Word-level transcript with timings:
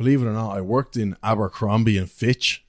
believe 0.00 0.22
it 0.22 0.26
or 0.26 0.32
not, 0.32 0.56
I 0.56 0.62
worked 0.62 0.96
in 0.96 1.14
Abercrombie 1.22 1.98
and 1.98 2.10
Fitch. 2.10 2.64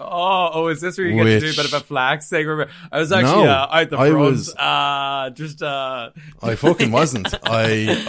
Oh, 0.00 0.50
oh, 0.52 0.66
is 0.66 0.80
this 0.80 0.98
where 0.98 1.06
you 1.06 1.14
get 1.14 1.22
to 1.24 1.38
do 1.38 1.46
a 1.46 1.48
Which- 1.50 1.56
bit 1.56 1.66
of 1.66 1.74
a 1.74 1.78
flax 1.80 2.28
thing? 2.28 2.48
I 2.90 2.98
was 2.98 3.12
actually 3.12 3.44
No, 3.44 3.50
uh, 3.50 3.68
out 3.70 3.90
the 3.90 3.96
I 3.96 4.10
was- 4.10 4.52
uh, 4.56 5.30
just 5.32 5.62
uh, 5.62 6.10
I 6.42 6.56
fucking 6.56 6.90
wasn't. 6.90 7.32
I 7.44 8.02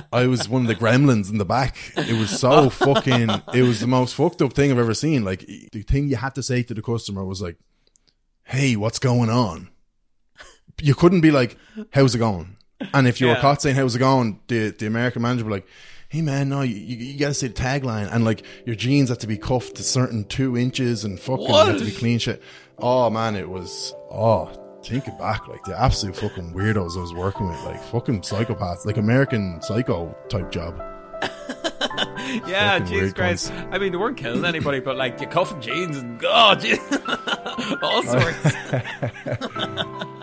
I 0.10 0.26
was 0.26 0.48
one 0.48 0.62
of 0.62 0.68
the 0.68 0.74
gremlins 0.74 1.30
in 1.30 1.36
the 1.36 1.44
back. 1.44 1.76
It 1.98 2.18
was 2.18 2.30
so 2.40 2.70
fucking. 2.70 3.28
It 3.52 3.62
was 3.62 3.80
the 3.80 3.86
most 3.86 4.14
fucked 4.14 4.40
up 4.40 4.54
thing 4.54 4.72
I've 4.72 4.78
ever 4.78 4.94
seen. 4.94 5.22
Like 5.22 5.40
the 5.72 5.82
thing 5.82 6.08
you 6.08 6.16
had 6.16 6.34
to 6.36 6.42
say 6.42 6.62
to 6.62 6.72
the 6.72 6.80
customer 6.80 7.26
was 7.26 7.42
like, 7.42 7.56
"Hey, 8.44 8.74
what's 8.74 8.98
going 8.98 9.28
on?" 9.28 9.68
You 10.80 10.94
couldn't 10.94 11.20
be 11.20 11.30
like, 11.30 11.58
"How's 11.92 12.14
it 12.14 12.18
going?" 12.20 12.56
And 12.94 13.06
if 13.06 13.20
you 13.20 13.26
were 13.26 13.36
caught 13.36 13.60
saying 13.60 13.76
"How's 13.76 13.96
it 13.96 13.98
going," 13.98 14.40
the 14.48 14.70
the 14.70 14.86
American 14.86 15.20
manager 15.20 15.44
would 15.44 15.50
be 15.50 15.54
like. 15.56 15.66
Hey 16.14 16.22
man, 16.22 16.48
no, 16.48 16.60
you, 16.60 16.76
you, 16.76 16.96
you 16.96 17.18
gotta 17.18 17.34
say 17.34 17.48
the 17.48 17.54
tagline, 17.54 18.08
and 18.08 18.24
like 18.24 18.44
your 18.64 18.76
jeans 18.76 19.08
have 19.08 19.18
to 19.18 19.26
be 19.26 19.36
cuffed 19.36 19.74
to 19.78 19.82
certain 19.82 20.22
two 20.22 20.56
inches, 20.56 21.04
and 21.04 21.18
fucking 21.18 21.44
you 21.44 21.52
have 21.52 21.76
to 21.76 21.84
be 21.84 21.90
clean 21.90 22.20
shit. 22.20 22.40
Oh 22.78 23.10
man, 23.10 23.34
it 23.34 23.50
was 23.50 23.92
oh, 24.12 24.48
thinking 24.84 25.18
back, 25.18 25.48
like 25.48 25.64
the 25.64 25.76
absolute 25.76 26.14
fucking 26.14 26.54
weirdos 26.54 26.96
I 26.96 27.00
was 27.00 27.12
working 27.12 27.48
with, 27.48 27.60
like 27.64 27.82
fucking 27.82 28.20
psychopaths, 28.20 28.86
like 28.86 28.96
American 28.96 29.60
Psycho 29.60 30.16
type 30.28 30.52
job. 30.52 30.80
yeah, 32.46 32.78
Jesus 32.78 33.12
Christ. 33.12 33.52
I 33.72 33.78
mean, 33.78 33.90
they 33.90 33.98
weren't 33.98 34.16
killing 34.16 34.44
anybody, 34.44 34.78
but 34.78 34.96
like 34.96 35.20
you 35.20 35.26
cuffing 35.26 35.60
jeans 35.60 35.96
and 35.96 36.22
oh, 36.24 37.78
all 37.82 38.02
sorts. 38.04 38.54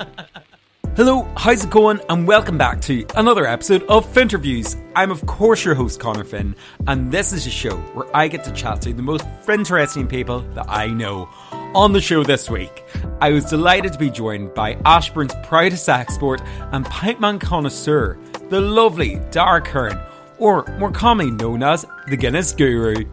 Hello, 0.98 1.26
how's 1.38 1.64
it 1.64 1.70
going? 1.70 2.02
And 2.10 2.28
welcome 2.28 2.58
back 2.58 2.82
to 2.82 3.06
another 3.16 3.48
episode 3.48 3.84
of 3.84 4.06
Finterviews. 4.14 4.76
I'm 4.94 5.10
of 5.10 5.26
course 5.26 5.64
your 5.64 5.74
host 5.74 6.02
Connor 6.02 6.26
Finn, 6.26 6.54
and 6.86 7.10
this 7.10 7.32
is 7.32 7.48
a 7.48 7.50
show 7.50 7.78
where 7.94 8.14
I 8.14 8.28
get 8.28 8.44
to 8.44 8.52
chat 8.52 8.82
to 8.82 8.94
the 8.94 9.02
most 9.02 9.26
interesting 9.48 10.06
people 10.06 10.42
that 10.54 10.66
I 10.68 10.88
know. 10.88 11.30
On 11.74 11.94
the 11.94 12.02
show 12.02 12.26
this 12.26 12.50
week, 12.50 12.84
I 13.22 13.32
was 13.32 13.46
delighted 13.46 13.94
to 13.94 14.00
be 14.00 14.10
joined 14.10 14.54
by 14.54 14.74
Ashbourne's 14.84 15.34
proudest 15.44 15.88
export 15.88 16.42
and 16.74 16.86
pipeman 16.86 17.40
connoisseur, 17.40 18.18
the 18.50 18.60
lovely 18.60 19.16
Dara 19.32 19.62
Curran, 19.62 19.98
or 20.40 20.66
more 20.78 20.92
commonly 20.92 21.32
known 21.32 21.64
as 21.64 21.86
the 22.10 22.18
Guinness 22.18 22.52
Guru. 22.52 23.06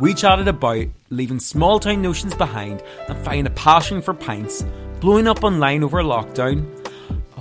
We 0.00 0.12
chatted 0.12 0.48
about 0.48 0.88
leaving 1.10 1.38
small 1.38 1.78
town 1.78 2.02
notions 2.02 2.34
behind 2.34 2.82
and 3.08 3.16
finding 3.24 3.46
a 3.46 3.50
passion 3.50 4.02
for 4.02 4.12
pints, 4.12 4.64
blowing 4.98 5.28
up 5.28 5.44
online 5.44 5.84
over 5.84 6.02
lockdown, 6.02 6.81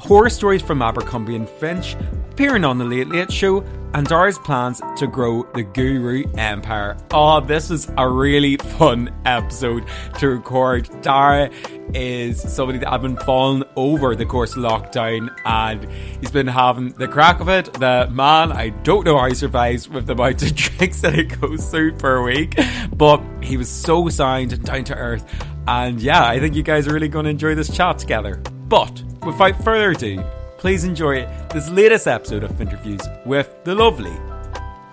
horror 0.01 0.29
stories 0.29 0.63
from 0.63 0.81
Abercrombie 0.81 1.35
and 1.35 1.47
Fitch, 1.47 1.95
appearing 2.31 2.65
on 2.65 2.79
the 2.79 2.85
Late 2.85 3.07
Late 3.07 3.31
Show, 3.31 3.63
and 3.93 4.07
Dara's 4.07 4.39
plans 4.39 4.81
to 4.97 5.05
grow 5.05 5.43
the 5.53 5.61
Guru 5.61 6.23
Empire. 6.37 6.97
Oh, 7.11 7.39
this 7.39 7.69
was 7.69 7.91
a 7.97 8.09
really 8.09 8.57
fun 8.57 9.13
episode 9.25 9.85
to 10.17 10.29
record. 10.29 10.89
Dara 11.01 11.51
is 11.93 12.41
somebody 12.41 12.79
that 12.79 12.91
I've 12.91 13.03
been 13.03 13.17
following 13.17 13.63
over 13.75 14.15
the 14.15 14.25
course 14.25 14.55
of 14.55 14.63
lockdown, 14.63 15.29
and 15.45 15.87
he's 16.19 16.31
been 16.31 16.47
having 16.47 16.93
the 16.93 17.07
crack 17.07 17.39
of 17.39 17.49
it. 17.49 17.71
The 17.73 18.09
man, 18.11 18.51
I 18.51 18.69
don't 18.69 19.05
know 19.05 19.19
how 19.19 19.27
he 19.27 19.35
survives 19.35 19.87
with 19.87 20.07
the 20.07 20.13
amount 20.13 20.41
of 20.41 20.55
drinks 20.55 21.01
that 21.01 21.13
he 21.13 21.25
goes 21.25 21.69
through 21.69 21.97
per 21.97 22.23
week, 22.23 22.57
but 22.95 23.21
he 23.41 23.55
was 23.55 23.69
so 23.69 24.09
sound 24.09 24.51
and 24.51 24.63
down 24.63 24.83
to 24.85 24.95
earth. 24.95 25.25
And 25.67 26.01
yeah, 26.01 26.25
I 26.25 26.39
think 26.39 26.55
you 26.55 26.63
guys 26.63 26.87
are 26.87 26.93
really 26.93 27.07
going 27.07 27.25
to 27.25 27.31
enjoy 27.31 27.53
this 27.53 27.69
chat 27.69 27.99
together. 27.99 28.37
But 28.67 29.03
without 29.25 29.63
further 29.63 29.91
ado, 29.91 30.23
please 30.57 30.83
enjoy 30.83 31.25
this 31.53 31.69
latest 31.69 32.07
episode 32.07 32.43
of 32.43 32.51
Finterviews 32.51 33.25
with 33.25 33.63
the 33.63 33.75
lovely 33.75 34.15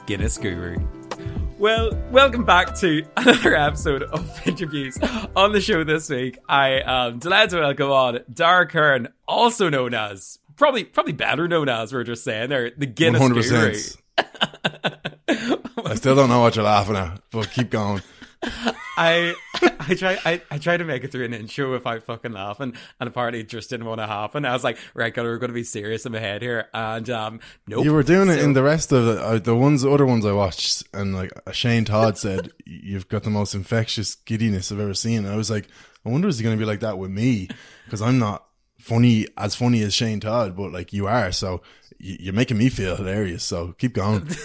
Guinness 0.06 0.38
Guru. 0.38 0.76
Well, 1.58 1.90
welcome 2.10 2.44
back 2.44 2.76
to 2.78 3.04
another 3.16 3.56
episode 3.56 4.04
of 4.04 4.20
Finterviews. 4.38 5.30
On 5.34 5.52
the 5.52 5.60
show 5.60 5.82
this 5.84 6.08
week, 6.08 6.38
I 6.48 6.80
am 6.84 7.18
delighted 7.18 7.50
to 7.50 7.60
welcome 7.60 7.90
on 7.90 8.20
Dara 8.32 8.66
Curran, 8.66 9.08
also 9.26 9.68
known 9.68 9.94
as, 9.94 10.38
probably 10.56 10.84
probably 10.84 11.14
better 11.14 11.48
known 11.48 11.68
as, 11.68 11.92
we're 11.92 12.04
just 12.04 12.22
saying 12.24 12.50
there, 12.50 12.70
the 12.76 12.86
Guinness 12.86 13.20
Guru. 13.20 13.42
hundred 13.42 13.72
percent. 13.72 13.96
I 15.84 15.94
still 15.94 16.14
don't 16.14 16.28
know 16.28 16.40
what 16.40 16.54
you're 16.54 16.64
laughing 16.64 16.96
at, 16.96 17.20
but 17.30 17.50
keep 17.50 17.70
going. 17.70 18.02
I 18.42 19.34
I 19.62 19.94
try 19.94 20.18
I, 20.24 20.42
I 20.50 20.58
try 20.58 20.76
to 20.76 20.84
make 20.84 21.04
it 21.04 21.12
through 21.12 21.24
an 21.24 21.34
intro 21.34 21.72
without 21.72 22.02
fucking 22.04 22.32
laughing, 22.32 22.74
and 23.00 23.08
apparently 23.08 23.40
it 23.40 23.48
just 23.48 23.70
didn't 23.70 23.86
want 23.86 24.00
to 24.00 24.06
happen. 24.06 24.44
I 24.44 24.52
was 24.52 24.64
like, 24.64 24.78
right, 24.94 25.12
God, 25.12 25.24
we're 25.24 25.38
going 25.38 25.50
to 25.50 25.54
be 25.54 25.64
serious 25.64 26.06
in 26.06 26.12
my 26.12 26.18
head 26.18 26.42
here, 26.42 26.68
and 26.72 27.08
um, 27.10 27.40
nope. 27.66 27.84
You 27.84 27.92
were 27.92 28.02
doing 28.02 28.28
it 28.28 28.38
in 28.38 28.52
the 28.52 28.62
rest 28.62 28.92
of 28.92 29.04
the, 29.04 29.20
uh, 29.20 29.38
the 29.38 29.54
ones, 29.54 29.84
other 29.84 30.06
ones 30.06 30.24
I 30.24 30.32
watched, 30.32 30.84
and 30.94 31.14
like 31.14 31.32
Shane 31.52 31.84
Todd 31.84 32.18
said, 32.18 32.52
you've 32.64 33.08
got 33.08 33.22
the 33.22 33.30
most 33.30 33.54
infectious 33.54 34.14
giddiness 34.14 34.70
I've 34.70 34.80
ever 34.80 34.94
seen. 34.94 35.18
And 35.24 35.28
I 35.28 35.36
was 35.36 35.50
like, 35.50 35.68
I 36.04 36.08
wonder 36.08 36.28
is 36.28 36.38
he 36.38 36.44
going 36.44 36.56
to 36.56 36.60
be 36.60 36.66
like 36.66 36.80
that 36.80 36.98
with 36.98 37.10
me? 37.10 37.48
Because 37.84 38.02
I'm 38.02 38.18
not 38.18 38.44
funny 38.78 39.26
as 39.36 39.54
funny 39.54 39.82
as 39.82 39.94
Shane 39.94 40.20
Todd, 40.20 40.56
but 40.56 40.72
like 40.72 40.92
you 40.92 41.06
are, 41.06 41.32
so 41.32 41.62
you're 41.98 42.32
making 42.34 42.58
me 42.58 42.68
feel 42.68 42.96
hilarious. 42.96 43.42
So 43.44 43.74
keep 43.78 43.94
going. 43.94 44.28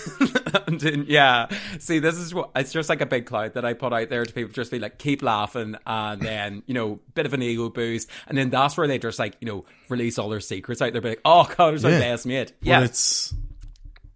Yeah. 1.08 1.47
See, 1.80 2.00
this 2.00 2.16
is 2.16 2.34
what 2.34 2.52
it's 2.56 2.72
just 2.72 2.90
like 2.90 3.02
a 3.02 3.06
big 3.06 3.25
cloud 3.25 3.53
that 3.53 3.66
I 3.66 3.74
put 3.74 3.94
out 3.94 4.09
there 4.09 4.25
to 4.25 4.34
people 4.34 4.52
just 4.53 4.72
be 4.72 4.80
like, 4.80 4.97
keep 4.97 5.22
laughing, 5.22 5.75
and 5.86 6.22
then 6.25 6.64
you 6.66 6.74
know, 6.74 7.00
bit 7.14 7.25
of 7.25 7.34
an 7.34 7.41
ego 7.41 7.69
boost, 7.69 8.09
and 8.28 8.38
then 8.38 8.50
that's 8.50 8.78
where 8.78 8.88
they 8.88 8.97
just 8.97 9.19
like 9.19 9.36
you 9.40 9.47
know 9.47 9.66
release 9.90 10.18
all 10.18 10.30
their 10.30 10.40
secrets 10.40 10.81
out 10.81 10.94
there, 10.94 11.02
be 11.02 11.09
like, 11.09 11.22
oh 11.25 11.44
god, 11.58 11.72
there's 11.72 11.86
our 11.86 11.91
Yeah. 11.91 12.00
best 12.00 12.25
mate. 12.25 12.53
Yeah, 12.62 12.84
it's 12.84 13.34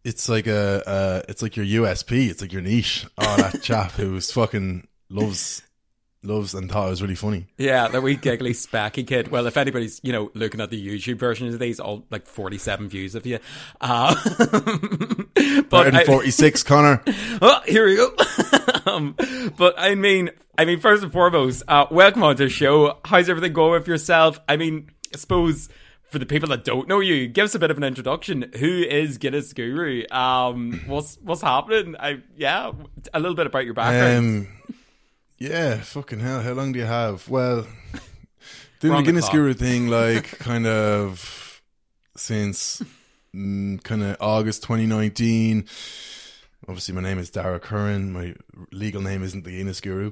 it's 0.03 0.29
like 0.29 0.47
a 0.47 0.83
uh, 0.87 1.21
it's 1.29 1.41
like 1.41 1.55
your 1.57 1.65
USP. 1.83 2.29
It's 2.29 2.41
like 2.41 2.53
your 2.53 2.61
niche. 2.61 3.05
Oh, 3.17 3.37
that 3.37 3.61
chap 3.61 3.91
who's 3.91 4.31
fucking 4.31 4.87
loves 5.09 5.61
loves 6.27 6.53
and 6.53 6.69
thought 6.71 6.87
it 6.87 6.89
was 6.91 7.01
really 7.01 7.15
funny. 7.15 7.47
yeah, 7.57 7.87
that 7.87 8.01
wee 8.03 8.15
giggly 8.15 8.51
specky 8.53 9.05
kid. 9.07 9.29
Well, 9.29 9.47
if 9.47 9.57
anybody's 9.57 9.99
you 10.03 10.11
know 10.11 10.29
looking 10.33 10.61
at 10.61 10.69
the 10.69 10.87
YouTube 10.87 11.17
version 11.17 11.47
of 11.47 11.57
these, 11.59 11.79
all 11.79 12.05
like 12.11 12.27
forty-seven 12.27 12.89
views 12.89 13.15
of 13.15 13.25
you. 13.25 13.39
Uh, 13.81 14.13
but 15.69 15.95
I- 15.95 16.03
46, 16.05 16.63
Connor. 16.67 17.03
oh, 17.41 17.61
here 17.65 17.85
we 17.85 17.95
go. 17.95 18.13
um, 18.85 19.15
but 19.57 19.75
I 19.77 19.95
mean, 19.95 20.29
I 20.57 20.65
mean, 20.65 20.79
first 20.79 21.03
and 21.03 21.11
foremost, 21.11 21.63
uh, 21.67 21.85
welcome 21.91 22.23
on 22.23 22.35
to 22.37 22.43
the 22.43 22.49
show. 22.49 22.97
How's 23.05 23.29
everything 23.29 23.53
going 23.53 23.71
with 23.73 23.87
yourself? 23.87 24.39
I 24.47 24.57
mean, 24.57 24.89
I 25.13 25.17
suppose 25.17 25.69
for 26.09 26.19
the 26.19 26.25
people 26.25 26.47
that 26.49 26.63
don't 26.63 26.87
know 26.87 26.99
you, 27.01 27.27
give 27.27 27.45
us 27.45 27.55
a 27.55 27.59
bit 27.59 27.69
of 27.69 27.77
an 27.77 27.83
introduction. 27.83 28.51
Who 28.57 28.67
is 28.83 29.17
Guinness 29.17 29.51
Guru? 29.53 30.03
Um, 30.09 30.81
what's 30.87 31.17
what's 31.21 31.41
happening? 31.41 31.95
I 31.99 32.21
yeah, 32.35 32.71
a 33.13 33.19
little 33.19 33.35
bit 33.35 33.47
about 33.47 33.65
your 33.65 33.73
background. 33.73 34.17
Um, 34.17 34.47
yeah, 35.37 35.77
fucking 35.77 36.19
hell. 36.19 36.41
How 36.41 36.53
long 36.53 36.71
do 36.71 36.79
you 36.79 36.85
have? 36.85 37.27
Well, 37.29 37.67
doing 38.79 38.93
the 38.93 38.97
the 38.97 39.03
Guinness 39.03 39.25
clock. 39.25 39.33
Guru 39.33 39.53
thing, 39.53 39.87
like, 39.89 40.37
kind 40.39 40.67
of 40.67 41.61
since 42.15 42.81
mm, 43.35 43.81
kind 43.83 44.03
of 44.03 44.17
August 44.19 44.63
2019. 44.63 45.65
Obviously, 46.67 46.95
my 46.95 47.01
name 47.01 47.19
is 47.19 47.29
Dara 47.29 47.59
Curran. 47.59 48.11
My 48.11 48.35
legal 48.71 49.01
name 49.01 49.23
isn't 49.23 49.43
the 49.43 49.51
Guinness 49.51 49.79
Guru, 49.79 50.11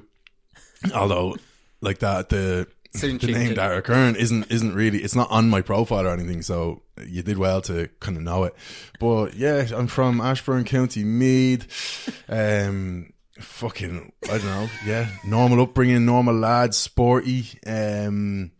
although, 0.94 1.36
like 1.80 1.98
that, 1.98 2.28
the 2.28 2.66
Soon 2.96 3.18
the 3.18 3.26
name. 3.28 3.54
Dara 3.54 3.82
Curran 3.82 4.16
isn't 4.16 4.50
isn't 4.50 4.74
really 4.74 5.02
it's 5.02 5.14
not 5.14 5.30
on 5.30 5.50
my 5.50 5.60
profile 5.60 6.06
or 6.06 6.10
anything. 6.10 6.42
So 6.42 6.82
you 7.04 7.22
did 7.22 7.38
well 7.38 7.60
to 7.62 7.88
kind 8.00 8.16
of 8.16 8.22
know 8.22 8.44
it. 8.44 8.54
But 8.98 9.34
yeah, 9.34 9.66
I'm 9.74 9.86
from 9.86 10.20
Ashbourne 10.20 10.64
County, 10.64 11.04
Meath. 11.04 12.24
Um, 12.28 13.12
fucking 13.38 14.12
I 14.24 14.38
don't 14.38 14.44
know. 14.44 14.68
Yeah, 14.84 15.08
normal 15.24 15.60
upbringing, 15.62 16.04
normal 16.04 16.34
lads, 16.34 16.76
sporty. 16.76 17.46
Um, 17.66 18.52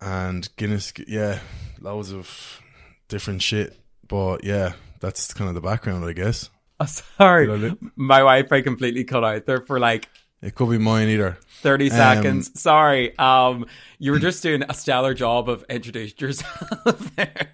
and 0.00 0.48
Guinness. 0.56 0.92
Yeah, 1.06 1.40
loads 1.80 2.12
of 2.12 2.60
different 3.08 3.42
shit. 3.42 3.78
But 4.06 4.44
yeah, 4.44 4.74
that's 5.00 5.32
kind 5.34 5.48
of 5.48 5.54
the 5.54 5.60
background, 5.60 6.04
I 6.04 6.12
guess. 6.12 6.50
Oh, 6.80 6.86
sorry, 7.18 7.76
my 7.96 8.18
Wi-Fi 8.18 8.60
completely 8.62 9.04
cut 9.04 9.24
out 9.24 9.46
there 9.46 9.60
for 9.60 9.78
like 9.78 10.08
It 10.44 10.54
could 10.54 10.68
be 10.70 10.78
mine 10.78 11.08
either. 11.08 11.38
30 11.62 11.90
Um, 11.90 11.96
seconds. 11.96 12.60
Sorry. 12.60 13.18
Um, 13.18 13.66
you 13.98 14.12
were 14.12 14.18
just 14.18 14.42
doing 14.42 14.62
a 14.68 14.74
stellar 14.74 15.14
job 15.14 15.48
of 15.48 15.64
introducing 15.70 16.18
yourself 16.18 17.14
there. 17.16 17.48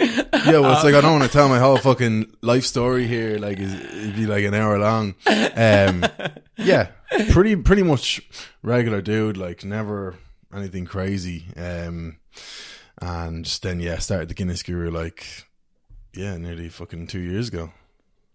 Yeah, 0.00 0.58
well, 0.58 0.72
it's 0.72 0.82
like 0.82 0.94
I 0.94 1.00
don't 1.00 1.12
want 1.12 1.22
to 1.24 1.30
tell 1.30 1.48
my 1.48 1.60
whole 1.60 1.76
fucking 1.76 2.32
life 2.40 2.64
story 2.64 3.06
here. 3.06 3.38
Like, 3.38 3.60
it'd 3.60 4.16
be 4.16 4.26
like 4.26 4.44
an 4.44 4.54
hour 4.54 4.78
long. 4.78 5.14
Um, 5.26 6.04
yeah, 6.56 6.88
pretty 7.30 7.54
pretty 7.54 7.84
much 7.84 8.20
regular 8.62 9.00
dude. 9.00 9.36
Like, 9.36 9.64
never 9.64 10.16
anything 10.52 10.84
crazy. 10.84 11.44
Um, 11.56 12.16
and 13.00 13.46
then 13.62 13.78
yeah, 13.78 13.98
started 13.98 14.28
the 14.28 14.34
Guinness 14.34 14.64
Guru 14.64 14.90
like 14.90 15.24
yeah, 16.14 16.36
nearly 16.36 16.68
fucking 16.68 17.06
two 17.06 17.20
years 17.20 17.46
ago. 17.48 17.70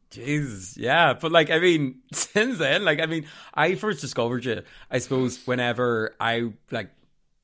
Jesus, 0.09 0.77
yeah, 0.77 1.13
but 1.13 1.31
like 1.31 1.49
I 1.49 1.59
mean, 1.59 1.99
since 2.13 2.59
then, 2.59 2.85
like 2.85 2.99
I 3.01 3.05
mean, 3.05 3.25
I 3.53 3.75
first 3.75 4.01
discovered 4.01 4.45
you, 4.45 4.63
I 4.89 4.99
suppose, 4.99 5.45
whenever 5.45 6.15
I 6.19 6.51
like, 6.71 6.91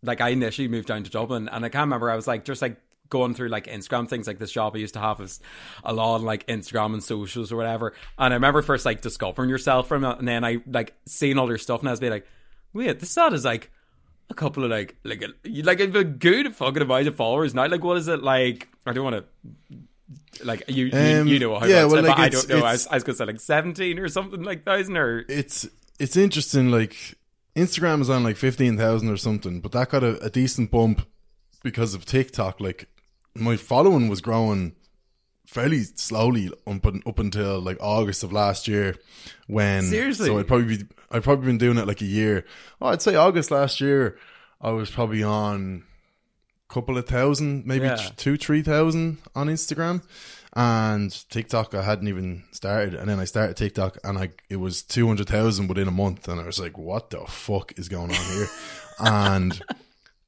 like 0.02 0.22
I 0.22 0.30
initially 0.30 0.68
moved 0.68 0.88
down 0.88 1.04
to 1.04 1.10
Dublin, 1.10 1.50
and 1.50 1.66
I 1.66 1.70
can't 1.70 1.84
remember. 1.84 2.10
I 2.10 2.16
was 2.16 2.28
like, 2.28 2.46
just 2.46 2.62
like 2.62 2.78
going 3.10 3.36
through 3.36 3.50
like 3.50 3.68
Instagram 3.68 4.10
things 4.10 4.26
like 4.26 4.40
this 4.40 4.52
job 4.52 4.76
I 4.76 4.80
used 4.80 4.96
to 4.96 5.00
have 5.00 5.22
is 5.22 5.40
a 5.84 5.94
lot 5.94 6.16
on 6.16 6.24
like 6.24 6.48
Instagram 6.48 6.94
and 6.94 7.04
socials 7.04 7.52
or 7.52 7.58
whatever. 7.58 7.94
And 8.18 8.34
I 8.34 8.38
remember 8.38 8.62
first 8.64 8.86
like 8.86 9.02
discovering 9.02 9.50
yourself 9.50 9.88
from 9.88 10.04
and 10.04 10.28
then 10.28 10.44
I 10.44 10.64
like 10.66 10.96
seeing 11.06 11.38
all 11.38 11.48
your 11.48 11.58
stuff, 11.58 11.82
and 11.82 11.90
I 11.90 11.92
was 11.92 12.00
being 12.00 12.14
like, 12.14 12.28
wait, 12.74 13.00
this 13.00 13.18
ad 13.18 13.34
is 13.34 13.46
like 13.46 13.72
a 14.30 14.34
couple 14.34 14.64
of 14.64 14.72
like 14.72 14.96
like 15.04 15.22
a, 15.22 15.62
like 15.62 15.80
a 15.80 16.04
good 16.04 16.56
fucking 16.56 16.82
amount 16.82 17.08
of 17.08 17.16
followers 17.16 17.54
now. 17.54 17.68
Like, 17.68 17.84
what 17.84 17.98
is 17.98 18.08
it 18.08 18.24
like? 18.24 18.68
I 18.86 18.94
don't 18.94 19.04
want 19.04 19.18
to. 19.18 19.78
Like 20.44 20.64
you, 20.68 20.90
Um, 20.94 21.28
you, 21.28 21.36
you 21.36 21.40
know 21.40 21.58
how 21.58 21.66
yeah, 21.66 21.86
well, 21.86 22.04
like, 22.04 22.18
I 22.18 22.30
don't 22.30 22.50
know. 22.50 22.58
I 22.60 22.74
was, 22.74 22.88
I 22.88 22.96
was 22.96 23.04
gonna 23.04 23.16
say 23.16 23.26
like 23.26 23.40
seventeen 23.40 24.00
or 24.00 24.08
something 24.08 24.44
like 24.44 24.66
thousand 24.66 24.98
or 24.98 25.26
it's 25.30 25.68
it's 26.00 26.18
interesting. 26.18 26.72
Like 26.72 26.96
Instagram 27.56 28.02
is 28.02 28.10
on 28.10 28.24
like 28.24 28.38
fifteen 28.38 28.78
thousand 28.78 29.10
or 29.10 29.18
something, 29.18 29.62
but 29.62 29.72
that 29.74 29.90
got 29.90 30.04
a, 30.04 30.20
a 30.24 30.30
decent 30.30 30.72
bump 30.72 31.06
because 31.64 31.94
of 31.94 32.06
TikTok. 32.06 32.60
Like 32.60 32.88
my 33.36 33.58
following 33.58 34.08
was 34.08 34.22
growing 34.22 34.76
fairly 35.46 35.84
slowly 35.84 36.50
up, 36.66 36.86
up 36.86 37.20
until 37.20 37.60
like 37.60 37.78
August 37.80 38.24
of 38.24 38.34
last 38.34 38.68
year. 38.68 38.96
When 39.48 39.84
Seriously? 39.84 40.28
so 40.28 40.40
I'd 40.40 40.48
probably 40.48 40.78
be 40.78 40.84
I'd 41.12 41.24
probably 41.24 41.46
been 41.46 41.58
doing 41.58 41.78
it 41.78 41.88
like 41.88 42.02
a 42.02 42.06
year. 42.06 42.46
Oh, 42.82 42.88
I'd 42.88 43.02
say 43.02 43.16
August 43.16 43.52
last 43.52 43.80
year. 43.80 44.18
I 44.60 44.72
was 44.72 44.90
probably 44.90 45.24
on 45.24 45.84
couple 46.74 46.98
of 46.98 47.06
thousand, 47.08 47.66
maybe 47.66 47.86
Yeah. 47.86 48.10
two, 48.18 48.36
three 48.38 48.62
thousand 48.62 49.18
on 49.36 49.48
Instagram. 49.48 50.02
And 50.56 51.12
TikTok, 51.32 51.74
I 51.74 51.82
hadn't 51.82 52.08
even 52.08 52.44
started, 52.52 52.94
and 52.94 53.10
then 53.10 53.20
I 53.20 53.26
started 53.26 53.58
TikTok, 53.58 53.98
and 54.04 54.18
I 54.20 54.30
it 54.50 54.58
was 54.58 54.84
two 54.84 55.08
hundred 55.08 55.28
thousand 55.28 55.68
within 55.68 55.88
a 55.88 55.92
month, 55.92 56.28
and 56.28 56.40
I 56.40 56.46
was 56.46 56.60
like, 56.60 56.78
"What 56.78 57.10
the 57.10 57.22
fuck 57.28 57.74
is 57.78 57.90
going 57.90 58.12
on 58.12 58.24
here?" 58.36 58.48
and 59.00 59.62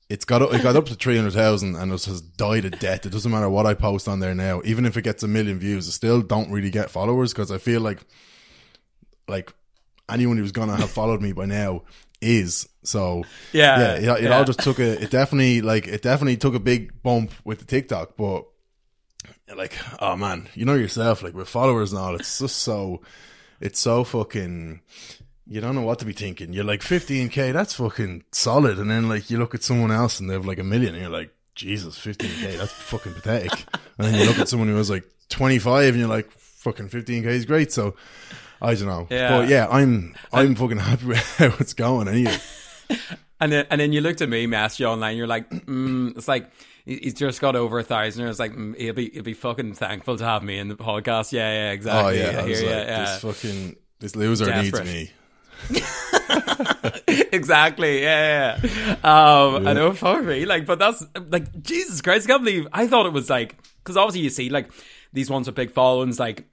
it's 0.09 0.25
got 0.25 0.42
up, 0.42 0.51
it 0.53 0.63
got 0.63 0.75
up 0.75 0.86
to 0.88 0.95
three 0.95 1.15
hundred 1.15 1.33
thousand, 1.33 1.75
and 1.75 1.92
it 1.92 2.06
has 2.06 2.21
died 2.21 2.65
a 2.65 2.71
death. 2.71 3.06
It 3.06 3.12
doesn't 3.12 3.31
matter 3.31 3.50
what 3.50 3.68
I 3.68 3.75
post 3.75 4.07
on 4.07 4.19
there 4.19 4.33
now, 4.33 4.62
even 4.65 4.86
if 4.88 4.98
it 4.98 5.03
gets 5.03 5.21
a 5.21 5.27
million 5.27 5.59
views, 5.59 5.88
I 5.88 5.91
still 5.91 6.21
don't 6.24 6.50
really 6.51 6.71
get 6.71 6.89
followers 6.89 7.31
because 7.31 7.51
I 7.51 7.59
feel 7.59 7.81
like 7.81 8.00
like 9.27 9.53
anyone 10.09 10.38
who's 10.38 10.51
gonna 10.51 10.75
have 10.75 10.89
followed 10.91 11.21
me 11.21 11.33
by 11.33 11.45
now 11.45 11.83
is. 12.21 12.67
So 12.83 13.23
Yeah, 13.51 13.79
yeah 13.79 13.94
it, 13.94 14.03
it 14.03 14.23
yeah. 14.23 14.38
all 14.38 14.45
just 14.45 14.59
took 14.59 14.79
a 14.79 15.01
it 15.01 15.12
definitely 15.12 15.62
like 15.62 15.88
it 15.88 16.01
definitely 16.01 16.38
took 16.38 16.56
a 16.56 16.59
big 16.59 17.01
bump 17.01 17.31
with 17.44 17.59
the 17.59 17.65
tiktok 17.65 18.15
but 18.17 18.45
like 19.56 19.77
oh 20.00 20.15
man 20.15 20.50
you 20.53 20.65
know 20.65 20.75
yourself 20.75 21.23
like 21.23 21.33
with 21.33 21.47
followers 21.47 21.94
and 21.94 22.01
all 22.01 22.15
it's 22.15 22.39
just 22.39 22.57
so 22.57 23.01
it's 23.62 23.79
so 23.79 24.03
fucking 24.03 24.81
you 25.47 25.62
don't 25.62 25.75
know 25.75 25.81
what 25.81 26.00
to 26.00 26.06
be 26.06 26.13
thinking. 26.13 26.53
You're 26.53 26.63
like 26.63 26.81
15k 26.81 27.53
that's 27.53 27.75
fucking 27.75 28.23
solid 28.31 28.79
and 28.79 28.89
then 28.89 29.07
like 29.07 29.29
you 29.29 29.38
look 29.38 29.53
at 29.53 29.63
someone 29.63 29.91
else 29.91 30.19
and 30.19 30.29
they 30.29 30.33
have 30.33 30.45
like 30.45 30.59
a 30.59 30.63
million 30.63 30.95
and 30.95 31.03
you're 31.03 31.12
like 31.12 31.31
jesus 31.53 31.97
15k 31.97 32.57
that's 32.57 32.71
fucking 32.71 33.13
pathetic. 33.13 33.51
And 33.97 34.07
then 34.07 34.19
you 34.19 34.25
look 34.25 34.39
at 34.39 34.50
someone 34.50 34.67
who 34.67 34.75
has 34.75 34.89
like 34.89 35.06
25 35.29 35.94
and 35.94 36.00
you're 36.00 36.09
like 36.09 36.29
fucking 36.31 36.89
15k 36.89 37.25
is 37.25 37.45
great 37.45 37.71
so 37.71 37.95
I 38.65 38.75
don't 38.75 38.88
know, 38.88 39.07
Yeah. 39.09 39.29
but 39.38 39.47
yeah, 39.50 39.67
I'm 39.69 40.15
I'm 40.33 40.56
fucking 40.56 40.77
happy 40.77 41.06
with 41.07 41.17
how 41.38 41.53
it's 41.59 41.73
going. 41.73 42.07
Anyway, 42.07 42.38
And 43.41 43.51
then, 43.51 43.67
and 43.69 43.81
then 43.81 43.91
you 43.91 44.00
looked 44.00 44.21
at 44.21 44.29
me, 44.29 44.47
messaged 44.47 44.79
you 44.79 44.85
online. 44.88 45.17
You're 45.17 45.27
like, 45.27 45.50
mm, 45.50 46.15
it's 46.17 46.27
like 46.27 46.50
he- 46.85 47.00
he's 47.03 47.13
just 47.15 47.41
got 47.41 47.56
over 47.57 47.77
a 47.79 47.83
thousand. 47.83 48.21
And 48.21 48.29
it's 48.29 48.39
like 48.39 48.53
mm, 48.53 48.77
he'll 48.79 48.94
be 48.94 49.09
he'll 49.09 49.23
be 49.23 49.33
fucking 49.33 49.73
thankful 49.73 50.17
to 50.17 50.23
have 50.23 50.41
me 50.41 50.57
in 50.57 50.69
the 50.69 50.75
podcast. 50.75 51.31
Yeah, 51.33 51.51
yeah, 51.51 51.69
oh 51.69 51.73
exactly. 51.73 52.19
yeah, 52.19 52.27
I 52.41 52.47
hear 52.47 52.77
like, 52.77 52.88
ya, 52.88 53.06
this 53.06 53.21
fucking 53.21 53.75
this 54.00 54.15
loser 54.15 54.45
Desperate. 54.45 54.85
needs 54.85 54.94
me. 54.94 55.12
exactly. 57.31 58.01
Yeah, 58.03 58.57
yeah. 58.63 58.69
yeah. 59.03 59.44
Um, 59.53 59.67
I 59.67 59.73
know 59.73 59.94
for 59.94 60.21
me, 60.21 60.45
like, 60.45 60.65
but 60.65 60.79
that's 60.79 61.03
like 61.29 61.62
Jesus 61.62 62.01
Christ. 62.01 62.27
I 62.29 62.33
can't 62.33 62.44
believe 62.44 62.67
I 62.71 62.88
thought 62.88 63.06
it 63.06 63.13
was 63.13 63.29
like 63.29 63.56
because 63.83 63.97
obviously 63.97 64.21
you 64.21 64.29
see 64.29 64.50
like 64.50 64.69
these 65.13 65.29
ones 65.29 65.47
with 65.47 65.56
big 65.56 65.71
followings, 65.71 66.19
like. 66.19 66.45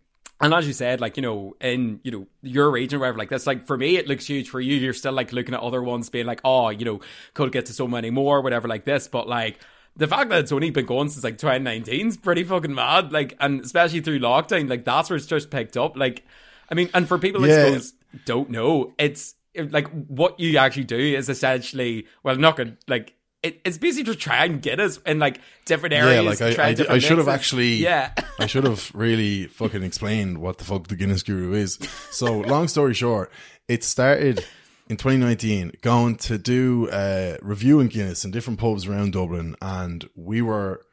And 0.43 0.53
as 0.53 0.67
you 0.67 0.73
said, 0.73 1.01
like, 1.01 1.17
you 1.17 1.23
know, 1.23 1.57
in, 1.61 2.01
you 2.03 2.11
know, 2.11 2.27
your 2.43 2.71
region 2.71 2.97
or 2.97 3.01
whatever, 3.01 3.19
like 3.19 3.29
that's 3.31 3.47
like 3.47 3.67
for 3.67 3.77
me 3.77 3.97
it 3.97 4.09
looks 4.09 4.27
huge. 4.27 4.51
For 4.51 4.61
you, 4.61 4.75
you're 4.77 4.93
still 4.93 5.13
like 5.13 5.33
looking 5.33 5.55
at 5.55 5.61
other 5.61 5.83
ones 5.83 6.11
being 6.11 6.27
like, 6.27 6.41
oh, 6.45 6.71
you 6.71 6.85
know, 6.85 7.01
could 7.35 7.53
get 7.53 7.67
to 7.67 7.73
so 7.73 7.87
many 7.87 8.11
more, 8.11 8.41
whatever, 8.41 8.67
like 8.69 8.85
this. 8.85 9.07
But 9.09 9.29
like 9.29 9.61
the 9.97 10.09
fact 10.09 10.31
that 10.31 10.41
it's 10.41 10.53
only 10.53 10.71
been 10.71 10.87
going 10.87 11.09
since 11.09 11.23
like 11.23 11.39
2019 11.39 12.09
is 12.09 12.17
pretty 12.17 12.45
fucking 12.45 12.75
mad. 12.75 13.13
Like, 13.13 13.37
and 13.41 13.61
especially 13.61 14.01
through 14.01 14.19
lockdown, 14.21 14.69
like 14.69 14.85
that's 14.85 15.11
where 15.11 15.17
it's 15.17 15.27
just 15.27 15.51
picked 15.51 15.77
up. 15.77 15.97
Like, 15.97 16.25
I 16.71 16.75
mean, 16.75 16.91
and 16.95 17.07
for 17.07 17.19
people 17.19 17.45
I 17.45 17.49
Yeah. 17.49 17.55
suppose 17.65 17.93
don't 18.25 18.51
know, 18.51 18.95
it's 18.99 19.35
like 19.55 19.89
what 20.09 20.41
you 20.41 20.57
actually 20.59 20.85
do 20.85 20.97
is 20.97 21.29
essentially, 21.29 22.07
well, 22.23 22.37
not 22.37 22.57
good, 22.57 22.79
like, 22.89 23.15
it, 23.43 23.61
it's 23.65 23.79
basically 23.79 24.05
just 24.05 24.21
try 24.21 24.45
and 24.45 24.63
get 24.63 24.79
us 24.81 24.99
in 25.05 25.19
like 25.19 25.41
different 25.65 25.95
areas. 25.95 26.41
Yeah, 26.41 26.47
like 26.47 26.59
I, 26.59 26.93
I, 26.93 26.95
I 26.95 26.99
should 26.99 27.19
have 27.19 27.29
actually, 27.29 27.75
yeah. 27.75 28.13
I 28.39 28.47
should 28.47 28.65
have 28.65 28.91
really 28.95 29.47
fucking 29.49 29.83
explained 29.83 30.39
what 30.39 30.59
the 30.59 30.65
fuck 30.65 30.89
the 30.89 30.97
Guinness 30.97 31.23
Guru 31.23 31.53
is. 31.55 31.79
So, 32.11 32.39
long 32.41 32.69
story 32.69 32.95
short, 32.95 33.33
it 33.69 33.83
started 33.85 34.45
in 34.89 34.97
2019 34.97 35.73
going 35.81 36.17
to 36.17 36.39
do 36.39 36.89
a 36.93 37.35
uh, 37.35 37.37
reviewing 37.43 37.89
Guinness 37.89 38.25
in 38.25 38.31
different 38.31 38.61
pubs 38.61 38.87
around 38.87 39.13
Dublin, 39.13 39.57
and 39.61 40.09
we 40.15 40.41
were, 40.43 40.85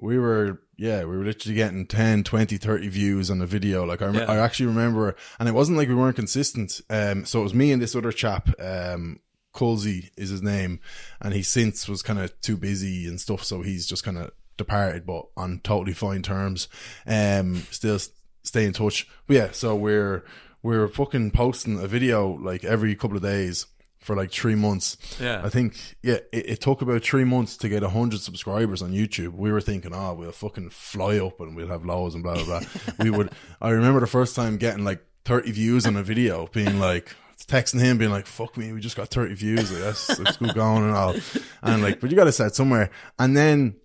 we 0.00 0.18
were, 0.18 0.60
yeah, 0.76 1.00
we 1.00 1.16
were 1.16 1.24
literally 1.24 1.56
getting 1.56 1.86
10, 1.86 2.22
20, 2.22 2.56
30 2.58 2.88
views 2.88 3.30
on 3.30 3.40
a 3.42 3.46
video. 3.46 3.84
Like 3.84 4.02
I, 4.02 4.06
rem- 4.06 4.14
Yeah. 4.16 4.24
I 4.30 4.36
actually 4.38 4.66
remember, 4.66 5.16
and 5.40 5.48
it 5.48 5.52
wasn't 5.52 5.78
like 5.78 5.88
we 5.88 5.94
weren't 5.96 6.16
consistent. 6.16 6.80
Um, 6.90 7.24
so 7.24 7.40
it 7.40 7.42
was 7.44 7.54
me 7.54 7.72
and 7.72 7.82
this 7.82 7.96
other 7.96 8.12
chap, 8.12 8.48
um, 8.60 9.18
Colsey 9.58 10.10
is 10.16 10.30
his 10.30 10.42
name, 10.42 10.78
and 11.20 11.34
he 11.34 11.42
since 11.42 11.88
was 11.88 12.00
kind 12.00 12.20
of 12.20 12.40
too 12.40 12.56
busy 12.56 13.08
and 13.08 13.20
stuff, 13.20 13.42
so 13.42 13.62
he's 13.62 13.86
just 13.86 14.04
kind 14.04 14.16
of 14.16 14.30
departed, 14.56 15.04
but 15.04 15.26
on 15.36 15.60
totally 15.64 15.94
fine 15.94 16.22
terms. 16.22 16.68
Um, 17.06 17.56
still 17.70 17.98
stay 18.44 18.64
in 18.64 18.72
touch. 18.72 19.08
But 19.26 19.36
yeah, 19.36 19.48
so 19.50 19.74
we're 19.74 20.24
we're 20.62 20.86
fucking 20.88 21.32
posting 21.32 21.80
a 21.80 21.88
video 21.88 22.28
like 22.28 22.64
every 22.64 22.94
couple 22.94 23.16
of 23.16 23.22
days 23.22 23.66
for 23.98 24.14
like 24.14 24.30
three 24.30 24.54
months. 24.54 24.96
Yeah. 25.20 25.40
I 25.44 25.48
think 25.48 25.96
yeah, 26.02 26.18
it, 26.32 26.50
it 26.50 26.60
took 26.60 26.80
about 26.80 27.02
three 27.02 27.24
months 27.24 27.56
to 27.58 27.68
get 27.68 27.82
a 27.82 27.88
hundred 27.88 28.20
subscribers 28.20 28.80
on 28.80 28.92
YouTube. 28.92 29.32
We 29.34 29.50
were 29.50 29.60
thinking, 29.60 29.92
oh, 29.92 30.14
we'll 30.14 30.32
fucking 30.32 30.70
fly 30.70 31.18
up 31.18 31.40
and 31.40 31.56
we'll 31.56 31.68
have 31.68 31.84
loads 31.84 32.14
and 32.14 32.22
blah 32.22 32.34
blah 32.34 32.44
blah. 32.44 32.60
we 33.00 33.10
would. 33.10 33.30
I 33.60 33.70
remember 33.70 33.98
the 33.98 34.06
first 34.06 34.36
time 34.36 34.56
getting 34.56 34.84
like 34.84 35.04
thirty 35.24 35.50
views 35.50 35.84
on 35.84 35.96
a 35.96 36.02
video, 36.02 36.46
being 36.52 36.78
like 36.78 37.14
texting 37.48 37.80
him, 37.80 37.98
being 37.98 38.12
like, 38.12 38.26
"Fuck 38.26 38.56
me, 38.56 38.72
we 38.72 38.80
just 38.80 38.96
got 38.96 39.08
thirty 39.08 39.34
views. 39.34 39.72
Like, 39.72 40.18
let's 40.20 40.36
go 40.36 40.52
going 40.52 40.84
and 40.84 40.94
all." 40.94 41.14
And 41.62 41.82
like, 41.82 42.00
but 42.00 42.10
you 42.10 42.16
got 42.16 42.24
to 42.24 42.32
start 42.32 42.54
somewhere. 42.54 42.90
And 43.18 43.36
then 43.36 43.76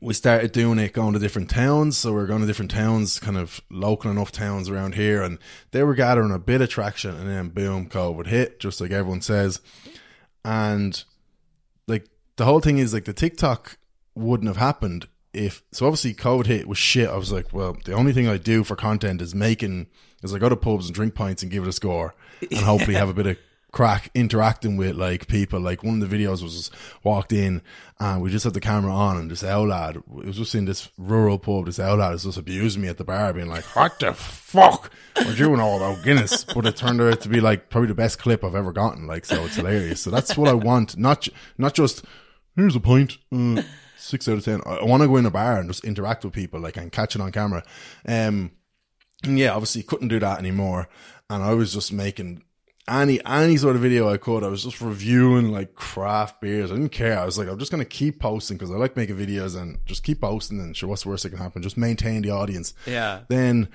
we 0.00 0.14
started 0.14 0.52
doing 0.52 0.78
it 0.78 0.92
going 0.92 1.12
to 1.12 1.18
different 1.18 1.50
towns. 1.50 1.96
So 1.96 2.12
we 2.12 2.20
are 2.20 2.26
going 2.26 2.40
to 2.40 2.46
different 2.46 2.70
towns, 2.70 3.20
kind 3.20 3.36
of 3.36 3.60
local 3.70 4.10
enough 4.10 4.32
towns 4.32 4.68
around 4.68 4.94
here, 4.94 5.22
and 5.22 5.38
they 5.70 5.82
were 5.82 5.94
gathering 5.94 6.32
a 6.32 6.38
bit 6.38 6.60
of 6.60 6.68
traction. 6.68 7.14
And 7.14 7.28
then 7.28 7.50
boom, 7.50 7.88
COVID 7.88 8.26
hit, 8.26 8.58
just 8.58 8.80
like 8.80 8.90
everyone 8.90 9.20
says. 9.20 9.60
And 10.44 11.02
like 11.86 12.08
the 12.36 12.44
whole 12.44 12.60
thing 12.60 12.78
is 12.78 12.92
like 12.94 13.04
the 13.04 13.12
TikTok 13.12 13.78
wouldn't 14.14 14.48
have 14.48 14.56
happened 14.56 15.06
if 15.32 15.62
so 15.72 15.86
obviously 15.86 16.14
COVID 16.14 16.46
hit 16.46 16.68
was 16.68 16.78
shit. 16.78 17.08
I 17.08 17.16
was 17.16 17.32
like, 17.32 17.52
well, 17.52 17.76
the 17.84 17.92
only 17.92 18.12
thing 18.12 18.28
I 18.28 18.36
do 18.36 18.64
for 18.64 18.76
content 18.76 19.22
is 19.22 19.34
making 19.34 19.88
is 20.22 20.34
I 20.34 20.38
go 20.38 20.48
to 20.48 20.56
pubs 20.56 20.86
and 20.86 20.94
drink 20.94 21.14
pints 21.14 21.42
and 21.42 21.50
give 21.50 21.64
it 21.64 21.68
a 21.68 21.72
score 21.72 22.14
and 22.40 22.60
hopefully 22.60 22.94
have 22.94 23.08
a 23.08 23.14
bit 23.14 23.26
of 23.26 23.36
crack 23.72 24.10
interacting 24.14 24.76
with 24.76 24.96
like 24.96 25.26
people. 25.26 25.58
Like 25.58 25.82
one 25.82 26.00
of 26.00 26.08
the 26.08 26.16
videos 26.16 26.42
was 26.42 26.70
walked 27.02 27.32
in 27.32 27.62
and 27.98 28.22
we 28.22 28.30
just 28.30 28.44
had 28.44 28.54
the 28.54 28.60
camera 28.60 28.92
on 28.92 29.16
and 29.16 29.30
this 29.30 29.42
owl 29.42 29.68
lad 29.68 29.96
it 29.96 30.06
was 30.08 30.36
just 30.36 30.54
in 30.54 30.66
this 30.66 30.90
rural 30.98 31.38
pub, 31.38 31.66
this 31.66 31.80
owl 31.80 31.96
lad 31.96 32.12
was 32.12 32.24
just 32.24 32.38
abusing 32.38 32.82
me 32.82 32.88
at 32.88 32.98
the 32.98 33.04
bar 33.04 33.32
being 33.32 33.48
like, 33.48 33.64
What 33.74 33.98
the 33.98 34.12
fuck? 34.12 34.92
We're 35.16 35.34
doing 35.34 35.60
all 35.60 35.76
about 35.78 36.04
Guinness. 36.04 36.44
But 36.44 36.66
it 36.66 36.76
turned 36.76 37.00
out 37.00 37.20
to 37.22 37.28
be 37.28 37.40
like 37.40 37.70
probably 37.70 37.88
the 37.88 37.94
best 37.94 38.18
clip 38.18 38.44
I've 38.44 38.54
ever 38.54 38.72
gotten. 38.72 39.06
Like 39.06 39.24
so 39.24 39.44
it's 39.44 39.56
hilarious. 39.56 40.02
So 40.02 40.10
that's 40.10 40.36
what 40.36 40.48
I 40.48 40.54
want. 40.54 40.96
Not 40.96 41.26
not 41.56 41.74
just 41.74 42.04
here's 42.54 42.76
a 42.76 42.80
pint. 42.80 43.18
Uh, 43.32 43.62
six 43.96 44.28
out 44.28 44.38
of 44.38 44.44
ten. 44.44 44.60
I, 44.66 44.76
I 44.76 44.84
want 44.84 45.02
to 45.02 45.08
go 45.08 45.16
in 45.16 45.26
a 45.26 45.30
bar 45.30 45.58
and 45.58 45.70
just 45.70 45.84
interact 45.84 46.24
with 46.24 46.34
people, 46.34 46.60
like 46.60 46.76
and 46.76 46.92
catch 46.92 47.14
it 47.14 47.22
on 47.22 47.32
camera. 47.32 47.64
Um, 48.06 48.52
and 49.22 49.38
yeah, 49.38 49.52
obviously 49.52 49.82
couldn't 49.82 50.08
do 50.08 50.20
that 50.20 50.38
anymore. 50.38 50.88
And 51.30 51.42
I 51.42 51.54
was 51.54 51.72
just 51.72 51.92
making 51.92 52.42
any 52.88 53.24
any 53.24 53.56
sort 53.56 53.76
of 53.76 53.82
video 53.82 54.08
I 54.08 54.16
could. 54.16 54.42
I 54.42 54.48
was 54.48 54.64
just 54.64 54.80
reviewing 54.80 55.50
like 55.50 55.74
craft 55.74 56.40
beers. 56.40 56.70
I 56.70 56.74
didn't 56.74 56.92
care. 56.92 57.18
I 57.18 57.24
was 57.24 57.38
like, 57.38 57.48
I'm 57.48 57.58
just 57.58 57.70
gonna 57.70 57.84
keep 57.84 58.18
posting 58.18 58.56
because 58.56 58.70
I 58.70 58.74
like 58.74 58.96
making 58.96 59.16
videos 59.16 59.60
and 59.60 59.78
just 59.86 60.02
keep 60.02 60.20
posting. 60.20 60.60
And 60.60 60.76
sure, 60.76 60.88
what's 60.88 61.04
the 61.04 61.08
worst 61.08 61.22
that 61.22 61.30
can 61.30 61.38
happen? 61.38 61.62
Just 61.62 61.76
maintain 61.76 62.22
the 62.22 62.30
audience. 62.30 62.74
Yeah. 62.86 63.20
Then, 63.28 63.68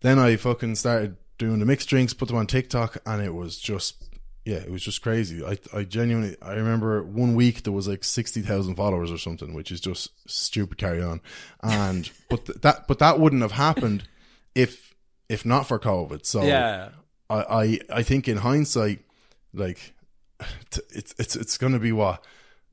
then 0.00 0.18
I 0.18 0.36
fucking 0.36 0.76
started 0.76 1.16
doing 1.36 1.58
the 1.58 1.66
mixed 1.66 1.88
drinks, 1.88 2.14
put 2.14 2.28
them 2.28 2.36
on 2.36 2.46
TikTok, 2.46 2.98
and 3.06 3.22
it 3.22 3.34
was 3.34 3.58
just 3.58 4.04
yeah, 4.44 4.56
it 4.56 4.70
was 4.70 4.82
just 4.82 5.02
crazy. 5.02 5.44
I 5.44 5.58
I 5.74 5.84
genuinely 5.84 6.36
I 6.40 6.54
remember 6.54 7.02
one 7.02 7.34
week 7.34 7.64
there 7.64 7.72
was 7.72 7.88
like 7.88 8.04
sixty 8.04 8.40
thousand 8.40 8.76
followers 8.76 9.10
or 9.10 9.18
something, 9.18 9.52
which 9.52 9.70
is 9.70 9.80
just 9.80 10.10
stupid. 10.30 10.78
Carry 10.78 11.02
on, 11.02 11.20
and 11.62 12.08
but 12.30 12.46
th- 12.46 12.60
that 12.60 12.88
but 12.88 13.00
that 13.00 13.20
wouldn't 13.20 13.42
have 13.42 13.52
happened 13.52 14.04
if 14.58 14.94
if 15.28 15.44
not 15.44 15.66
for 15.66 15.78
COVID. 15.78 16.24
So 16.26 16.42
Yeah. 16.42 16.90
I 17.30 17.36
I, 17.36 17.80
I 18.00 18.02
think 18.02 18.28
in 18.28 18.38
hindsight, 18.38 19.00
like 19.52 19.94
it's 20.90 21.14
it's 21.18 21.36
it's 21.36 21.58
going 21.58 21.72
to 21.72 21.78
be 21.78 21.92
what 21.92 22.24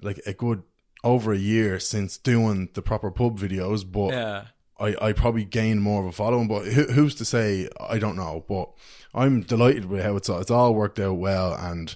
like 0.02 0.20
a 0.26 0.34
good 0.34 0.64
over 1.04 1.34
a 1.34 1.38
year 1.38 1.80
since 1.80 2.18
doing 2.18 2.70
the 2.74 2.82
proper 2.82 3.12
pub 3.12 3.40
videos, 3.40 3.90
but 3.90 4.12
Yeah. 4.12 4.46
I, 4.78 4.96
I 5.10 5.14
probably 5.14 5.46
gained 5.46 5.82
more 5.82 6.02
of 6.02 6.08
a 6.08 6.12
following. 6.12 6.48
But 6.50 6.66
who, 6.66 6.84
who's 6.92 7.16
to 7.16 7.26
say? 7.26 7.70
I 7.80 7.98
don't 7.98 8.18
know. 8.18 8.44
But 8.50 8.72
I'm 9.14 9.42
delighted 9.42 9.86
with 9.86 10.04
how 10.04 10.18
it's 10.18 10.28
all, 10.30 10.40
it's 10.42 10.52
all 10.52 10.76
worked 10.76 11.00
out 11.00 11.14
well, 11.14 11.54
and 11.54 11.96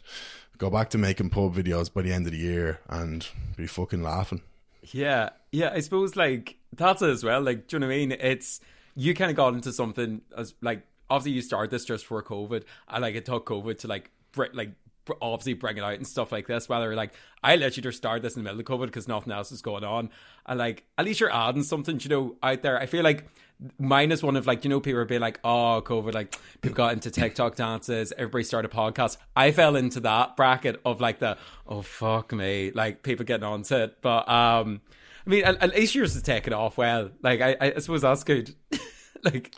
go 0.57 0.69
back 0.69 0.89
to 0.91 0.97
making 0.97 1.29
pub 1.31 1.55
videos 1.55 1.91
by 1.93 2.03
the 2.03 2.13
end 2.13 2.25
of 2.27 2.31
the 2.31 2.37
year 2.37 2.79
and 2.87 3.27
be 3.57 3.67
fucking 3.67 4.01
laughing. 4.01 4.43
Yeah, 4.93 5.29
yeah. 5.51 5.71
I 5.73 5.81
suppose 5.81 6.15
like 6.15 6.55
that's 6.73 7.01
it 7.01 7.09
as 7.09 7.23
well. 7.23 7.41
Like, 7.41 7.67
do 7.67 7.75
you 7.75 7.79
know 7.79 7.87
what 7.87 7.93
I 7.93 7.97
mean? 7.97 8.11
It's 8.13 8.61
you 8.99 9.13
kind 9.13 9.31
of 9.31 9.37
got 9.37 9.53
into 9.53 9.71
something 9.71 10.21
as 10.37 10.53
like 10.61 10.83
obviously 11.09 11.31
you 11.31 11.41
started 11.41 11.71
this 11.71 11.85
just 11.85 12.05
for 12.05 12.21
COVID, 12.21 12.63
and 12.89 13.01
like 13.01 13.15
it 13.15 13.25
took 13.25 13.45
COVID 13.45 13.79
to 13.79 13.87
like 13.87 14.11
br- 14.33 14.47
like 14.53 14.71
br- 15.05 15.13
obviously 15.21 15.53
bring 15.53 15.77
it 15.77 15.83
out 15.83 15.93
and 15.93 16.05
stuff 16.05 16.33
like 16.33 16.47
this. 16.47 16.67
Whether 16.67 16.93
like 16.95 17.13
I 17.41 17.55
literally 17.55 17.81
just 17.81 17.97
started 17.97 18.23
this 18.23 18.35
in 18.35 18.43
the 18.43 18.49
middle 18.49 18.59
of 18.59 18.65
COVID 18.65 18.87
because 18.87 19.07
nothing 19.07 19.31
else 19.31 19.53
is 19.53 19.61
going 19.61 19.85
on, 19.85 20.09
and 20.45 20.59
like 20.59 20.83
at 20.97 21.05
least 21.05 21.21
you're 21.21 21.33
adding 21.33 21.63
something, 21.63 21.97
you 22.01 22.09
know, 22.09 22.35
out 22.43 22.61
there. 22.61 22.77
I 22.77 22.87
feel 22.87 23.03
like 23.03 23.25
mine 23.77 24.11
is 24.11 24.21
one 24.21 24.35
of 24.35 24.45
like 24.45 24.65
you 24.65 24.69
know 24.69 24.79
people 24.79 25.03
being 25.03 25.19
like 25.19 25.37
oh 25.43 25.81
covid 25.85 26.13
like 26.13 26.33
people 26.61 26.73
got 26.77 26.93
into 26.93 27.11
tiktok 27.11 27.57
dances 27.57 28.13
everybody 28.17 28.41
started 28.41 28.71
podcasts 28.71 29.17
i 29.35 29.51
fell 29.51 29.75
into 29.75 29.99
that 29.99 30.37
bracket 30.37 30.79
of 30.85 31.01
like 31.01 31.19
the 31.19 31.37
oh 31.67 31.81
fuck 31.81 32.31
me 32.31 32.71
like 32.73 33.03
people 33.03 33.25
getting 33.25 33.43
onto 33.43 33.75
it 33.75 33.97
but 34.01 34.29
um 34.29 34.79
i 35.29 35.31
mean 35.31 35.43
at, 35.45 35.75
least 35.75 35.93
yours 35.93 36.15
is 36.15 36.21
taking 36.23 36.53
off 36.53 36.77
well 36.77 37.11
like 37.21 37.39
i 37.41 37.55
i 37.61 37.79
suppose 37.79 38.01
that's 38.01 38.23
good 38.23 38.53
like 39.23 39.53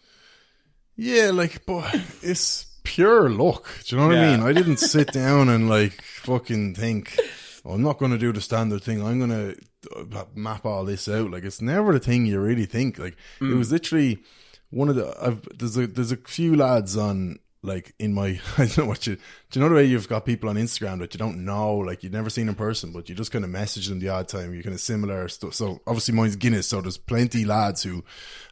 Yeah, 0.95 1.31
like, 1.33 1.65
but 1.65 1.95
it's 2.21 2.65
pure 2.83 3.29
luck. 3.29 3.67
Do 3.85 3.95
you 3.95 4.01
know 4.01 4.07
what 4.09 4.17
Yeah. 4.17 4.33
I 4.33 4.37
mean? 4.37 4.45
I 4.45 4.53
didn't 4.53 4.77
sit 4.77 5.07
down 5.13 5.49
and 5.49 5.69
like 5.69 6.01
fucking 6.01 6.75
think, 6.75 7.17
oh, 7.65 7.71
I'm 7.71 7.81
not 7.81 7.97
going 7.97 8.11
to 8.11 8.17
do 8.17 8.31
the 8.31 8.41
standard 8.41 8.83
thing. 8.83 9.03
I'm 9.03 9.17
going 9.17 9.31
to 9.31 9.55
uh, 10.19 10.25
map 10.35 10.65
all 10.65 10.85
this 10.85 11.07
out. 11.07 11.31
Like, 11.31 11.43
it's 11.43 11.61
never 11.61 11.93
the 11.93 11.99
thing 11.99 12.25
you 12.25 12.39
really 12.39 12.65
think. 12.65 12.99
Like, 12.99 13.13
it 13.39 13.45
mm. 13.45 13.57
was 13.57 13.71
literally 13.71 14.19
one 14.69 14.89
of 14.89 14.95
the. 14.95 15.15
I've 15.19 15.41
there's 15.57 15.77
a 15.77 15.87
there's 15.87 16.11
a 16.11 16.17
few 16.17 16.55
lads 16.55 16.97
on 16.97 17.39
like 17.63 17.93
in 17.99 18.11
my 18.13 18.39
I 18.57 18.65
don't 18.65 18.77
know 18.79 18.85
what 18.85 19.05
you 19.05 19.15
do 19.15 19.21
you 19.59 19.61
know 19.61 19.69
the 19.69 19.75
way 19.75 19.85
you've 19.85 20.09
got 20.09 20.25
people 20.25 20.49
on 20.49 20.55
Instagram 20.55 20.97
that 20.99 21.13
you 21.13 21.19
don't 21.19 21.45
know 21.45 21.77
like 21.77 22.01
you've 22.01 22.11
never 22.11 22.29
seen 22.31 22.49
in 22.49 22.55
person 22.55 22.91
but 22.91 23.07
you 23.07 23.13
just 23.13 23.31
kind 23.31 23.45
of 23.45 23.51
message 23.51 23.87
them 23.87 23.99
the 23.99 24.09
odd 24.09 24.27
time 24.27 24.51
you're 24.53 24.63
kind 24.63 24.73
of 24.73 24.81
similar 24.81 25.27
stuff. 25.27 25.53
So 25.53 25.79
obviously 25.85 26.15
mine's 26.15 26.35
Guinness 26.35 26.67
so 26.67 26.81
there's 26.81 26.97
plenty 26.97 27.45
lads 27.45 27.83
who 27.83 28.03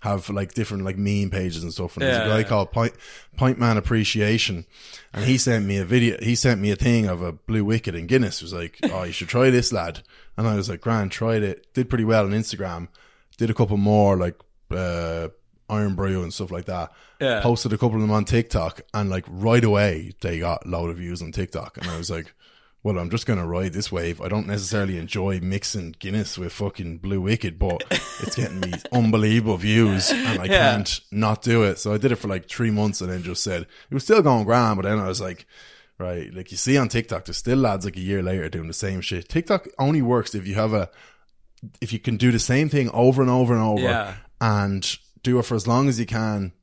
have 0.01 0.29
like 0.29 0.53
different 0.53 0.83
like 0.85 0.97
meme 0.97 1.31
pages 1.31 1.63
and 1.63 1.73
stuff 1.73 1.97
and 1.97 2.05
there's 2.05 2.17
a 2.17 2.19
Yeah, 2.19 2.27
guy 2.27 2.37
yeah. 2.39 2.43
called 2.43 2.71
Point 2.71 2.93
Point 3.35 3.57
Man 3.57 3.77
Appreciation 3.77 4.65
and 5.13 5.25
he 5.25 5.37
sent 5.39 5.65
me 5.65 5.77
a 5.77 5.85
video 5.85 6.17
he 6.21 6.35
sent 6.35 6.61
me 6.61 6.69
a 6.69 6.75
thing 6.75 7.07
of 7.07 7.21
a 7.23 7.31
Blue 7.31 7.63
WKD 7.65 7.97
in 7.97 8.05
Guinness. 8.07 8.41
It 8.41 8.43
was 8.43 8.53
like 8.53 8.77
oh 8.91 9.03
you 9.03 9.11
should 9.11 9.29
try 9.29 9.49
this 9.49 9.73
lad. 9.73 10.01
And 10.37 10.47
I 10.47 10.55
was 10.55 10.69
like 10.69 10.81
grand 10.81 11.11
tried 11.11 11.41
it. 11.43 11.73
Did 11.73 11.89
pretty 11.89 12.05
well 12.05 12.25
on 12.25 12.31
Instagram. 12.31 12.89
Did 13.37 13.49
a 13.49 13.53
couple 13.55 13.77
more 13.77 14.15
like 14.17 14.35
uh 14.69 15.29
Irn-Bru 15.69 16.23
and 16.23 16.33
stuff 16.33 16.51
like 16.51 16.65
that 16.65 16.91
Yeah. 17.19 17.41
posted 17.41 17.73
a 17.73 17.77
couple 17.77 17.95
of 17.95 18.01
them 18.01 18.11
on 18.11 18.25
TikTok 18.25 18.81
and 18.93 19.09
like 19.09 19.25
right 19.27 19.63
away 19.63 20.13
they 20.21 20.39
got 20.39 20.65
a 20.65 20.69
load 20.69 20.89
of 20.89 20.97
views 20.97 21.21
on 21.21 21.31
TikTok 21.31 21.77
and 21.77 21.87
I 21.87 21.97
was 21.97 22.09
like, 22.09 22.33
well, 22.81 22.97
I'm 22.97 23.09
just 23.09 23.25
gonna 23.25 23.45
ride 23.45 23.73
this 23.73 23.91
wave. 23.91 24.21
I 24.21 24.29
don't 24.29 24.47
necessarily 24.47 24.97
enjoy 24.97 25.41
mixing 25.41 25.95
Guinness 25.99 26.37
with 26.37 26.53
fucking 26.53 26.99
Blue 26.99 27.21
WKD, 27.21 27.59
but 27.59 27.83
it's 28.21 28.35
getting 28.37 28.61
me 28.61 28.71
unbelievable 28.93 29.57
views 29.57 30.09
and 30.11 30.39
I 30.39 30.45
Yeah. 30.45 30.71
can't 30.75 30.99
not 31.11 31.41
do 31.41 31.63
it. 31.63 31.77
So 31.79 31.93
I 31.93 31.97
did 31.97 32.11
it 32.13 32.15
for 32.15 32.29
like 32.29 32.47
three 32.47 32.71
months 32.71 33.01
and 33.01 33.11
then 33.11 33.21
just 33.21 33.43
said 33.43 33.63
it 33.63 33.93
was 33.93 34.03
still 34.05 34.21
going 34.21 34.45
grand, 34.45 34.77
but 34.77 34.83
then 34.87 34.97
I 34.97 35.07
was 35.09 35.19
like, 35.19 35.45
right, 35.97 36.33
like 36.33 36.51
you 36.51 36.57
see 36.57 36.77
on 36.77 36.87
TikTok, 36.87 37.25
there's 37.25 37.35
still 37.35 37.57
lads 37.57 37.83
like 37.83 37.97
a 37.97 37.99
year 37.99 38.23
later 38.23 38.47
doing 38.47 38.67
the 38.67 38.73
same 38.73 39.01
shit. 39.01 39.27
TikTok 39.27 39.67
only 39.77 40.01
works 40.01 40.33
if 40.33 40.47
you 40.47 40.55
have 40.55 40.71
a 40.73 40.89
if 41.81 41.91
you 41.91 41.99
can 41.99 42.15
do 42.15 42.31
the 42.31 42.39
same 42.39 42.69
thing 42.69 42.89
over 42.91 43.21
and 43.21 43.29
over 43.29 43.53
and 43.53 43.61
over 43.61 43.81
Yeah. 43.81 44.13
and 44.39 44.97
do 45.23 45.39
it 45.39 45.43
for 45.43 45.55
as 45.55 45.67
long 45.67 45.89
as 45.89 45.99
you 45.99 46.05
can. 46.05 46.53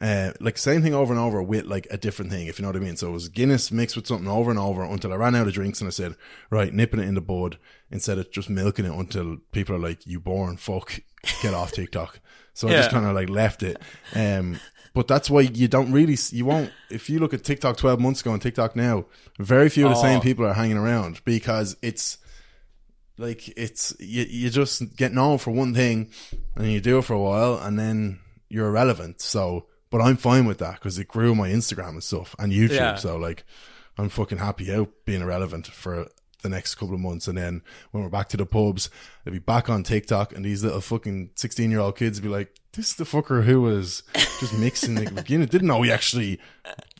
Uh, 0.00 0.32
like 0.40 0.58
same 0.58 0.82
thing 0.82 0.92
over 0.92 1.12
and 1.12 1.22
over 1.22 1.40
with 1.42 1.66
like 1.66 1.86
a 1.90 1.96
different 1.96 2.30
thing, 2.30 2.48
if 2.48 2.58
you 2.58 2.62
know 2.64 2.68
what 2.68 2.76
I 2.76 2.80
mean. 2.80 2.96
So 2.96 3.08
it 3.08 3.12
was 3.12 3.28
Guinness 3.28 3.70
mixed 3.70 3.94
with 3.96 4.06
something 4.06 4.26
over 4.28 4.50
and 4.50 4.58
over 4.58 4.82
until 4.82 5.12
I 5.12 5.16
ran 5.16 5.36
out 5.36 5.46
of 5.46 5.52
drinks 5.54 5.80
and 5.80 5.86
I 5.86 5.92
said, 5.92 6.16
right, 6.50 6.74
nipping 6.74 7.00
it 7.00 7.06
in 7.08 7.14
the 7.14 7.20
bud 7.20 7.58
instead 7.90 8.18
of 8.18 8.30
just 8.32 8.50
milking 8.50 8.84
it 8.86 8.92
until 8.92 9.36
people 9.52 9.76
are 9.76 9.78
like, 9.78 10.04
you 10.06 10.18
born 10.18 10.56
fuck, 10.56 11.00
get 11.42 11.54
off 11.54 11.72
TikTok. 11.72 12.18
So 12.54 12.68
I 12.68 12.72
just 12.72 12.90
kind 12.90 13.06
of 13.06 13.14
like 13.14 13.30
left 13.30 13.62
it. 13.62 13.80
Um, 14.14 14.58
but 14.94 15.06
that's 15.08 15.30
why 15.30 15.42
you 15.42 15.68
don't 15.68 15.90
really, 15.92 16.16
you 16.30 16.44
won't, 16.44 16.72
if 16.90 17.08
you 17.08 17.18
look 17.20 17.32
at 17.32 17.44
TikTok 17.44 17.76
12 17.76 18.00
months 18.00 18.20
ago 18.20 18.32
and 18.32 18.42
TikTok 18.42 18.76
now, 18.76 19.06
very 19.38 19.68
few 19.68 19.86
of 19.86 19.90
the 19.90 20.00
same 20.02 20.18
Oh. 20.18 20.22
people 20.22 20.44
are 20.44 20.52
hanging 20.54 20.76
around 20.76 21.20
because 21.24 21.76
it's, 21.82 22.18
like 23.18 23.48
it's 23.56 23.94
you, 24.00 24.24
you 24.28 24.50
just 24.50 24.96
get 24.96 25.12
known 25.12 25.38
for 25.38 25.50
one 25.52 25.72
thing 25.74 26.10
and 26.56 26.70
you 26.72 26.80
do 26.80 26.98
it 26.98 27.02
for 27.04 27.14
a 27.14 27.20
while 27.20 27.58
and 27.58 27.78
then 27.78 28.18
you're 28.48 28.66
irrelevant 28.68 29.20
so 29.20 29.66
but 29.90 30.00
i'm 30.00 30.16
fine 30.16 30.46
with 30.46 30.58
that 30.58 30.74
because 30.74 30.98
it 30.98 31.06
grew 31.08 31.34
my 31.34 31.48
instagram 31.48 31.90
and 31.90 32.02
stuff 32.02 32.34
and 32.38 32.52
youtube 32.52 32.70
Yeah. 32.76 32.94
so 32.96 33.16
like 33.16 33.44
i'm 33.98 34.08
fucking 34.08 34.38
happy 34.38 34.72
out 34.74 34.90
being 35.04 35.20
irrelevant 35.22 35.66
for 35.68 36.08
the 36.44 36.48
next 36.48 36.76
couple 36.76 36.94
of 36.94 37.00
months 37.00 37.26
and 37.28 37.36
then 37.36 37.60
when 37.90 38.02
we're 38.02 38.08
back 38.08 38.28
to 38.28 38.36
the 38.36 38.46
pubs 38.46 38.90
they'll 39.24 39.34
be 39.34 39.38
back 39.38 39.68
on 39.68 39.82
tiktok 39.82 40.32
and 40.34 40.44
these 40.44 40.62
little 40.62 40.80
fucking 40.80 41.30
16 41.34 41.70
year 41.70 41.80
old 41.80 41.96
kids 41.96 42.20
be 42.20 42.28
like 42.28 42.60
this 42.72 42.90
is 42.90 42.96
the 42.96 43.04
fucker 43.04 43.44
who 43.44 43.60
was 43.60 44.02
just 44.40 44.56
mixing 44.58 44.94
the 44.94 45.10
beginning 45.10 45.46
didn't 45.46 45.68
know 45.68 45.78
we 45.78 45.92
actually 45.92 46.40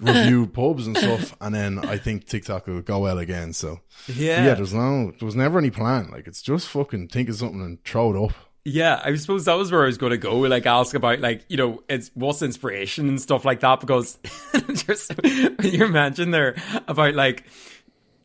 reviewed 0.00 0.52
pubs 0.54 0.86
and 0.86 0.96
stuff 0.96 1.34
and 1.40 1.54
then 1.54 1.78
i 1.86 1.96
think 1.96 2.26
tiktok 2.26 2.66
will 2.66 2.80
go 2.82 3.00
well 3.00 3.18
again 3.18 3.52
so 3.52 3.80
yeah 4.06 4.34
yeah, 4.44 4.54
there's 4.54 4.74
no, 4.74 5.12
there 5.18 5.26
was 5.26 5.36
never 5.36 5.58
any 5.58 5.70
plan. 5.70 6.10
Like, 6.10 6.26
it's 6.26 6.42
just 6.42 6.68
fucking 6.68 7.08
think 7.08 7.28
of 7.28 7.36
something 7.36 7.60
and 7.60 7.82
throw 7.84 8.14
it 8.14 8.24
up. 8.24 8.34
Yeah, 8.64 9.00
I 9.04 9.14
suppose 9.16 9.44
that 9.44 9.54
was 9.54 9.70
where 9.70 9.82
I 9.82 9.86
was 9.86 9.98
going 9.98 10.12
to 10.12 10.18
go. 10.18 10.38
Like, 10.38 10.64
ask 10.64 10.94
about 10.94 11.20
like 11.20 11.44
you 11.48 11.58
know, 11.58 11.82
it's 11.86 12.10
what's 12.14 12.40
inspiration 12.40 13.08
and 13.08 13.20
stuff 13.20 13.44
like 13.44 13.60
that. 13.60 13.80
Because 13.80 14.18
just 14.74 15.12
when 15.22 15.56
you 15.60 15.86
mentioned 15.88 16.32
there 16.32 16.56
about 16.88 17.14
like 17.14 17.44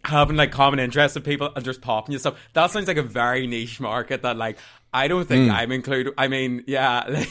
having 0.03 0.35
like 0.35 0.51
common 0.51 0.79
interests 0.79 1.15
with 1.15 1.25
people 1.25 1.51
and 1.55 1.63
just 1.63 1.81
popping 1.81 2.13
you 2.13 2.19
stuff, 2.19 2.39
that 2.53 2.71
sounds 2.71 2.87
like 2.87 2.97
a 2.97 3.03
very 3.03 3.47
niche 3.47 3.79
market 3.79 4.21
that 4.23 4.37
like. 4.37 4.57
I 4.91 5.07
don't 5.07 5.27
think 5.27 5.51
hmm. 5.51 5.55
I'm 5.55 5.71
included. 5.71 6.15
I 6.17 6.29
mean, 6.29 6.63
yeah, 6.65 7.03
like, 7.07 7.27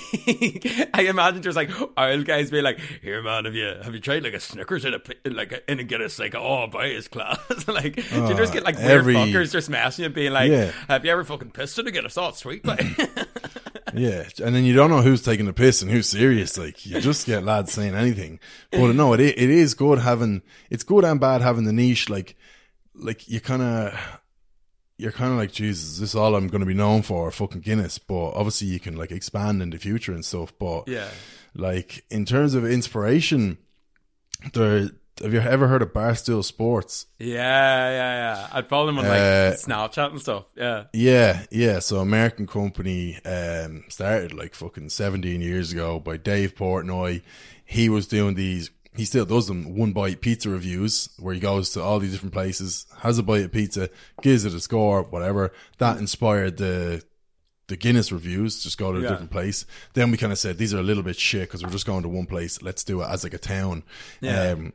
I 0.94 1.06
imagine 1.08 1.40
there's 1.40 1.56
like 1.56 1.72
oil 1.98 2.22
guys 2.22 2.52
being 2.52 2.62
like, 2.62 2.78
"Here, 3.02 3.20
man, 3.20 3.46
have 3.46 3.54
you 3.56 3.74
have 3.82 3.92
you 3.92 3.98
tried 3.98 4.22
like 4.22 4.34
a 4.34 4.38
Snickers 4.38 4.84
in 4.84 4.94
a 4.94 5.00
like 5.28 5.50
a, 5.50 5.68
in 5.68 5.80
a 5.80 5.82
Guinness 5.82 6.20
like 6.20 6.36
oh 6.36 6.68
buy 6.68 6.86
his 6.90 7.08
class?" 7.08 7.40
like, 7.66 7.96
do 7.96 8.00
you 8.00 8.34
just 8.36 8.52
ah, 8.52 8.54
get 8.54 8.62
like 8.62 8.76
weird 8.76 8.90
every- 8.90 9.14
fuckers 9.14 9.50
just 9.50 9.68
messing 9.70 10.04
you, 10.04 10.06
and 10.06 10.14
being 10.14 10.32
like, 10.32 10.52
Yeah. 10.52 10.70
"Have 10.86 11.04
you 11.04 11.10
ever 11.10 11.24
fucking 11.24 11.50
pissed 11.50 11.80
in 11.80 11.88
a 11.88 11.90
Guinness? 11.90 12.16
Oh, 12.16 12.28
it's 12.28 12.38
sweet, 12.38 12.64
like." 12.64 12.86
Yeah, 13.94 14.24
and 14.44 14.54
then 14.54 14.64
you 14.64 14.74
don't 14.74 14.90
know 14.90 15.02
who's 15.02 15.22
taking 15.22 15.46
the 15.46 15.52
piss 15.52 15.82
and 15.82 15.90
who's 15.90 16.08
serious. 16.08 16.58
Like, 16.58 16.84
you 16.84 17.00
just 17.00 17.26
get 17.26 17.42
lads 17.42 17.72
saying 17.72 17.94
anything. 17.94 18.38
But 18.70 18.92
no, 18.92 19.14
it 19.14 19.20
it 19.20 19.38
is 19.38 19.74
good 19.74 19.98
having. 19.98 20.42
It's 20.70 20.84
good 20.84 21.04
and 21.04 21.18
bad 21.18 21.40
having 21.40 21.64
the 21.64 21.72
niche. 21.72 22.08
Like, 22.08 22.36
like 22.98 23.28
you 23.28 23.40
kind 23.40 23.62
of. 23.62 23.98
You're 25.00 25.12
kind 25.12 25.30
of 25.30 25.38
like, 25.38 25.52
Jesus, 25.52 26.00
this 26.00 26.08
is 26.10 26.14
all 26.16 26.34
I'm 26.34 26.48
going 26.48 26.58
to 26.58 26.66
be 26.66 26.74
known 26.74 27.02
for, 27.02 27.30
fucking 27.30 27.60
Guinness. 27.60 27.98
But 27.98 28.30
obviously, 28.30 28.66
you 28.66 28.80
can 28.80 28.96
like 28.96 29.12
expand 29.12 29.62
in 29.62 29.70
the 29.70 29.78
future 29.78 30.12
and 30.12 30.24
stuff. 30.24 30.52
But 30.58 30.88
Yeah. 30.88 31.06
like 31.54 32.04
in 32.10 32.24
terms 32.24 32.54
of 32.54 32.66
inspiration, 32.66 33.58
there. 34.54 34.90
Have 35.20 35.34
you 35.34 35.40
ever 35.40 35.66
heard 35.66 35.82
of 35.82 35.92
Barstool 35.92 36.44
Sports? 36.44 37.06
Yeah, 37.18 37.34
yeah, 37.36 37.90
yeah. 38.40 38.48
I'd 38.52 38.68
follow 38.68 38.86
them 38.86 38.98
on 38.98 39.04
like 39.04 39.18
Uh, 39.20 39.52
Snapchat 39.54 40.10
and 40.12 40.20
stuff. 40.20 40.44
Yeah. 40.56 40.84
Yeah, 40.92 41.44
yeah. 41.50 41.78
So 41.80 41.98
American 41.98 42.46
company 42.46 43.18
um 43.24 43.82
started 43.88 44.32
like 44.32 44.54
fucking 44.54 44.90
seventeen 44.90 45.40
years 45.40 45.72
ago 45.72 45.98
by 45.98 46.18
Dave 46.18 46.54
Portnoy. 46.54 47.22
He 47.64 47.88
was 47.88 48.06
doing 48.06 48.34
these 48.36 48.70
he 48.98 49.04
still 49.06 49.24
does 49.24 49.46
them 49.46 49.76
one 49.76 49.92
bite 49.92 50.20
pizza 50.20 50.50
reviews 50.50 51.08
where 51.18 51.32
he 51.32 51.40
goes 51.40 51.70
to 51.70 51.82
all 51.82 51.98
these 52.00 52.12
different 52.12 52.34
places, 52.34 52.86
has 52.98 53.18
a 53.18 53.22
bite 53.22 53.44
of 53.44 53.52
pizza, 53.52 53.88
gives 54.20 54.44
it 54.44 54.52
a 54.52 54.60
score, 54.60 55.02
whatever. 55.02 55.52
That 55.78 55.96
inspired 55.98 56.58
the 56.58 57.02
the 57.68 57.76
Guinness 57.76 58.10
reviews, 58.10 58.62
just 58.62 58.78
go 58.78 58.92
to 58.92 58.98
a 58.98 59.02
Yeah. 59.02 59.08
different 59.10 59.30
place. 59.30 59.66
Then 59.92 60.10
we 60.10 60.16
kind 60.16 60.32
of 60.32 60.38
said 60.38 60.56
these 60.58 60.72
are 60.74 60.78
a 60.78 60.82
little 60.82 61.02
bit 61.02 61.16
shit 61.16 61.42
because 61.42 61.62
we're 61.62 61.70
just 61.70 61.84
going 61.86 62.02
to 62.02 62.08
one 62.08 62.26
place. 62.26 62.62
Let's 62.62 62.82
do 62.82 63.02
it 63.02 63.08
as 63.08 63.24
like 63.24 63.34
a 63.34 63.38
town. 63.38 63.82
Yeah. 64.20 64.52
Um, 64.52 64.72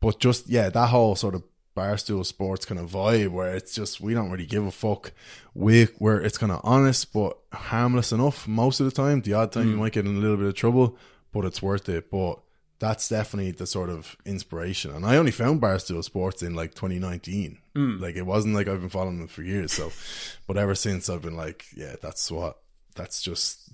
but 0.00 0.20
just 0.20 0.48
yeah, 0.48 0.68
that 0.68 0.88
whole 0.88 1.16
sort 1.16 1.34
of 1.34 1.42
barstool 1.76 2.24
sports 2.24 2.64
kind 2.66 2.78
of 2.78 2.90
vibe 2.90 3.30
where 3.30 3.54
it's 3.56 3.74
just 3.74 4.00
we 4.00 4.14
don't 4.14 4.30
really 4.30 4.46
give 4.46 4.64
a 4.66 4.70
fuck. 4.70 5.12
We 5.54 5.86
where 5.98 6.20
it's 6.20 6.38
kind 6.38 6.52
of 6.52 6.60
honest 6.62 7.12
but 7.12 7.36
harmless 7.52 8.12
enough 8.12 8.46
most 8.46 8.78
of 8.78 8.86
the 8.86 8.92
time. 8.92 9.22
The 9.22 9.32
odd 9.32 9.50
time 9.50 9.70
you 9.70 9.76
might 9.76 9.92
get 9.94 10.06
in 10.06 10.14
a 10.14 10.20
little 10.20 10.36
bit 10.36 10.46
of 10.46 10.54
trouble, 10.54 10.96
but 11.32 11.44
it's 11.46 11.62
worth 11.62 11.88
it. 11.88 12.10
But 12.10 12.40
that's 12.84 13.08
definitely 13.08 13.52
the 13.52 13.66
sort 13.66 13.88
of 13.88 14.14
inspiration. 14.26 14.90
And 14.90 15.06
I 15.06 15.16
only 15.16 15.30
found 15.30 15.62
barstool 15.62 16.04
sports 16.04 16.42
in 16.42 16.54
like 16.54 16.74
2019. 16.74 17.58
Mm. 17.74 18.00
Like 18.00 18.14
it 18.14 18.26
wasn't 18.26 18.54
like 18.54 18.68
I've 18.68 18.80
been 18.80 18.90
following 18.90 19.18
them 19.18 19.28
for 19.28 19.42
years. 19.42 19.72
So, 19.72 19.90
but 20.46 20.58
ever 20.58 20.74
since 20.74 21.08
I've 21.08 21.22
been 21.22 21.36
like, 21.36 21.64
yeah, 21.74 21.96
that's 22.00 22.30
what. 22.30 22.58
That's 22.94 23.22
just 23.22 23.72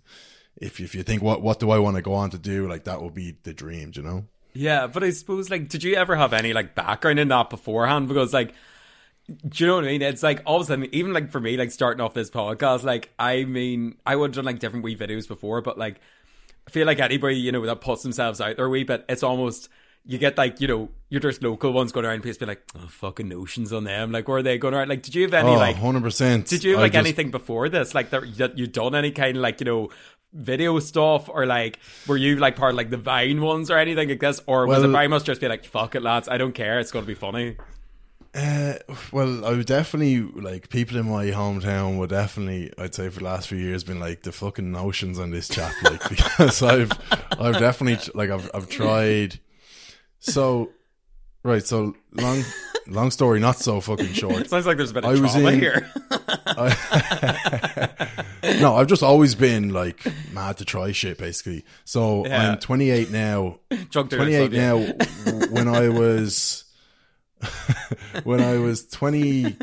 if 0.57 0.81
if 0.81 0.95
you 0.95 1.03
think 1.03 1.23
what 1.23 1.43
what 1.43 1.61
do 1.61 1.71
I 1.71 1.79
want 1.79 1.97
to 1.97 2.03
go 2.03 2.15
on 2.15 2.31
to 2.31 2.39
do, 2.39 2.67
like 2.69 2.85
that 2.85 3.03
would 3.03 3.13
be 3.13 3.37
the 3.43 3.53
dream, 3.53 3.93
you 3.95 4.03
know. 4.03 4.25
Yeah, 4.55 4.87
but 4.87 5.05
I 5.05 5.11
suppose 5.11 5.51
like 5.51 5.69
did 5.69 5.83
you 5.83 5.95
ever 5.97 6.17
have 6.17 6.33
any 6.33 6.53
like 6.55 6.75
background 6.75 7.19
in 7.19 7.29
that 7.29 7.51
beforehand? 7.51 8.09
Because 8.09 8.33
like 8.33 8.55
Do 9.27 9.65
you 9.65 9.67
know 9.67 9.75
what 9.75 9.85
I 9.85 9.89
mean? 9.89 10.03
It's 10.03 10.23
like 10.23 10.43
all 10.47 10.57
of 10.57 10.63
a 10.63 10.65
sudden, 10.67 10.89
even 10.93 11.13
like 11.13 11.31
for 11.31 11.41
me, 11.41 11.57
like 11.57 11.71
starting 11.71 12.01
off 12.01 12.15
this 12.15 12.31
podcast, 12.31 12.83
like 12.83 13.11
I 13.19 13.45
mean, 13.45 13.97
I 14.07 14.17
would 14.17 14.31
have 14.31 14.37
done 14.37 14.47
like 14.47 14.59
different 14.59 14.85
wee 14.85 14.97
videos 14.97 15.29
before, 15.29 15.61
but 15.61 15.77
like 15.77 16.01
I 16.67 16.71
feel 16.71 16.87
like 16.87 17.01
anybody 17.01 17.37
you 17.37 17.53
know 17.53 17.65
that 17.67 17.81
puts 17.81 18.03
themselves 18.03 18.41
out 18.41 18.57
there 18.57 18.67
a 18.67 18.71
wee 18.71 18.85
bit, 18.85 19.05
it's 19.09 19.23
almost 19.23 19.69
you 20.07 20.17
get 20.19 20.39
like 20.39 20.61
you 20.61 20.69
know 20.69 20.89
you're 21.09 21.21
just 21.21 21.43
local 21.43 21.73
ones 21.73 21.93
going 21.93 22.07
around 22.07 22.25
and 22.25 22.39
be 22.39 22.47
like 22.47 22.63
oh 22.77 22.87
fucking 22.89 23.29
notions 23.29 23.73
on 23.73 23.85
them. 23.85 24.13
Like 24.13 24.29
where 24.29 24.39
are 24.39 24.43
they 24.43 24.57
going 24.59 24.75
around? 24.75 24.89
Like 24.89 25.03
did 25.03 25.15
you 25.15 25.23
have 25.23 25.35
any 25.35 25.51
Oh, 25.51 25.55
like 25.57 25.77
100%. 25.77 26.49
did 26.49 26.65
you 26.65 26.73
have 26.73 26.81
like 26.81 26.93
just- 26.93 27.07
anything 27.07 27.31
before 27.31 27.69
this? 27.69 27.95
Like 27.95 28.11
that 28.11 28.57
you 28.57 28.67
done 28.67 28.95
any 28.95 29.11
kind 29.11 29.37
of 29.37 29.43
like 29.43 29.61
you 29.61 29.67
know 29.67 29.91
video 30.33 30.79
stuff 30.79 31.29
or 31.29 31.45
like 31.45 31.79
were 32.07 32.17
you 32.17 32.37
like 32.37 32.55
part 32.55 32.71
of 32.71 32.77
like 32.77 32.89
the 32.91 32.97
Vine 32.97 33.41
ones 33.41 33.71
or 33.71 33.77
anything 33.79 34.09
like 34.09 34.21
this? 34.21 34.41
Or 34.47 34.67
was 34.67 34.79
it 34.79 34.83
Well- 34.83 34.93
very 34.93 35.09
much 35.09 35.25
just 35.25 35.41
be 35.41 35.49
like 35.49 35.65
fuck 35.65 35.95
it 35.95 36.03
lads 36.03 36.29
I 36.29 36.39
don't 36.39 36.53
care 36.55 36.79
it's 36.79 36.93
gonna 36.93 37.05
be 37.07 37.15
funny 37.15 37.57
Uh, 38.33 38.75
well, 39.11 39.45
I 39.45 39.51
would 39.51 39.67
definitely 39.67 40.21
like 40.21 40.69
people 40.69 40.97
in 40.97 41.11
my 41.11 41.27
hometown 41.27 41.99
would 41.99 42.11
definitely, 42.11 42.73
I'd 42.79 42.95
say, 42.95 43.09
for 43.09 43.19
the 43.19 43.25
last 43.25 43.49
few 43.49 43.59
years, 43.59 43.83
been 43.83 43.99
like 43.99 44.23
the 44.23 44.31
fucking 44.31 44.71
notions 44.71 45.19
on 45.19 45.33
this 45.33 45.49
chap, 45.49 45.73
like 45.83 46.09
because 46.09 46.63
I've, 46.63 46.93
I've 47.41 47.59
definitely 47.59 47.99
like 48.15 48.31
I've 48.31 48.49
I've 48.55 48.69
tried. 48.69 49.41
So, 50.21 50.71
right, 51.43 51.65
so 51.67 51.97
long, 52.13 52.45
long 52.87 53.11
story, 53.11 53.41
not 53.41 53.57
so 53.59 53.81
fucking 53.81 54.13
short. 54.13 54.49
sounds 54.49 54.65
like 54.67 54.77
there's 54.77 54.93
a 54.93 54.95
bit 54.95 55.05
I 55.05 55.15
of 55.15 55.21
was 55.23 55.33
trauma 55.33 55.49
in- 55.51 55.59
here 55.61 55.91
No, 58.61 58.77
I've 58.77 58.87
just 58.87 59.03
always 59.03 59.35
been 59.35 59.71
like 59.71 60.05
mad 60.33 60.59
to 60.59 60.65
try 60.65 60.93
shit, 60.93 61.19
basically. 61.19 61.65
So 61.85 62.27
Yeah. 62.27 62.53
I'm 62.53 62.59
28 62.59 63.11
now. 63.11 63.59
Drunk 63.91 64.11
28 64.11 64.53
now. 64.53 64.79
when 65.51 65.69
I 65.69 65.89
was 65.89 66.65
when 68.25 68.41
I 68.41 68.59
was 68.59 68.87
20 68.89 69.57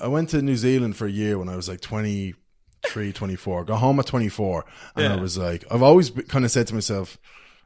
I 0.00 0.08
went 0.08 0.30
to 0.30 0.42
New 0.42 0.56
Zealand 0.56 0.96
for 0.96 1.06
a 1.06 1.10
year 1.10 1.38
when 1.38 1.48
I 1.48 1.56
was 1.56 1.68
like 1.68 1.80
23 1.80 3.12
24 3.12 3.64
got 3.64 3.78
home 3.78 3.98
at 3.98 4.06
24 4.06 4.64
and 4.96 5.12
I 5.12 5.16
was 5.16 5.36
like 5.36 5.64
I've 5.70 5.82
always 5.82 6.10
kind 6.10 6.44
of 6.44 6.50
said 6.50 6.66
to 6.68 6.74
myself 6.74 7.18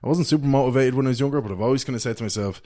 I 0.02 0.09
wasn't 0.09 0.26
super 0.26 0.47
motivated 0.47 0.95
when 0.95 1.07
I 1.07 1.11
was 1.11 1.21
younger 1.21 1.40
but 1.40 1.52
I've 1.52 1.61
always 1.61 1.85
kind 1.85 1.97
of 1.97 2.02
said 2.02 2.17
to 2.19 2.23
myself 2.23 2.62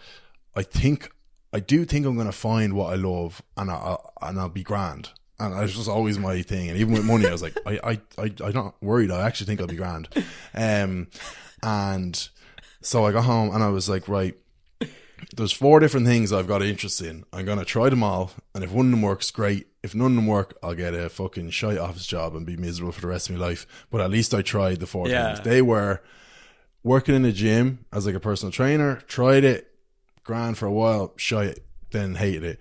I 0.55 0.63
think 0.63 1.11
I 1.53 1.61
do 1.61 1.85
think 1.85 2.05
I'm 2.07 2.17
going 2.17 2.27
to 2.27 2.33
find 2.33 2.75
what 2.75 2.93
I 2.93 2.97
love 2.97 3.43
and 3.57 3.71
I, 3.71 3.75
I 3.75 4.29
and 4.29 4.41
I'll 4.41 4.49
be 4.49 4.65
grand. 4.65 5.11
And 5.39 5.53
that 5.53 5.63
was 5.63 5.75
just 5.75 5.89
always 5.89 6.19
my 6.19 6.43
thing 6.43 6.69
and 6.69 6.79
even 6.79 6.95
with 6.95 7.05
money 7.05 7.27
I 7.27 7.33
was 7.33 7.43
like 7.43 7.57
I 7.67 7.79
I, 7.83 8.01
I 8.19 8.31
I'm 8.45 8.53
not 8.53 8.83
worried. 8.83 9.11
I 9.11 9.27
actually 9.27 9.47
think 9.47 9.61
I'll 9.61 9.67
be 9.67 9.77
grand. 9.77 10.09
Um 10.55 11.09
and 11.63 12.29
so 12.83 13.05
I 13.05 13.13
got 13.13 13.25
home 13.25 13.55
and 13.55 13.63
I 13.65 13.69
was 13.69 13.89
like 13.89 14.09
right 14.09 14.37
there's 15.37 15.53
four 15.53 15.81
different 15.81 16.07
things 16.07 16.33
I've 16.33 16.47
got 16.47 16.63
interest 16.63 17.01
in. 17.01 17.25
I'm 17.33 17.45
gonna 17.45 17.65
try 17.65 17.89
them 17.89 18.03
all, 18.03 18.33
and 18.55 18.63
if 18.65 18.71
one 18.71 18.87
of 18.87 18.91
them 18.91 19.03
works, 19.03 19.31
great. 19.31 19.67
If 19.83 19.95
none 19.95 20.13
of 20.13 20.17
them 20.17 20.27
work, 20.27 20.57
I'll 20.63 20.75
get 20.75 20.95
a 20.95 21.09
fucking 21.09 21.51
shite 21.51 21.79
office 21.79 22.07
job 22.07 22.35
and 22.35 22.47
be 22.47 22.57
miserable 22.57 22.93
for 22.93 23.01
the 23.01 23.07
rest 23.09 23.29
of 23.31 23.37
my 23.37 23.45
life. 23.47 23.67
But 23.91 24.01
at 24.01 24.11
least 24.11 24.33
I 24.35 24.43
tried 24.43 24.81
the 24.81 24.87
four 24.87 25.09
Yeah. 25.09 25.35
things. 25.35 25.45
They 25.45 25.61
were 25.63 26.01
working 26.83 27.15
in 27.15 27.25
a 27.25 27.33
gym 27.33 27.85
as 27.93 28.07
like 28.07 28.15
a 28.15 28.21
personal 28.21 28.51
trainer. 28.53 29.03
Tried 29.07 29.45
it, 29.45 29.71
grand 30.25 30.57
for 30.59 30.67
a 30.67 30.73
while, 30.73 31.13
shite, 31.17 31.59
then 31.91 32.15
hated 32.17 32.45
it. 32.45 32.61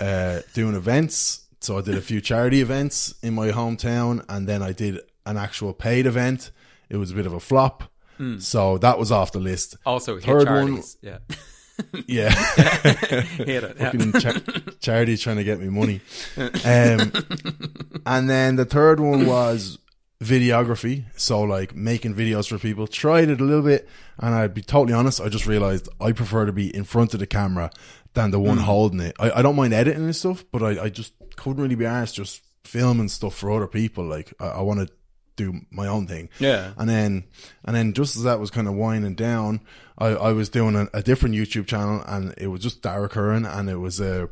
Uh, 0.00 0.40
doing 0.54 0.74
events, 0.74 1.46
so 1.60 1.76
I 1.78 1.82
did 1.82 1.96
a 1.96 2.00
few 2.00 2.20
charity 2.30 2.60
events 2.60 3.14
in 3.22 3.34
my 3.34 3.48
hometown, 3.50 4.24
and 4.28 4.48
then 4.48 4.62
I 4.62 4.72
did 4.72 5.00
an 5.26 5.36
actual 5.36 5.72
paid 5.74 6.06
event. 6.06 6.50
It 6.88 6.96
was 6.96 7.10
a 7.10 7.14
bit 7.14 7.26
of 7.26 7.32
a 7.32 7.40
flop. 7.40 7.84
So 8.38 8.78
that 8.78 9.00
was 9.00 9.10
off 9.10 9.32
the 9.32 9.40
list. 9.40 9.76
also 9.84 10.14
hit 10.14 10.24
Third 10.26 10.46
one- 10.48 10.80
yeah 11.00 11.18
Yeah. 12.06 12.30
hit 13.38 13.64
it 13.64 13.78
fucking 13.78 14.12
cha- 14.12 14.72
charity's 14.80 15.20
trying 15.20 15.36
to 15.36 15.44
get 15.44 15.60
me 15.60 15.68
money. 15.68 16.00
Um, 16.36 17.12
and 18.06 18.28
then 18.28 18.56
the 18.56 18.64
third 18.64 19.00
one 19.00 19.26
was 19.26 19.78
videography. 20.22 21.04
So 21.16 21.42
like 21.42 21.74
making 21.74 22.14
videos 22.14 22.48
for 22.48 22.58
people. 22.58 22.86
Tried 22.86 23.28
it 23.28 23.40
a 23.40 23.44
little 23.44 23.62
bit, 23.62 23.88
and 24.18 24.34
I'd 24.34 24.54
be 24.54 24.62
totally 24.62 24.94
honest. 24.94 25.20
I 25.20 25.28
just 25.28 25.46
realized 25.46 25.88
I 26.00 26.12
prefer 26.12 26.46
to 26.46 26.52
be 26.52 26.74
in 26.74 26.84
front 26.84 27.14
of 27.14 27.20
the 27.20 27.26
camera 27.26 27.70
than 28.14 28.30
the 28.30 28.40
one 28.40 28.58
holding 28.58 29.00
it. 29.00 29.16
I, 29.18 29.30
I 29.32 29.42
don't 29.42 29.56
mind 29.56 29.72
editing 29.72 30.04
and 30.04 30.16
stuff, 30.16 30.44
but 30.52 30.62
I, 30.62 30.84
I 30.84 30.88
just 30.88 31.14
couldn't 31.36 31.62
really 31.62 31.74
be 31.74 31.86
asked 31.86 32.14
just 32.14 32.42
filming 32.64 33.08
stuff 33.08 33.34
for 33.34 33.50
other 33.50 33.66
people. 33.66 34.04
Like 34.04 34.32
I, 34.38 34.48
I 34.48 34.60
want 34.62 34.80
to 34.80 34.94
do 35.36 35.60
my 35.70 35.86
own 35.86 36.06
thing. 36.06 36.28
Yeah. 36.38 36.72
And 36.76 36.88
then, 36.88 37.24
and 37.64 37.74
then 37.74 37.92
just 37.94 38.16
as 38.16 38.22
that 38.24 38.38
was 38.40 38.50
kind 38.50 38.68
of 38.68 38.74
winding 38.74 39.14
down, 39.14 39.60
I, 39.98 40.08
I 40.08 40.32
was 40.32 40.48
doing 40.48 40.76
a, 40.76 40.88
a 40.92 41.02
different 41.02 41.34
YouTube 41.34 41.66
channel 41.66 42.02
and 42.06 42.34
it 42.36 42.48
was 42.48 42.60
just 42.62 42.82
Dara 42.82 43.08
Curran 43.08 43.44
and 43.46 43.68
it 43.70 43.76
was 43.76 44.00
a, 44.00 44.28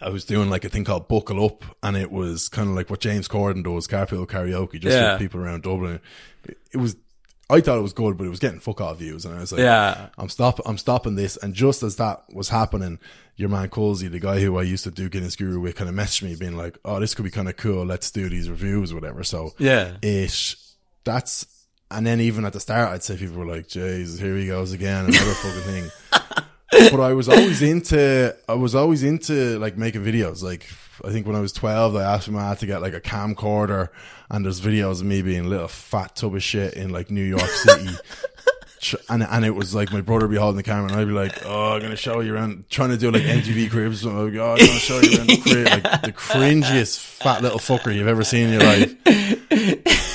I 0.00 0.10
was 0.10 0.24
doing 0.24 0.48
like 0.48 0.64
a 0.64 0.68
thing 0.68 0.84
called 0.84 1.08
Buckle 1.08 1.44
Up 1.44 1.64
and 1.82 1.96
it 1.96 2.12
was 2.12 2.48
kind 2.48 2.68
of 2.68 2.76
like 2.76 2.88
what 2.90 3.00
James 3.00 3.26
Corden 3.26 3.64
does, 3.64 3.88
Carpool 3.88 4.26
Karaoke, 4.26 4.78
just 4.80 4.96
Yeah. 4.96 5.14
for 5.16 5.18
people 5.24 5.40
around 5.40 5.62
Dublin. 5.64 6.00
It, 6.44 6.58
it 6.72 6.76
was, 6.76 6.96
I 7.52 7.60
thought 7.60 7.78
it 7.78 7.82
was 7.82 7.92
good, 7.92 8.16
but 8.16 8.26
it 8.26 8.30
was 8.30 8.38
getting 8.38 8.60
fuck 8.60 8.80
off 8.80 8.98
views 8.98 9.24
and 9.24 9.34
I 9.36 9.40
was 9.40 9.52
like, 9.52 9.60
Yeah. 9.60 10.08
I'm 10.18 10.28
stop, 10.28 10.58
I'm 10.66 10.78
stopping 10.78 11.14
this. 11.14 11.36
And 11.36 11.54
just 11.54 11.82
as 11.82 11.96
that 11.96 12.22
was 12.32 12.48
happening, 12.48 12.98
your 13.36 13.48
man 13.48 13.68
Colsey, 13.68 14.10
the 14.10 14.18
guy 14.20 14.40
who 14.40 14.58
I 14.58 14.62
used 14.62 14.84
to 14.84 14.90
do 14.90 15.08
Guinness 15.08 15.36
Guru 15.36 15.60
with, 15.60 15.74
kind 15.76 15.88
of 15.90 15.94
messaged 15.96 16.22
me 16.22 16.34
being 16.34 16.56
like, 16.56 16.78
oh, 16.84 16.98
this 17.00 17.14
could 17.14 17.24
be 17.24 17.30
kind 17.30 17.48
of 17.48 17.56
cool. 17.56 17.84
Let's 17.84 18.10
do 18.10 18.28
these 18.28 18.48
reviews 18.50 18.92
or 18.92 18.96
whatever. 18.96 19.22
So 19.24 19.52
Yeah. 19.58 19.96
it 20.02 20.56
that's 21.04 21.46
and 21.90 22.06
then 22.06 22.20
even 22.20 22.44
at 22.46 22.52
the 22.54 22.60
start 22.60 22.88
I'd 22.90 23.02
say 23.02 23.16
people 23.16 23.36
were 23.36 23.46
like, 23.46 23.68
Jesus, 23.68 24.18
here 24.18 24.36
he 24.36 24.46
goes 24.46 24.72
again, 24.72 25.04
another 25.06 25.34
fucking 25.34 25.60
thing. 25.62 25.90
But 26.72 27.00
I 27.00 27.12
was 27.12 27.28
always 27.28 27.62
into 27.62 28.34
I 28.48 28.54
was 28.54 28.74
always 28.74 29.02
into 29.02 29.58
like 29.58 29.76
making 29.76 30.02
videos. 30.02 30.42
Like 30.42 30.66
I 31.04 31.10
think 31.10 31.26
when 31.26 31.36
I 31.36 31.40
was 31.40 31.52
twelve 31.52 31.94
I 31.96 32.02
asked 32.02 32.30
my 32.30 32.40
dad 32.40 32.58
to 32.60 32.66
get 32.66 32.82
like 32.82 32.94
a 32.94 33.00
camcorder 33.00 33.90
and 34.30 34.44
there's 34.44 34.60
videos 34.60 35.00
of 35.00 35.06
me 35.06 35.22
being 35.22 35.46
a 35.46 35.48
little 35.48 35.68
fat 35.68 36.16
tub 36.16 36.34
of 36.34 36.42
shit 36.42 36.74
in 36.74 36.90
like 36.90 37.10
New 37.10 37.24
York 37.24 37.42
City. 37.42 37.94
And 39.08 39.22
and 39.22 39.44
it 39.44 39.54
was 39.54 39.74
like 39.74 39.92
my 39.92 40.00
brother 40.00 40.26
would 40.26 40.32
be 40.32 40.38
holding 40.38 40.56
the 40.56 40.62
camera 40.62 40.90
and 40.90 41.00
I'd 41.00 41.06
be 41.06 41.12
like, 41.12 41.44
oh, 41.46 41.74
I'm 41.74 41.80
gonna 41.80 41.96
show 41.96 42.20
you 42.20 42.34
around, 42.34 42.68
trying 42.68 42.90
to 42.90 42.96
do 42.96 43.10
like 43.10 43.22
MTV 43.22 43.70
cribs. 43.70 44.04
I'm 44.04 44.16
like, 44.16 44.34
oh, 44.34 44.52
I'm 44.52 44.58
gonna 44.58 44.78
show 44.78 45.00
you 45.00 45.18
around 45.18 45.28
the 45.28 45.40
crib, 45.40 45.84
like 45.84 46.02
the 46.02 46.12
cringiest 46.16 46.98
fat 46.98 47.42
little 47.42 47.58
fucker 47.58 47.94
you've 47.94 48.08
ever 48.08 48.24
seen 48.24 48.48
in 48.48 48.52
your 48.54 48.62
life. 48.62 48.94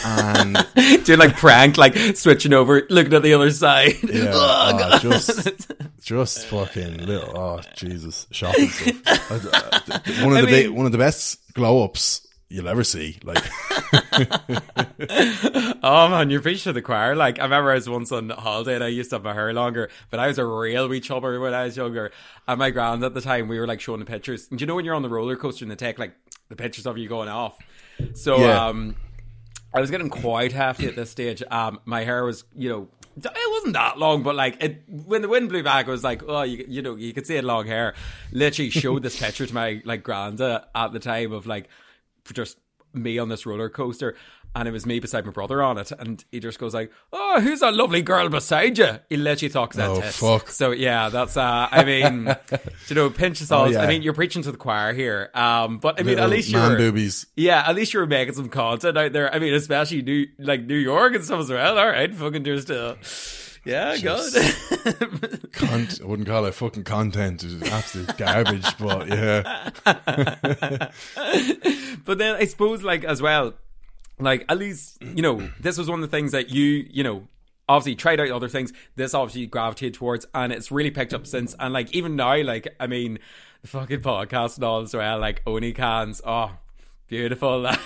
And 0.06 1.06
doing 1.06 1.20
like 1.20 1.38
prank 1.38 1.78
like 1.78 1.96
switching 2.16 2.54
over 2.54 2.86
looking 2.90 3.14
at 3.14 3.24
the 3.24 3.34
other 3.34 3.52
side 3.52 3.96
Yeah, 4.04 4.32
oh, 4.34 5.00
just, 5.00 5.72
just 6.02 6.46
fucking 6.48 7.06
little. 7.06 7.38
Oh 7.38 7.62
Jesus, 7.76 8.28
shocking 8.32 8.68
stuff. 8.68 9.32
One 10.24 10.34
of 10.34 10.40
I 10.40 10.42
the 10.42 10.48
big, 10.48 10.70
one 10.70 10.86
of 10.86 10.92
the 10.92 10.98
best 10.98 11.40
glow 11.54 11.84
ups 11.86 12.27
you'll 12.50 12.68
ever 12.68 12.84
see. 12.84 13.18
Like, 13.24 13.44
Oh 15.84 16.08
man, 16.10 16.30
you're 16.30 16.42
preaching 16.42 16.64
to 16.70 16.74
the 16.74 16.82
choir. 16.82 17.16
Like 17.16 17.40
I 17.40 17.44
remember 17.44 17.72
I 17.72 17.76
was 17.76 17.90
once 17.90 18.12
on 18.12 18.30
holiday 18.30 18.76
and 18.76 18.84
I 18.84 18.88
used 18.88 19.10
to 19.12 19.16
have 19.18 19.24
my 19.24 19.34
hair 19.34 19.54
longer, 19.54 19.90
but 20.10 20.20
I 20.20 20.28
was 20.28 20.38
a 20.38 20.46
real 20.46 20.88
wee 20.88 21.00
chubber 21.00 21.40
when 21.40 21.54
I 21.54 21.64
was 21.66 21.78
younger. 21.78 22.12
And 22.48 22.60
my 22.60 22.70
grand 22.72 23.04
at 23.04 23.14
the 23.14 23.22
time, 23.22 23.48
we 23.48 23.60
were 23.60 23.68
like 23.68 23.80
showing 23.82 24.00
the 24.00 24.06
pictures. 24.06 24.48
And 24.50 24.60
do 24.60 24.64
you 24.64 24.68
know 24.68 24.76
when 24.76 24.86
you're 24.86 24.96
on 24.96 25.02
the 25.02 25.10
roller 25.10 25.36
coaster 25.36 25.64
and 25.66 25.72
they 25.72 25.76
take 25.76 26.00
like 26.00 26.14
the 26.50 26.56
pictures 26.56 26.86
of 26.86 26.98
you 26.98 27.08
going 27.08 27.30
off? 27.30 27.58
So 28.14 28.42
Yeah. 28.42 28.68
um, 28.68 28.96
I 29.74 29.80
was 29.82 29.92
getting 29.92 30.10
quite 30.10 30.52
hefty 30.54 30.88
at 30.88 30.96
this 30.96 31.10
stage. 31.12 31.44
Um, 31.50 31.80
my 31.86 32.04
hair 32.04 32.24
was, 32.26 32.44
you 32.56 32.70
know, 32.70 32.88
it 33.18 33.52
wasn't 33.52 33.74
that 33.74 33.98
long, 33.98 34.24
but 34.24 34.36
like 34.36 34.62
it 34.64 34.84
when 34.88 35.22
the 35.22 35.28
wind 35.30 35.50
blew 35.50 35.64
back, 35.64 35.88
it 35.88 35.92
was 35.92 36.04
like, 36.04 36.22
oh, 36.28 36.44
you, 36.44 36.66
you 36.68 36.82
know, 36.82 36.96
you 36.96 37.14
could 37.14 37.26
see 37.28 37.36
it 37.36 37.44
long 37.44 37.66
hair. 37.68 37.94
Literally 38.32 38.70
showed 38.70 39.04
this 39.04 39.20
picture 39.20 39.46
to 39.46 39.54
my 39.54 39.82
like 39.86 40.04
granda 40.04 40.66
at 40.76 40.92
the 40.94 41.00
time 41.00 41.32
of 41.32 41.48
like 41.48 41.68
just 42.34 42.58
me 42.94 43.20
on 43.20 43.30
this 43.30 43.46
roller 43.46 43.70
coaster. 43.70 44.16
And 44.56 44.68
it 44.68 44.72
was 44.72 44.86
me 44.88 45.00
beside 45.00 45.24
my 45.26 45.32
brother 45.32 45.62
on 45.62 45.78
it, 45.78 45.92
and 45.92 46.24
he 46.32 46.40
just 46.40 46.58
goes 46.58 46.74
like, 46.74 46.92
"Oh, 47.14 47.40
who's 47.42 47.60
that 47.60 47.76
lovely 47.76 48.02
girl 48.02 48.28
beside 48.30 48.78
you?" 48.78 48.98
He 49.08 49.16
literally 49.18 49.52
talks 49.52 49.76
that 49.76 49.90
Oh, 49.90 50.02
tits. 50.02 50.18
fuck. 50.18 50.50
So 50.50 50.72
yeah, 50.72 51.10
that's 51.10 51.38
uh, 51.38 51.68
I 51.70 51.84
mean, 51.84 52.34
you 52.88 52.96
know, 52.96 53.10
pinch 53.12 53.40
yourselves. 53.42 53.76
Oh, 53.76 53.80
yeah. 53.80 53.86
I 53.86 53.88
mean, 53.88 54.02
you're 54.02 54.14
preaching 54.14 54.42
to 54.44 54.52
the 54.52 54.58
choir 54.58 54.94
here. 54.94 55.30
Um, 55.36 55.78
but 55.78 56.00
I 56.00 56.04
mean, 56.04 56.18
at 56.18 56.30
least 56.30 56.50
you're 56.50 56.76
boobies. 56.76 57.28
yeah, 57.36 57.66
at 57.68 57.76
least 57.76 57.94
you're 57.94 58.08
making 58.08 58.34
some 58.36 58.50
content 58.50 58.98
out 58.98 59.14
there. 59.14 59.32
I 59.32 59.38
mean, 59.38 59.54
especially 59.54 60.02
New 60.02 60.28
like 60.40 60.64
New 60.64 60.78
York 60.78 61.14
and 61.14 61.24
stuff 61.24 61.42
as 61.42 61.50
well. 61.52 61.78
All 61.78 61.88
right, 61.88 62.12
fucking 62.12 62.44
just 62.46 62.72
uh, 62.72 62.96
yeah, 63.68 63.98
good. 63.98 64.34
Con- 65.52 65.88
I 66.02 66.06
wouldn't 66.06 66.28
call 66.28 66.46
it 66.46 66.54
fucking 66.54 66.84
content. 66.84 67.44
It's 67.44 67.70
absolute 67.72 68.18
garbage, 68.18 68.78
but 68.78 69.08
yeah. 69.08 69.62
but 72.06 72.18
then 72.18 72.36
I 72.36 72.46
suppose 72.46 72.84
like 72.84 73.04
as 73.04 73.22
well, 73.22 73.54
like 74.20 74.46
at 74.50 74.58
least 74.58 75.02
you 75.02 75.22
know 75.22 75.50
this 75.60 75.78
was 75.78 75.90
one 75.90 76.02
of 76.04 76.10
the 76.10 76.16
things 76.16 76.32
that 76.32 76.50
you 76.50 76.88
you 76.90 77.04
know 77.04 77.28
obviously 77.70 77.96
tried 77.96 78.20
out 78.20 78.30
other 78.32 78.50
things. 78.50 78.74
This 78.96 79.14
obviously 79.14 79.46
gravitated 79.48 79.96
towards, 79.96 80.26
and 80.34 80.52
it's 80.54 80.72
really 80.72 80.92
picked 80.92 81.14
up 81.14 81.28
since. 81.28 81.56
And 81.60 81.74
like 81.74 81.94
even 81.94 82.16
now, 82.16 82.42
like 82.44 82.68
I 82.80 82.88
mean, 82.88 83.20
the 83.62 83.68
fucking 83.68 84.02
podcast 84.02 84.56
and 84.56 84.64
all 84.64 84.82
as 84.82 84.94
well, 84.96 85.20
like 85.20 85.42
Only 85.46 85.74
Cans, 85.74 86.22
oh. 86.26 86.52
Beautiful, 87.10 87.62
like 87.62 87.80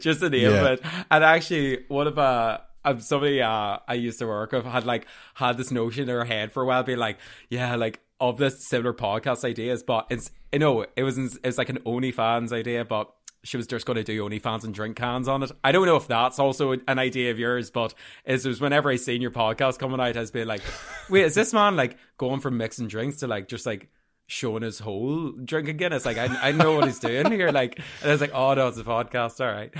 just 0.00 0.20
the 0.20 0.28
name 0.30 0.42
Yeah. 0.42 0.48
of 0.50 0.66
it. 0.78 0.84
And 1.10 1.24
actually, 1.24 1.84
one 1.88 2.06
of 2.06 2.16
uh, 2.16 2.58
um, 2.84 3.00
somebody 3.00 3.42
uh, 3.42 3.78
I 3.86 3.94
used 3.94 4.18
to 4.18 4.26
work 4.26 4.52
with 4.52 4.64
had 4.64 4.84
like 4.84 5.06
had 5.34 5.56
this 5.56 5.70
notion 5.70 6.04
in 6.04 6.08
her 6.08 6.24
head 6.24 6.52
for 6.52 6.62
a 6.62 6.66
while, 6.66 6.82
being 6.82 6.98
like, 6.98 7.18
yeah, 7.48 7.74
like 7.76 8.00
of 8.20 8.38
this 8.38 8.66
similar 8.66 8.92
podcast 8.92 9.44
ideas, 9.44 9.82
but 9.82 10.06
it's 10.10 10.30
you 10.52 10.58
know 10.58 10.86
it 10.96 11.02
was 11.02 11.18
it 11.18 11.44
was 11.44 11.58
like 11.58 11.68
an 11.68 11.78
OnlyFans 11.80 12.52
idea, 12.52 12.84
but 12.84 13.10
she 13.44 13.56
was 13.56 13.66
just 13.66 13.84
going 13.84 13.96
to 13.96 14.02
do 14.02 14.24
OnlyFans 14.24 14.64
and 14.64 14.74
drink 14.74 14.96
cans 14.96 15.28
on 15.28 15.42
it. 15.42 15.52
I 15.62 15.70
don't 15.70 15.86
know 15.86 15.96
if 15.96 16.08
that's 16.08 16.38
also 16.38 16.72
an 16.72 16.98
idea 16.98 17.30
of 17.30 17.38
yours, 17.38 17.70
but 17.70 17.94
it 18.24 18.44
was 18.44 18.60
whenever 18.60 18.90
I 18.90 18.96
seen 18.96 19.20
your 19.20 19.30
podcast 19.30 19.78
coming 19.78 20.00
out, 20.00 20.16
has 20.16 20.30
been 20.30 20.48
like, 20.48 20.62
wait, 21.10 21.24
is 21.24 21.34
this 21.34 21.52
man 21.52 21.76
like 21.76 21.98
going 22.16 22.40
from 22.40 22.56
mixing 22.56 22.88
drinks 22.88 23.18
to 23.18 23.26
like 23.26 23.48
just 23.48 23.66
like 23.66 23.90
showing 24.26 24.62
his 24.62 24.78
whole 24.78 25.32
drinking 25.32 25.76
Guinness. 25.76 26.06
Like 26.06 26.16
I, 26.18 26.48
I 26.48 26.52
know 26.52 26.76
what 26.76 26.86
he's 26.86 26.98
doing 26.98 27.30
here. 27.30 27.50
Like 27.50 27.78
and 28.00 28.10
I 28.10 28.12
was 28.12 28.20
like, 28.20 28.32
oh 28.34 28.54
no, 28.54 28.68
it's 28.68 28.78
a 28.78 28.84
podcast. 28.84 29.40
All 29.40 29.52
right, 29.52 29.72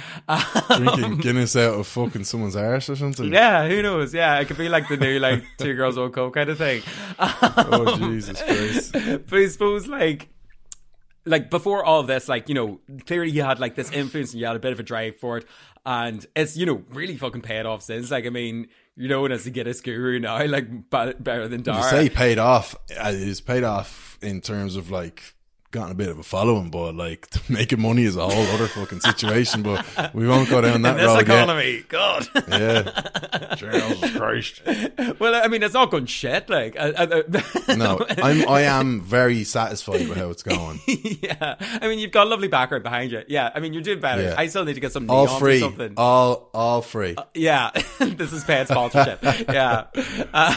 Drinking 0.79 1.05
um, 1.05 1.19
Guinness 1.19 1.57
out 1.57 1.75
of 1.75 1.87
fucking 1.87 2.25
someone's 2.25 2.57
arse 2.57 2.89
or 2.91 2.97
something. 2.97 3.33
yeah, 3.33 3.67
who 3.67 3.83
knows? 3.83 4.13
Yeah, 4.15 4.39
it 4.41 4.47
could 4.47 4.59
be 4.59 4.69
like 4.69 4.89
the 4.89 4.97
new 4.97 5.19
like 5.19 5.43
two 5.59 5.75
girls 5.75 5.97
one 5.97 6.13
cup 6.13 6.33
kind 6.33 6.51
of 6.51 6.59
thing. 6.59 6.83
Oh 7.19 7.97
Jesus 7.97 8.41
Christ! 8.43 8.93
but 9.29 9.39
I 9.39 9.47
suppose 9.49 9.87
like 9.87 10.29
like 11.27 11.51
before 11.51 11.85
all 11.85 12.01
of 12.01 12.07
this, 12.07 12.29
like 12.29 12.49
you 12.49 12.55
know, 12.55 12.81
clearly 13.07 13.31
you 13.31 13.43
had 13.43 13.59
like 13.61 13.75
this 13.75 13.91
influence 13.93 14.33
and 14.33 14.41
you 14.41 14.47
had 14.47 14.57
a 14.57 14.61
bit 14.61 14.73
of 14.73 14.81
a 14.81 14.83
drive 14.83 15.17
for 15.17 15.39
it, 15.39 15.47
and 15.87 16.25
it's 16.37 16.57
you 16.57 16.67
know 16.67 16.83
really 16.91 17.17
fucking 17.17 17.41
paid 17.43 17.67
off 17.67 17.83
since. 17.83 18.11
Like 18.11 18.27
I 18.27 18.31
mean, 18.31 18.69
you're 18.97 19.09
known 19.09 19.33
as 19.33 19.45
the 19.45 19.51
Guinness 19.51 19.81
guru 19.81 20.19
now, 20.19 20.45
like 20.47 20.91
better 20.91 21.49
than 21.49 21.63
Dara. 21.63 21.79
You 21.79 21.91
say 21.91 22.09
paid 22.11 22.39
off. 22.39 22.75
uh, 22.99 23.13
It's 23.15 23.41
paid 23.41 23.65
off 23.65 24.19
in 24.23 24.41
terms 24.41 24.77
of 24.77 24.91
like 24.91 25.23
gotten 25.75 25.93
a 25.93 25.95
bit 25.95 26.09
of 26.09 26.19
a 26.19 26.23
following, 26.23 26.71
but 26.71 26.95
like 26.95 27.29
making 27.51 27.81
money 27.83 28.05
is 28.05 28.17
a 28.17 28.27
whole 28.27 28.47
other 28.55 28.67
fucking 28.69 29.01
situation. 29.01 29.63
But 29.63 29.85
we 30.15 30.27
won't 30.27 30.49
go 30.49 30.61
down 30.61 30.83
that 30.83 30.93
in 30.93 30.97
this 30.99 31.07
road 31.07 31.15
yet. 31.17 31.23
economy, 31.23 31.85
God. 31.89 32.29
Yeah, 32.49 33.55
Jesus 33.57 34.17
Christ. 34.17 34.63
well, 35.19 35.35
I 35.35 35.49
mean, 35.49 35.63
it's 35.63 35.75
not 35.75 35.91
going 35.91 36.07
shit. 36.07 36.49
Like, 36.49 36.77
I, 36.79 36.93
I, 37.69 37.75
No, 37.75 38.05
I'm 38.09 38.49
I 38.49 38.63
am 38.63 39.01
very 39.01 39.45
satisfied 39.45 40.09
with 40.09 40.17
how 40.17 40.31
it's 40.31 40.43
going. 40.43 40.81
yeah. 40.87 41.57
I 41.61 41.89
mean, 41.89 41.99
you've 41.99 42.13
got 42.13 42.27
a 42.27 42.31
lovely 42.31 42.49
background 42.49 42.85
behind 42.85 43.11
you. 43.13 43.23
Yeah. 43.29 43.51
I 43.55 43.61
mean, 43.61 43.73
you're 43.73 43.83
doing 43.83 44.01
better. 44.01 44.23
Yeah. 44.23 44.35
I 44.39 44.47
still 44.47 44.65
need 44.65 44.75
to 44.75 44.81
get 44.81 44.93
some 44.93 45.11
All 45.11 45.27
neons 45.27 45.35
or 45.35 45.39
free, 45.41 45.61
something. 45.61 45.95
all 45.97 46.49
all 46.55 46.83
free. 46.83 47.17
Yeah, 47.35 47.71
this 47.99 48.33
is 48.33 48.45
paid 48.45 48.69
sponsorship. 48.69 49.21
yeah, 49.23 49.87
uh, 50.33 50.57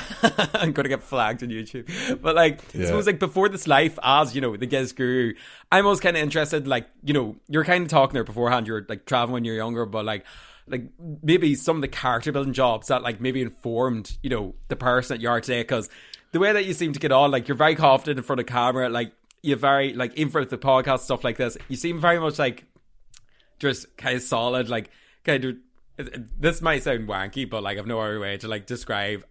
I'm 0.53 0.71
gonna 0.73 0.89
get 0.89 1.01
flagged 1.03 1.41
on 1.43 1.49
YouTube. 1.49 2.21
But 2.21 2.35
like, 2.35 2.61
I 2.75 2.79
Yeah. 2.79 2.85
suppose 2.87 3.07
like 3.07 3.19
before 3.19 3.49
this 3.49 3.67
life, 3.67 3.97
as 4.03 4.35
you 4.35 4.41
know, 4.41 4.55
the 4.55 4.65
Giz 4.67 4.93
Guru, 5.07 5.33
I'm 5.71 5.85
always 5.85 5.99
kind 5.99 6.17
of 6.17 6.23
interested. 6.23 6.67
Like, 6.67 6.87
you 7.03 7.13
know, 7.13 7.35
you're 7.47 7.65
kind 7.65 7.83
of 7.83 7.89
talking 7.89 8.13
there 8.13 8.23
beforehand. 8.23 8.67
You're 8.67 8.85
like 8.87 9.05
traveling 9.05 9.33
when 9.33 9.45
you're 9.45 9.55
younger, 9.55 9.85
but 9.85 10.05
like, 10.05 10.25
like 10.67 10.83
maybe 11.23 11.55
some 11.55 11.77
of 11.77 11.81
the 11.81 11.87
character 11.87 12.31
building 12.31 12.53
jobs 12.53 12.87
that 12.87 13.01
like 13.01 13.21
maybe 13.21 13.41
informed 13.41 14.17
you 14.21 14.29
know 14.29 14.53
the 14.67 14.75
person 14.75 15.15
that 15.15 15.21
you 15.21 15.29
are 15.29 15.39
today. 15.39 15.61
Because 15.61 15.89
the 16.33 16.39
way 16.39 16.51
that 16.51 16.65
you 16.65 16.73
seem 16.73 16.93
to 16.93 16.99
get 16.99 17.11
on, 17.11 17.31
like, 17.31 17.47
you're 17.47 17.55
very 17.55 17.75
confident 17.75 18.17
in 18.17 18.23
front 18.23 18.41
of 18.41 18.45
camera. 18.45 18.89
Like, 18.89 19.13
you're 19.41 19.57
very 19.57 19.93
like 19.93 20.15
in 20.15 20.29
front 20.29 20.45
of 20.45 20.49
the 20.49 20.57
podcast 20.57 20.99
stuff 20.99 21.23
like 21.23 21.37
this. 21.37 21.57
You 21.69 21.77
seem 21.77 22.01
very 22.01 22.19
much 22.19 22.37
like 22.37 22.65
just 23.59 23.95
kind 23.97 24.15
of 24.15 24.21
solid, 24.21 24.69
like 24.69 24.89
kind 25.23 25.45
of. 25.45 25.55
This 26.37 26.61
might 26.61 26.83
sound 26.83 27.07
wanky, 27.07 27.49
but 27.49 27.63
like 27.63 27.77
I've 27.77 27.87
no 27.87 27.99
other 27.99 28.19
way 28.19 28.37
to 28.37 28.47
like 28.47 28.65
describe. 28.67 29.25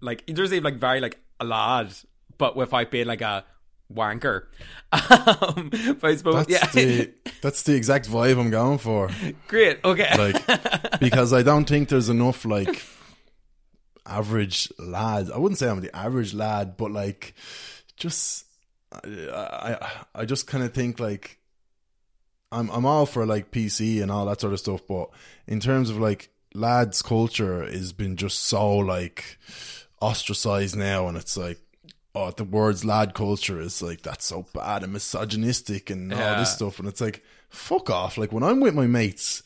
Like 0.00 0.22
you 0.26 0.34
just 0.34 0.50
seem 0.50 0.62
like 0.62 0.76
very 0.76 1.00
like 1.00 1.18
a 1.40 1.44
lad, 1.44 1.92
but 2.38 2.56
without 2.56 2.90
being 2.90 3.06
like 3.06 3.20
a 3.20 3.44
wanker. 3.92 4.44
Um, 4.90 5.68
but 6.00 6.04
I 6.04 6.16
suppose 6.16 6.46
That's 6.46 6.50
yeah, 6.50 6.66
the 6.72 7.10
that's 7.42 7.62
the 7.64 7.74
exact 7.74 8.08
vibe 8.08 8.40
I'm 8.40 8.50
going 8.50 8.78
for. 8.78 9.10
great. 9.48 9.84
Okay, 9.84 10.16
Like 10.16 11.00
because 11.00 11.34
I 11.34 11.42
don't 11.42 11.68
think 11.68 11.90
there's 11.90 12.08
enough 12.08 12.46
like 12.46 12.82
average 14.06 14.72
lads. 14.78 15.30
I 15.30 15.36
wouldn't 15.36 15.58
say 15.58 15.68
I'm 15.68 15.80
the 15.80 15.94
average 15.94 16.32
lad, 16.32 16.78
but 16.78 16.90
like 16.90 17.34
just 17.96 18.46
I 18.92 19.76
I, 19.80 19.88
I 20.14 20.24
just 20.24 20.46
kind 20.46 20.64
of 20.64 20.72
think 20.72 20.98
like 20.98 21.38
I'm 22.50 22.70
I'm 22.70 22.86
all 22.86 23.04
for 23.04 23.26
like 23.26 23.50
PC 23.50 24.00
and 24.00 24.10
all 24.10 24.24
that 24.26 24.40
sort 24.40 24.54
of 24.54 24.60
stuff, 24.60 24.80
but 24.88 25.10
in 25.46 25.60
terms 25.60 25.90
of 25.90 25.98
like 25.98 26.30
lads 26.54 27.02
culture 27.02 27.62
has 27.62 27.92
been 27.92 28.16
just 28.16 28.40
so 28.40 28.76
like 28.78 29.38
ostracized 30.00 30.76
now 30.76 31.08
and 31.08 31.18
it's 31.18 31.36
like 31.36 31.60
oh 32.18 32.30
the 32.32 32.44
words 32.44 32.84
lad 32.84 33.14
culture 33.14 33.60
is 33.60 33.80
like 33.82 34.02
that's 34.02 34.26
so 34.26 34.46
bad 34.54 34.82
and 34.82 34.92
misogynistic 34.92 35.90
and 35.90 36.12
all 36.12 36.34
this 36.34 36.52
stuff. 36.52 36.78
And 36.78 36.88
it's 36.88 37.00
like 37.00 37.22
fuck 37.48 37.90
off. 37.90 38.18
Like 38.18 38.32
when 38.32 38.42
I'm 38.42 38.60
with 38.60 38.74
my 38.74 38.86
mates 38.86 39.42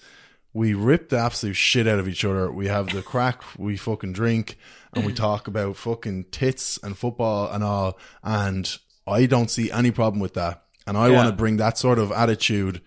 we 0.55 0.75
rip 0.75 1.09
the 1.09 1.19
absolute 1.19 1.55
shit 1.57 1.87
out 1.89 1.99
of 1.99 2.07
each 2.07 2.25
other. 2.27 2.53
We 2.53 2.67
have 2.69 2.93
the 2.93 3.03
crack 3.03 3.43
we 3.59 3.77
fucking 3.77 4.13
drink 4.13 4.59
and 4.93 5.05
we 5.07 5.13
talk 5.15 5.49
about 5.49 5.77
fucking 5.77 6.25
tits 6.31 6.79
and 6.83 6.97
football 6.97 7.51
and 7.51 7.65
all. 7.65 7.99
And 8.23 8.71
I 9.07 9.27
don't 9.27 9.51
see 9.51 9.71
any 9.71 9.91
problem 9.91 10.21
with 10.21 10.35
that. 10.35 10.63
And 10.87 10.97
I 10.99 11.09
Yeah. 11.09 11.17
want 11.17 11.29
to 11.29 11.33
bring 11.33 11.57
that 11.57 11.79
sort 11.79 11.99
of 11.99 12.13
attitude 12.13 12.83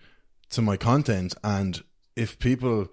to 0.50 0.62
my 0.62 0.76
content. 0.76 1.34
And 1.42 1.82
if 2.14 2.38
people 2.38 2.88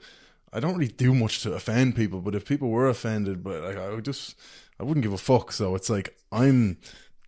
I 0.56 0.60
don't 0.60 0.77
really 0.77 0.91
do 0.91 1.13
much 1.15 1.41
to 1.43 1.53
offend 1.53 1.95
people, 1.95 2.21
but 2.21 2.36
if 2.36 2.45
people 2.45 2.69
were 2.69 2.88
offended, 2.88 3.43
but 3.43 3.63
like 3.63 3.77
I 3.77 3.89
would 3.89 4.06
just 4.06 4.36
I 4.84 4.86
wouldn't 4.86 5.04
give 5.04 5.13
a 5.13 5.17
fuck. 5.17 5.54
So 5.54 5.76
it's 5.76 5.89
like 5.89 6.17
I'm 6.32 6.78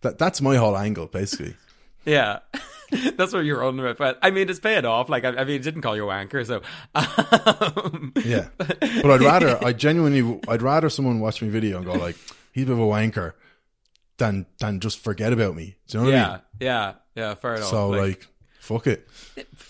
that 0.02 0.18
that's 0.18 0.42
my 0.42 0.56
whole 0.56 0.76
angle 0.76 1.06
basically. 1.06 1.56
yeah. 2.04 2.40
That's 3.16 3.32
what 3.32 3.44
you're 3.44 3.64
on 3.64 3.78
with, 3.78 3.98
but 3.98 4.16
I 4.22 4.30
mean, 4.30 4.48
it's 4.48 4.60
paying 4.60 4.84
off. 4.84 5.08
Like, 5.08 5.24
I, 5.24 5.30
I 5.30 5.44
mean, 5.44 5.56
it 5.56 5.62
didn't 5.64 5.82
call 5.82 5.96
you 5.96 6.08
a 6.08 6.12
wanker, 6.12 6.46
so 6.46 6.62
um, 6.94 8.12
Yeah. 8.24 8.46
But 8.58 9.10
I'd 9.10 9.22
rather 9.22 9.58
I 9.64 9.72
genuinely 9.72 10.40
I'd 10.46 10.62
rather 10.62 10.88
someone 10.88 11.18
watch 11.18 11.42
my 11.42 11.48
video 11.48 11.78
and 11.78 11.86
go 11.86 11.94
like, 11.94 12.14
he's 12.52 12.62
a 12.62 12.66
bit 12.66 12.74
of 12.74 12.78
a 12.78 12.82
wanker 12.82 13.32
than 14.18 14.46
than 14.60 14.78
just 14.78 15.00
forget 15.00 15.32
about 15.32 15.56
me. 15.56 15.78
Do 15.88 15.98
you 15.98 16.04
know 16.04 16.10
what 16.10 16.14
I 16.14 16.16
yeah, 16.16 16.30
mean? 16.30 16.40
yeah, 16.60 16.92
yeah. 17.16 17.34
Fair 17.34 17.54
enough. 17.56 17.70
So 17.70 17.88
like, 17.88 18.28
fuck 18.60 18.86
it. 18.86 19.08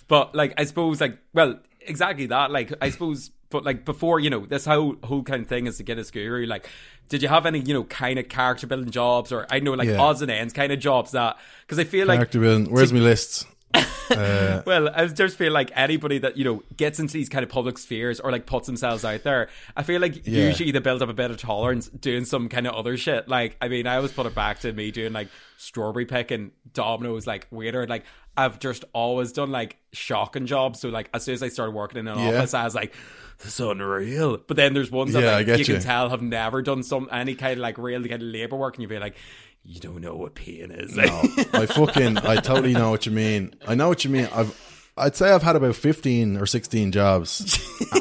But 0.08 0.34
like, 0.34 0.52
I 0.58 0.64
suppose, 0.64 1.00
like, 1.00 1.16
well, 1.32 1.58
exactly 1.80 2.26
that. 2.26 2.50
Like, 2.50 2.74
I 2.82 2.90
suppose, 2.90 3.30
but 3.50 3.64
like 3.64 3.84
before, 3.84 4.20
you 4.20 4.30
know, 4.30 4.44
this 4.46 4.64
whole 4.64 4.96
whole 5.04 5.22
kind 5.22 5.42
of 5.42 5.48
thing 5.48 5.66
is 5.66 5.76
to 5.78 5.82
get 5.82 5.98
a 5.98 6.02
guru. 6.04 6.46
Like, 6.46 6.68
did 7.08 7.22
you 7.22 7.28
have 7.28 7.46
any, 7.46 7.60
you 7.60 7.74
know, 7.74 7.84
kind 7.84 8.18
of 8.18 8.28
character 8.28 8.66
building 8.66 8.90
jobs, 8.90 9.32
or 9.32 9.46
I 9.50 9.60
know 9.60 9.72
like 9.72 9.88
Yeah. 9.88 9.98
odds 9.98 10.22
and 10.22 10.30
ends 10.30 10.52
kind 10.52 10.72
of 10.72 10.78
jobs 10.80 11.12
that? 11.12 11.38
Because 11.62 11.78
I 11.78 11.84
feel 11.84 12.06
like 12.06 12.18
Character 12.18 12.40
building. 12.40 12.72
Where's 12.72 12.92
my 12.92 13.00
list? 13.00 13.46
Uh, 14.08 14.62
Well, 14.64 14.88
I 14.94 15.04
just 15.08 15.36
feel 15.36 15.52
like 15.52 15.72
anybody 15.74 16.18
that 16.18 16.36
you 16.36 16.44
know 16.44 16.62
gets 16.76 17.00
into 17.00 17.12
these 17.14 17.28
kind 17.28 17.42
of 17.42 17.48
public 17.48 17.76
spheres 17.76 18.20
or 18.20 18.30
like 18.30 18.46
puts 18.46 18.66
themselves 18.66 19.04
out 19.04 19.24
there, 19.24 19.48
I 19.76 19.82
feel 19.82 20.00
like 20.00 20.24
Yeah. 20.26 20.46
usually 20.46 20.70
they 20.70 20.78
build 20.78 21.02
up 21.02 21.08
a 21.08 21.12
bit 21.12 21.32
of 21.32 21.38
tolerance 21.38 21.88
doing 21.88 22.24
some 22.24 22.48
kind 22.48 22.68
of 22.68 22.74
other 22.74 22.96
shit. 22.96 23.28
Like, 23.28 23.56
I 23.60 23.66
mean, 23.68 23.86
I 23.88 23.96
always 23.96 24.12
put 24.12 24.26
it 24.26 24.34
back 24.34 24.60
to 24.60 24.72
me 24.72 24.92
doing 24.92 25.12
like 25.12 25.26
strawberry 25.56 26.06
picking, 26.06 26.52
Domino's, 26.72 27.26
like 27.26 27.48
waiter. 27.50 27.84
Like, 27.86 28.04
I've 28.36 28.60
just 28.60 28.84
always 28.92 29.32
done 29.32 29.50
like 29.50 29.76
shocking 29.92 30.46
jobs. 30.46 30.80
So 30.80 30.88
like, 30.88 31.10
as 31.12 31.24
soon 31.24 31.34
as 31.34 31.42
I 31.42 31.48
started 31.48 31.72
working 31.74 31.98
in 31.98 32.06
an 32.06 32.16
Yeah. 32.18 32.38
office, 32.38 32.54
I 32.54 32.62
was 32.64 32.74
like. 32.76 32.94
This 33.38 33.54
is 33.54 33.60
unreal, 33.60 34.38
but 34.38 34.56
then 34.56 34.72
there's 34.74 34.90
ones 34.90 35.12
that 35.12 35.22
Yeah, 35.22 35.30
I 35.30 35.36
like, 35.36 35.46
get 35.46 35.58
you 35.58 35.64
can 35.66 35.74
you. 35.76 35.80
tell 35.80 36.08
have 36.08 36.22
never 36.22 36.62
done 36.62 36.82
some 36.82 37.08
any 37.12 37.34
kind 37.34 37.52
of 37.54 37.58
like 37.58 37.76
real 37.78 38.00
kind 38.02 38.14
of 38.14 38.22
labor 38.22 38.56
work, 38.56 38.74
and 38.76 38.82
you'd 38.82 38.88
be 38.88 38.98
like, 38.98 39.16
you 39.64 39.80
don't 39.80 40.00
know 40.00 40.14
what 40.16 40.34
pain 40.34 40.70
is. 40.70 40.96
no, 40.96 41.04
I 41.52 41.66
fucking 41.66 42.18
I 42.18 42.36
totally 42.36 42.72
know 42.72 42.90
what 42.90 43.04
you 43.06 43.12
mean. 43.12 43.54
I 43.66 43.74
know 43.74 43.88
what 43.88 44.04
you 44.04 44.10
mean. 44.10 44.28
I've 44.32 44.90
I'd 44.96 45.16
say 45.16 45.30
I've 45.30 45.42
had 45.42 45.56
about 45.56 45.76
fifteen 45.76 46.36
or 46.38 46.46
sixteen 46.46 46.92
jobs, 46.92 47.58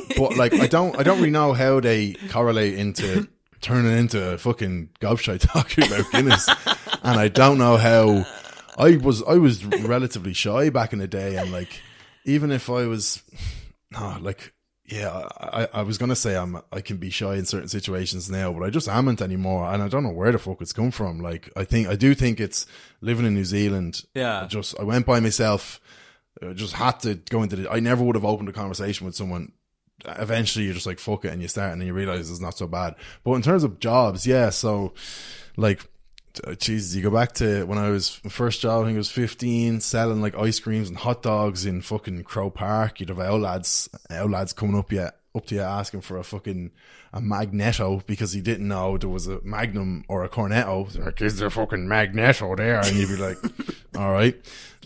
but 0.18 0.38
like 0.38 0.54
I 0.54 0.68
don't 0.68 0.98
I 0.98 1.04
don't 1.04 1.18
really 1.18 1.32
know 1.32 1.54
how 1.54 1.80
they 1.82 2.14
correlate 2.30 2.76
into 2.76 3.28
turning 3.62 3.98
into 3.98 4.34
a 4.34 4.38
fucking 4.38 4.90
gobshite 5.02 5.40
talking 5.52 5.86
about 5.88 6.10
Guinness, 6.12 6.48
and 7.04 7.20
I 7.20 7.28
don't 7.28 7.58
know 7.58 7.78
how. 7.78 8.26
I 8.78 8.98
was 8.98 9.24
I 9.24 9.36
was 9.36 9.66
relatively 9.66 10.34
shy 10.34 10.70
back 10.70 10.94
in 10.94 11.00
the 11.00 11.08
day, 11.08 11.38
and 11.38 11.52
like 11.52 11.82
even 12.26 12.52
if 12.52 12.70
I 12.70 12.86
was, 12.88 13.24
no, 13.92 14.18
like 14.22 14.54
yeah, 14.88 15.28
I, 15.40 15.68
I 15.74 15.82
was 15.82 15.98
gonna 15.98 16.16
say 16.16 16.36
I'm 16.36 16.62
I 16.72 16.82
can 16.82 16.98
be 16.98 17.10
shy 17.10 17.36
in 17.36 17.46
certain 17.46 17.70
situations 17.70 18.30
now, 18.30 18.54
but 18.54 18.64
I 18.64 18.70
just 18.70 18.88
amn't 18.88 19.22
anymore, 19.22 19.66
and 19.72 19.82
I 19.82 19.88
don't 19.88 20.04
know 20.04 20.12
where 20.12 20.32
the 20.32 20.38
fuck 20.38 20.62
it's 20.62 20.74
come 20.74 20.92
from. 20.92 21.20
Like 21.20 21.52
I 21.56 21.64
think 21.64 21.88
I 21.88 21.96
do 21.96 22.14
think 22.14 22.40
it's 22.40 22.68
living 23.02 23.26
in 23.26 23.34
New 23.34 23.46
Zealand. 23.46 24.06
Yeah. 24.14 24.44
I 24.44 24.46
just 24.46 24.80
I 24.80 24.84
went 24.84 25.08
by 25.08 25.20
myself. 25.20 25.82
I 26.42 26.54
just 26.54 26.74
had 26.74 27.00
to 27.02 27.16
go 27.16 27.42
into 27.42 27.56
the. 27.56 27.72
I 27.72 27.80
never 27.80 28.04
would 28.04 28.16
have 28.16 28.26
opened 28.26 28.50
a 28.50 28.54
conversation 28.54 29.06
with 29.06 29.16
someone. 29.16 29.54
Eventually, 30.06 30.66
you're 30.66 30.76
just 30.76 30.86
like 30.86 31.00
fuck 31.00 31.26
it, 31.26 31.34
and 31.34 31.42
you 31.42 31.48
start, 31.48 31.72
and 31.72 31.82
then 31.82 31.88
you 31.88 31.94
realize 31.94 32.30
it's 32.30 32.40
not 32.40 32.58
so 32.58 32.68
bad. 32.68 32.96
But 33.24 33.34
in 33.34 33.42
terms 33.42 33.64
of 33.64 33.80
jobs, 33.80 34.28
yeah. 34.28 34.52
So, 34.52 34.94
like, 35.58 35.84
Uh, 36.44 36.56
Jesus, 36.56 36.96
you 36.96 37.02
go 37.02 37.10
back 37.10 37.34
to 37.34 37.66
when 37.66 37.78
I 37.78 37.90
was 37.90 38.10
first 38.10 38.62
job. 38.62 38.84
I 38.84 38.86
think 38.86 38.96
it 38.96 39.00
was 39.00 39.12
15, 39.12 39.80
selling 39.82 40.22
like 40.22 40.36
ice 40.38 40.60
creams 40.60 40.90
and 40.90 40.98
hot 40.98 41.22
dogs 41.22 41.66
in 41.66 41.82
fucking 41.82 42.24
Croke 42.24 42.56
Park. 42.56 43.00
You'd 43.00 43.10
have 43.10 43.20
our 43.20 43.38
lads, 43.38 43.90
our 44.10 44.28
lads 44.28 44.54
coming 44.54 44.78
up 44.78 44.92
yet 44.92 45.18
up 45.36 45.46
to 45.48 45.56
you 45.56 45.62
asking 45.62 46.02
for 46.02 46.18
a 46.18 46.24
fucking 46.24 46.72
a 47.14 47.22
Magneto 47.22 48.02
because 48.08 48.34
he 48.34 48.42
didn't 48.42 48.68
know 48.68 48.98
there 48.98 49.10
was 49.10 49.28
a 49.28 49.40
Magnum 49.44 50.04
or 50.08 50.24
a 50.24 50.30
Cornetto. 50.30 50.86
He's 50.86 50.98
Like, 50.98 51.22
is 51.22 51.38
there 51.38 51.50
fucking 51.50 51.88
Magneto 51.88 52.56
there? 52.56 52.80
And 52.80 52.96
you'd 52.96 53.10
be 53.10 53.16
like, 53.16 53.38
all 53.98 54.12
right. 54.12 54.36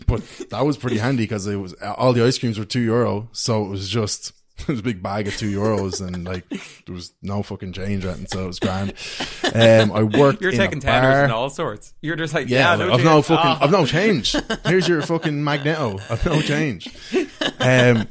But 0.06 0.22
that 0.50 0.64
was 0.64 0.76
pretty 0.76 0.98
handy 0.98 1.24
because 1.24 1.46
it 1.46 1.56
was 1.56 1.74
all 1.74 2.12
the 2.12 2.24
ice 2.24 2.38
creams 2.38 2.58
were 2.58 2.64
two 2.64 2.80
euro, 2.80 3.28
so 3.32 3.64
it 3.64 3.68
was 3.68 3.88
just 3.88 4.32
was 4.68 4.80
a 4.80 4.82
big 4.82 5.02
bag 5.02 5.28
of 5.28 5.36
two 5.36 5.50
euros 5.50 6.04
and 6.06 6.24
like 6.24 6.48
there 6.48 6.94
was 6.94 7.12
no 7.22 7.42
fucking 7.42 7.72
change 7.72 8.04
at 8.04 8.18
it, 8.18 8.30
so 8.30 8.44
it 8.44 8.46
was 8.46 8.58
grand. 8.58 8.92
Um, 9.54 9.92
I 9.92 10.02
worked. 10.18 10.40
You're 10.42 10.52
in 10.52 10.58
taking 10.58 10.80
bar. 10.80 11.24
and 11.24 11.32
all 11.32 11.50
sorts. 11.50 11.94
You're 12.00 12.16
just 12.16 12.34
like, 12.34 12.48
Yeah, 12.48 12.76
yeah, 12.76 12.86
no 12.86 12.92
I've 12.94 13.04
no 13.04 13.22
fucking, 13.22 13.44
Ah. 13.50 13.58
I've 13.62 13.70
no 13.70 13.86
change. 13.86 14.34
Here's 14.66 14.86
your 14.88 15.02
fucking 15.02 15.42
magneto. 15.42 15.98
I've 16.08 16.24
no 16.26 16.40
change. 16.40 16.88
Um, 17.58 18.06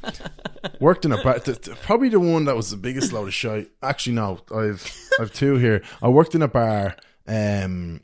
worked 0.79 1.05
in 1.05 1.11
a 1.11 1.21
bar. 1.23 1.39
th- 1.39 1.61
th- 1.61 1.77
Probably 1.81 2.09
the 2.09 2.19
one 2.19 2.45
that 2.45 2.55
was 2.55 2.69
the 2.71 2.77
biggest 2.77 3.13
load 3.13 3.27
of 3.27 3.33
shit. 3.33 3.71
Actually, 3.81 4.15
no, 4.15 4.39
I've 4.55 4.91
I've 5.19 5.33
two 5.33 5.55
here. 5.55 5.81
I 6.01 6.09
worked 6.09 6.35
in 6.35 6.41
a 6.41 6.47
bar 6.47 6.95
um 7.27 8.01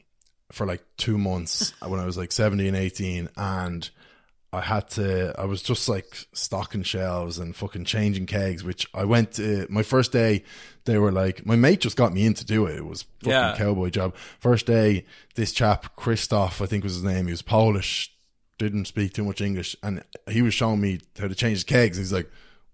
for 0.52 0.66
like 0.68 0.84
two 0.98 1.18
months 1.18 1.74
when 1.86 2.00
I 2.00 2.06
was 2.06 2.18
like 2.18 2.32
17, 2.32 2.76
18 2.76 3.30
and. 3.38 3.90
I 4.56 4.62
had 4.62 4.90
to, 4.92 5.34
I 5.40 5.46
was 5.46 5.62
just 5.62 5.88
like 5.90 6.28
stocking 6.34 6.84
shelves 6.84 7.38
and 7.40 7.56
fucking 7.56 7.86
changing 7.86 8.26
kegs, 8.26 8.64
which 8.64 8.88
I 8.94 9.04
went 9.06 9.34
to, 9.34 9.68
my 9.70 9.84
first 9.84 10.12
day, 10.12 10.44
they 10.86 10.98
were 10.98 11.12
like, 11.12 11.46
my 11.46 11.56
mate 11.56 11.82
just 11.82 11.98
got 11.98 12.14
me 12.14 12.26
in 12.26 12.34
to 12.36 12.46
do 12.46 12.66
it. 12.68 12.78
It 12.78 12.86
was 12.86 13.04
fucking 13.20 13.32
Yeah. 13.32 13.56
cowboy 13.58 13.90
job. 13.90 14.16
First 14.40 14.66
day, 14.66 15.06
this 15.36 15.52
chap, 15.52 15.96
Christoph, 15.96 16.62
I 16.62 16.66
think 16.66 16.84
was 16.84 16.94
his 16.96 17.04
name, 17.04 17.26
he 17.26 17.32
was 17.32 17.42
Polish, 17.42 18.12
didn't 18.58 18.86
speak 18.86 19.14
too 19.14 19.24
much 19.26 19.42
English, 19.42 19.76
and 19.84 20.04
he 20.30 20.42
was 20.42 20.54
showing 20.54 20.80
me 20.82 21.00
how 21.20 21.28
to 21.28 21.36
change 21.36 21.58
his 21.58 21.64
kegs. 21.64 21.98
He's 21.98 22.14
like, 22.14 22.30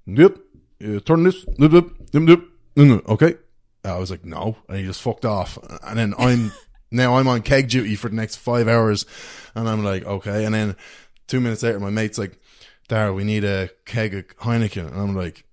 yep, 0.06 0.38
uh, 0.86 1.00
turn 1.00 1.24
this, 1.24 1.44
yep, 1.58 1.72
yep, 1.72 1.86
yep, 2.14 2.28
yep, 2.28 2.40
no, 2.76 2.84
no, 2.84 3.02
okay. 3.10 3.36
I 3.84 3.98
was 3.98 4.12
like, 4.12 4.24
no, 4.24 4.58
and 4.70 4.78
he 4.78 4.86
just 4.86 5.02
fucked 5.02 5.26
off. 5.26 5.58
And 5.84 5.98
then 5.98 6.14
I'm, 6.20 6.52
now 6.92 7.16
I'm 7.16 7.28
on 7.28 7.42
keg 7.42 7.70
duty 7.70 7.96
for 7.96 8.10
the 8.10 8.16
next 8.16 8.36
five 8.36 8.68
hours, 8.68 9.06
and 9.56 9.68
I'm 9.68 9.84
like, 9.84 10.06
okay. 10.06 10.46
And 10.46 10.54
then 10.54 10.76
two 11.28 11.40
minutes 11.40 11.64
later, 11.64 11.80
my 11.80 11.90
mate's 11.90 12.18
like, 12.18 12.40
Dara, 12.88 13.14
we 13.14 13.24
need 13.24 13.44
a 13.44 13.70
keg 13.86 14.14
of 14.14 14.28
Heineken. 14.38 14.88
And 14.88 15.00
I'm 15.00 15.16
like, 15.16 15.46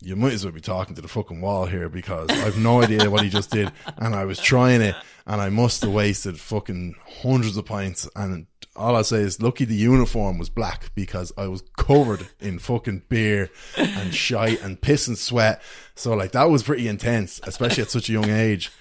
you 0.00 0.16
might 0.16 0.32
as 0.32 0.44
well 0.44 0.52
be 0.52 0.60
talking 0.60 0.94
to 0.96 1.02
the 1.02 1.08
fucking 1.08 1.40
wall 1.40 1.66
here 1.66 1.88
because 1.88 2.28
I've 2.30 2.58
no 2.58 2.82
idea 2.82 3.08
what 3.08 3.22
he 3.22 3.28
just 3.30 3.50
did. 3.50 3.70
And 3.98 4.14
I 4.14 4.24
was 4.24 4.40
trying 4.40 4.80
it 4.80 4.96
and 5.26 5.40
I 5.40 5.48
must 5.48 5.82
have 5.82 5.92
wasted 5.92 6.40
fucking 6.40 6.96
hundreds 7.22 7.56
of 7.56 7.66
pints. 7.66 8.08
And 8.16 8.46
all 8.74 8.96
I 8.96 9.02
say 9.02 9.18
is, 9.18 9.40
lucky 9.40 9.64
the 9.64 9.76
uniform 9.76 10.38
was 10.38 10.50
black 10.50 10.92
because 10.94 11.30
I 11.36 11.46
was 11.46 11.62
covered 11.76 12.26
in 12.40 12.58
fucking 12.58 13.02
beer 13.08 13.50
and 13.76 14.12
shite 14.12 14.60
and 14.62 14.80
piss 14.80 15.06
and 15.06 15.16
sweat. 15.16 15.62
So 15.94 16.14
like 16.14 16.32
that 16.32 16.50
was 16.50 16.62
pretty 16.62 16.88
intense, 16.88 17.40
especially 17.44 17.82
at 17.82 17.90
such 17.90 18.08
a 18.08 18.12
young 18.12 18.30
age. 18.30 18.72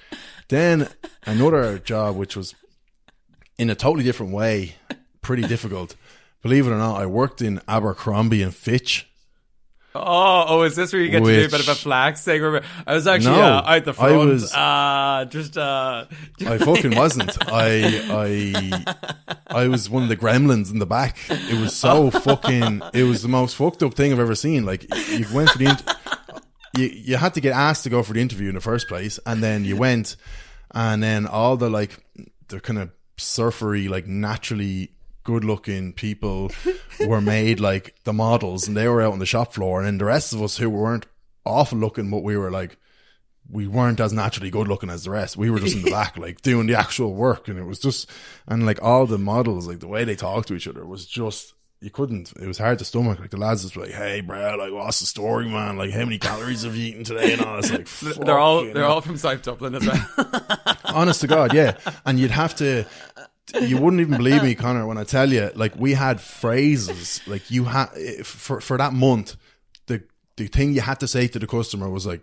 Then 0.48 0.90
another 1.26 1.78
job, 1.78 2.16
which 2.16 2.36
was 2.36 2.56
in 3.58 3.70
a 3.70 3.76
totally 3.76 4.04
different 4.04 4.34
way, 4.34 4.76
pretty 5.22 5.44
difficult. 5.44 5.96
Believe 6.42 6.68
it 6.68 6.72
or 6.72 6.78
not, 6.78 7.00
I 7.02 7.06
worked 7.06 7.42
in 7.42 7.62
Abercrombie 7.68 8.42
and 8.42 8.54
Fitch. 8.54 9.08
Oh, 9.94 10.46
oh, 10.48 10.62
is 10.64 10.78
this 10.78 10.94
where 10.94 11.02
you 11.02 11.10
get 11.10 11.20
to 11.20 11.26
do 11.26 11.46
a 11.46 11.50
bit 11.50 11.60
of 11.60 11.68
a 11.68 11.72
Which- 11.72 11.80
flax 11.80 12.24
thing? 12.24 12.42
I 12.88 12.94
was 12.94 13.08
actually 13.08 13.36
No, 13.36 13.42
uh, 13.42 13.64
out 13.68 13.84
the 13.84 13.92
I 13.92 13.94
front. 13.94 14.30
was- 14.30 14.54
uh, 14.54 15.26
just 15.30 15.58
uh, 15.58 16.06
I 16.48 16.58
fucking 16.60 16.96
wasn't. 16.96 17.38
I 17.52 18.02
I 18.10 18.86
I 19.48 19.68
was 19.68 19.90
one 19.90 20.04
of 20.04 20.10
the 20.10 20.16
gremlins 20.16 20.72
in 20.72 20.80
the 20.80 20.86
back. 20.86 21.18
It 21.30 21.60
was 21.60 21.76
so 21.76 22.10
fucking. 22.10 22.82
It 22.94 23.04
was 23.04 23.22
the 23.22 23.28
most 23.28 23.58
fucked 23.58 23.84
up 23.84 23.94
thing 23.94 24.14
I've 24.14 24.20
ever 24.20 24.34
seen. 24.36 24.66
Like 24.66 24.84
you 25.10 25.26
went 25.34 25.50
for 25.50 25.58
the. 25.58 25.66
Inter- 25.66 25.94
you 26.78 26.86
you 26.86 27.18
had 27.18 27.34
to 27.34 27.42
get 27.42 27.52
asked 27.54 27.84
to 27.84 27.90
go 27.90 28.02
for 28.02 28.14
the 28.14 28.22
interview 28.22 28.48
in 28.48 28.56
the 28.56 28.62
first 28.62 28.88
place, 28.88 29.20
and 29.26 29.44
then 29.44 29.66
you 29.66 29.76
went, 29.76 30.16
and 30.74 31.04
then 31.04 31.28
all 31.28 31.58
the 31.58 31.70
like 31.70 31.98
the 32.48 32.62
kind 32.62 32.80
of 32.80 32.92
surfery, 33.18 33.90
like 33.90 34.08
naturally 34.08 34.92
good 35.24 35.44
looking 35.44 35.94
people 35.94 36.52
were 37.00 37.22
made 37.22 37.60
like 37.70 37.96
the 38.04 38.14
models, 38.14 38.68
and 38.68 38.76
they 38.76 38.88
were 38.88 39.02
out 39.02 39.14
on 39.14 39.20
the 39.20 39.26
shop 39.26 39.54
floor, 39.54 39.80
and 39.80 39.88
then 39.88 39.98
the 39.98 40.06
rest 40.06 40.34
of 40.34 40.42
us 40.42 40.58
who 40.58 40.70
weren't 40.70 41.06
awful 41.46 41.78
looking, 41.78 42.10
but 42.10 42.24
we 42.24 42.38
were 42.38 42.52
like 42.52 42.78
we 43.50 43.68
weren't 43.68 44.00
as 44.00 44.14
naturally 44.14 44.50
good 44.50 44.68
looking 44.68 44.90
as 44.90 45.04
the 45.04 45.10
rest. 45.10 45.36
We 45.36 45.50
were 45.50 45.60
just 45.60 45.76
in 45.76 45.82
the 45.84 45.92
back, 45.92 46.18
like 46.18 46.42
doing 46.42 46.68
the 46.68 46.76
actual 46.76 47.14
work, 47.14 47.48
and 47.48 47.60
it 47.60 47.66
was 47.66 47.80
just 47.80 48.10
and 48.48 48.66
like 48.66 48.82
all 48.82 49.06
the 49.06 49.18
models, 49.18 49.68
like 49.68 49.80
the 49.80 49.88
way 49.88 50.04
they 50.04 50.16
talked 50.16 50.48
to 50.50 50.56
each 50.56 50.68
other 50.68 50.86
was 50.86 51.06
just 51.06 51.54
you 51.82 51.90
couldn't. 51.90 52.32
It 52.40 52.46
was 52.46 52.60
hard 52.60 52.78
to 52.80 52.86
stomach. 52.86 53.20
Like 53.20 53.32
the 53.32 53.38
lads 53.38 53.64
was 53.64 53.76
like, 53.76 53.90
"Hey, 53.90 54.22
bro, 54.22 54.56
like 54.56 54.72
what's 54.72 55.00
the 55.00 55.08
story, 55.08 55.50
man? 55.50 55.78
Like 55.78 55.92
how 55.92 56.06
many 56.06 56.20
calories 56.20 56.64
have 56.64 56.76
you 56.76 56.90
eaten 56.90 57.04
today?" 57.04 57.34
And 57.34 57.42
all 57.42 57.60
this, 57.60 57.72
like 57.72 58.18
they're 58.26 58.38
all, 58.38 58.64
they're 58.64 58.84
hell. 58.84 58.94
all 58.94 59.02
from 59.02 59.18
South 59.18 59.42
Dublin 59.42 59.76
as 59.76 59.86
well. 59.86 60.78
honest 60.86 61.22
to 61.22 61.28
God, 61.28 61.54
yeah. 61.54 61.78
And 62.06 62.20
you'd 62.20 62.32
have 62.32 62.56
to. 62.58 62.86
You 63.60 63.78
wouldn't 63.78 64.00
even 64.02 64.18
believe 64.18 64.44
me, 64.44 64.56
Connor, 64.64 64.86
when 64.86 64.98
I 64.98 65.04
tell 65.04 65.32
you, 65.32 65.52
like 65.56 65.76
we 65.76 65.94
had 65.94 66.22
phrases, 66.22 67.22
like 67.28 67.52
you 67.52 67.66
had 67.66 67.88
for 68.26 68.62
for 68.62 68.78
that 68.78 68.94
month. 68.94 69.36
The 69.88 70.04
the 70.38 70.48
thing 70.48 70.74
you 70.74 70.82
had 70.82 71.00
to 71.02 71.08
say 71.08 71.28
to 71.28 71.40
the 71.40 71.48
customer 71.48 71.90
was 71.90 72.06
like, 72.06 72.22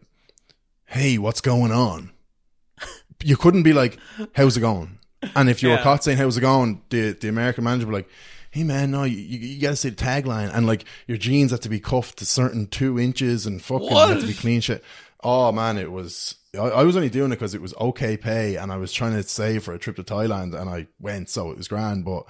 "Hey, 0.86 1.18
what's 1.18 1.40
going 1.40 1.72
on?" 1.72 2.12
You 3.22 3.36
couldn't 3.36 3.64
be 3.64 3.72
like, 3.72 3.98
"How's 4.34 4.56
it 4.56 4.60
going?" 4.60 4.98
And 5.34 5.50
if 5.50 5.62
you 5.62 5.70
were 5.70 5.78
caught 5.78 6.04
saying 6.04 6.18
"How's 6.18 6.36
it 6.38 6.40
going," 6.42 6.82
the 6.90 7.12
the 7.12 7.28
American 7.28 7.64
manager 7.64 7.86
would 7.86 7.92
be 7.92 7.96
like. 7.98 8.10
Hey 8.50 8.64
man, 8.64 8.90
no, 8.90 9.02
you, 9.02 9.18
you, 9.18 9.38
you 9.40 9.60
gotta 9.60 9.76
say 9.76 9.90
the 9.90 9.96
tagline, 9.96 10.50
and 10.54 10.66
like 10.66 10.86
your 11.06 11.18
jeans 11.18 11.50
have 11.50 11.60
to 11.60 11.68
be 11.68 11.80
cuffed 11.80 12.18
to 12.20 12.24
certain 12.24 12.66
two 12.66 12.98
inches, 12.98 13.44
and 13.44 13.60
fucking 13.60 13.90
What? 13.90 14.08
have 14.08 14.20
to 14.22 14.26
be 14.26 14.32
clean 14.32 14.62
shit. 14.62 14.82
Oh 15.22 15.52
man, 15.52 15.78
it 15.78 15.90
was. 15.90 16.36
I, 16.54 16.58
I 16.58 16.82
was 16.84 16.96
only 16.96 17.10
doing 17.10 17.32
it 17.32 17.36
because 17.36 17.54
it 17.54 17.62
was 17.62 17.74
okay 17.74 18.16
pay, 18.16 18.56
and 18.56 18.72
I 18.72 18.76
was 18.76 18.92
trying 18.92 19.14
to 19.14 19.22
save 19.22 19.64
for 19.64 19.74
a 19.74 19.78
trip 19.78 19.96
to 19.96 20.04
Thailand, 20.04 20.58
and 20.58 20.70
I 20.70 20.86
went, 21.00 21.28
so 21.28 21.50
it 21.50 21.56
was 21.56 21.68
grand. 21.68 22.04
But 22.04 22.24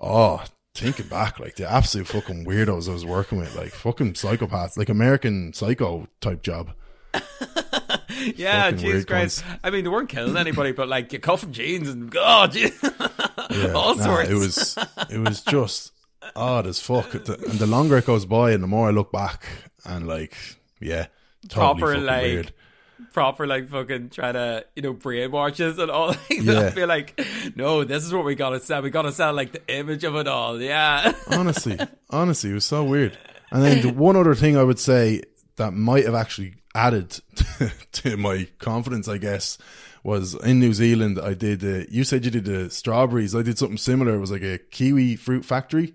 oh, 0.00 0.44
thinking 0.74 1.08
back, 1.08 1.40
like 1.40 1.56
the 1.56 1.70
absolute 1.70 2.06
fucking 2.06 2.44
weirdos 2.44 2.88
I 2.88 2.92
was 2.92 3.04
working 3.04 3.38
with, 3.38 3.54
like 3.56 3.70
fucking 3.70 4.14
psychopaths, 4.14 4.76
like 4.76 4.88
American 4.88 5.52
Psycho 5.52 6.08
type 6.20 6.42
job. 6.42 6.72
yeah, 8.36 8.70
Jesus 8.70 9.04
Christ. 9.04 9.44
I 9.64 9.70
mean, 9.70 9.84
they 9.84 9.90
weren't 9.90 10.08
killing 10.08 10.36
anybody, 10.36 10.72
but 10.72 10.88
like 10.88 11.12
you 11.12 11.18
cuffing 11.18 11.52
jeans 11.52 11.88
and 11.88 12.12
oh. 12.16 12.48
Yeah, 13.50 13.72
all 13.72 13.96
nah, 13.96 14.04
sorts. 14.04 14.30
It 14.30 14.34
was 14.34 14.78
it 15.10 15.18
was 15.18 15.42
just 15.42 15.92
odd 16.36 16.66
as 16.66 16.80
fuck. 16.80 17.14
And 17.14 17.24
the 17.24 17.66
longer 17.66 17.98
it 17.98 18.06
goes 18.06 18.26
by, 18.26 18.52
and 18.52 18.62
the 18.62 18.68
more 18.68 18.88
I 18.88 18.90
look 18.90 19.10
back, 19.10 19.46
and 19.84 20.06
like, 20.06 20.36
yeah, 20.80 21.06
totally 21.48 21.80
Proper, 21.80 21.98
like, 21.98 22.22
weird. 22.22 22.52
proper 23.12 23.46
like 23.46 23.68
fucking 23.70 24.10
try 24.10 24.30
to 24.32 24.64
you 24.76 24.82
know 24.82 24.94
brainwash 24.94 25.58
us 25.60 25.78
and 25.78 25.90
all 25.90 26.08
like. 26.08 26.18
Yeah. 26.30 26.60
I 26.66 26.70
feel 26.70 26.88
like 26.88 27.20
no, 27.56 27.84
this 27.84 28.04
is 28.04 28.12
what 28.12 28.24
we 28.24 28.34
gotta 28.34 28.60
sell. 28.60 28.82
We 28.82 28.90
gotta 28.90 29.12
sell 29.12 29.32
like 29.32 29.52
the 29.52 29.62
image 29.74 30.04
of 30.04 30.16
it 30.16 30.28
all. 30.28 30.60
Yeah. 30.60 31.12
honestly, 31.30 31.78
honestly, 32.10 32.50
it 32.50 32.54
was 32.54 32.64
so 32.64 32.84
weird. 32.84 33.16
And 33.50 33.62
then 33.64 33.82
the 33.82 33.92
one 33.92 34.16
other 34.16 34.34
thing 34.34 34.56
I 34.56 34.62
would 34.62 34.78
say 34.78 35.22
that 35.56 35.72
might 35.72 36.04
have 36.04 36.14
actually 36.14 36.54
added 36.74 37.18
to 37.92 38.16
my 38.16 38.46
confidence, 38.60 39.08
I 39.08 39.18
guess, 39.18 39.58
was 40.04 40.34
in 40.44 40.60
New 40.60 40.72
Zealand. 40.72 41.18
I 41.20 41.34
did. 41.34 41.64
Uh, 41.64 41.84
you 41.90 42.04
said 42.04 42.24
you 42.24 42.30
did 42.30 42.44
the 42.44 42.70
strawberries. 42.70 43.34
I 43.34 43.42
did 43.42 43.58
something 43.58 43.76
similar. 43.76 44.14
It 44.14 44.20
was 44.20 44.30
like 44.30 44.42
a 44.42 44.58
kiwi 44.58 45.16
fruit 45.16 45.44
factory. 45.44 45.94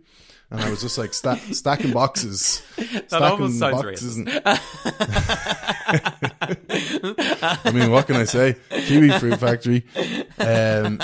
And 0.56 0.64
I 0.64 0.70
was 0.70 0.82
just 0.82 0.98
like 0.98 1.14
sta- 1.14 1.36
stacking 1.52 1.92
boxes, 1.92 2.64
stacking 2.78 3.12
almost 3.12 3.60
sounds 3.60 3.84
boxes. 3.84 4.16
And 4.16 4.30
I 7.66 7.72
mean, 7.74 7.92
what 7.92 8.08
can 8.08 8.16
I 8.16 8.24
say? 8.24 8.56
Kiwi 8.70 9.12
Fruit 9.20 9.38
Factory. 9.38 9.84
Um, 10.40 11.02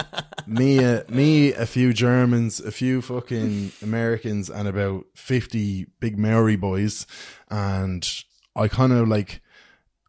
me, 0.47 0.81
uh, 0.81 1.03
me, 1.09 1.51
a 1.51 1.65
few 1.65 1.91
Germans, 1.91 2.61
a 2.61 2.71
few 2.71 3.01
fucking 3.01 3.73
Americans, 3.81 4.49
and 4.49 4.69
about 4.69 5.03
fifty 5.15 5.87
big 5.99 6.17
Maori 6.17 6.55
boys. 6.55 7.05
And 7.49 8.09
I 8.55 8.69
kind 8.69 8.93
of 8.93 9.09
like, 9.09 9.41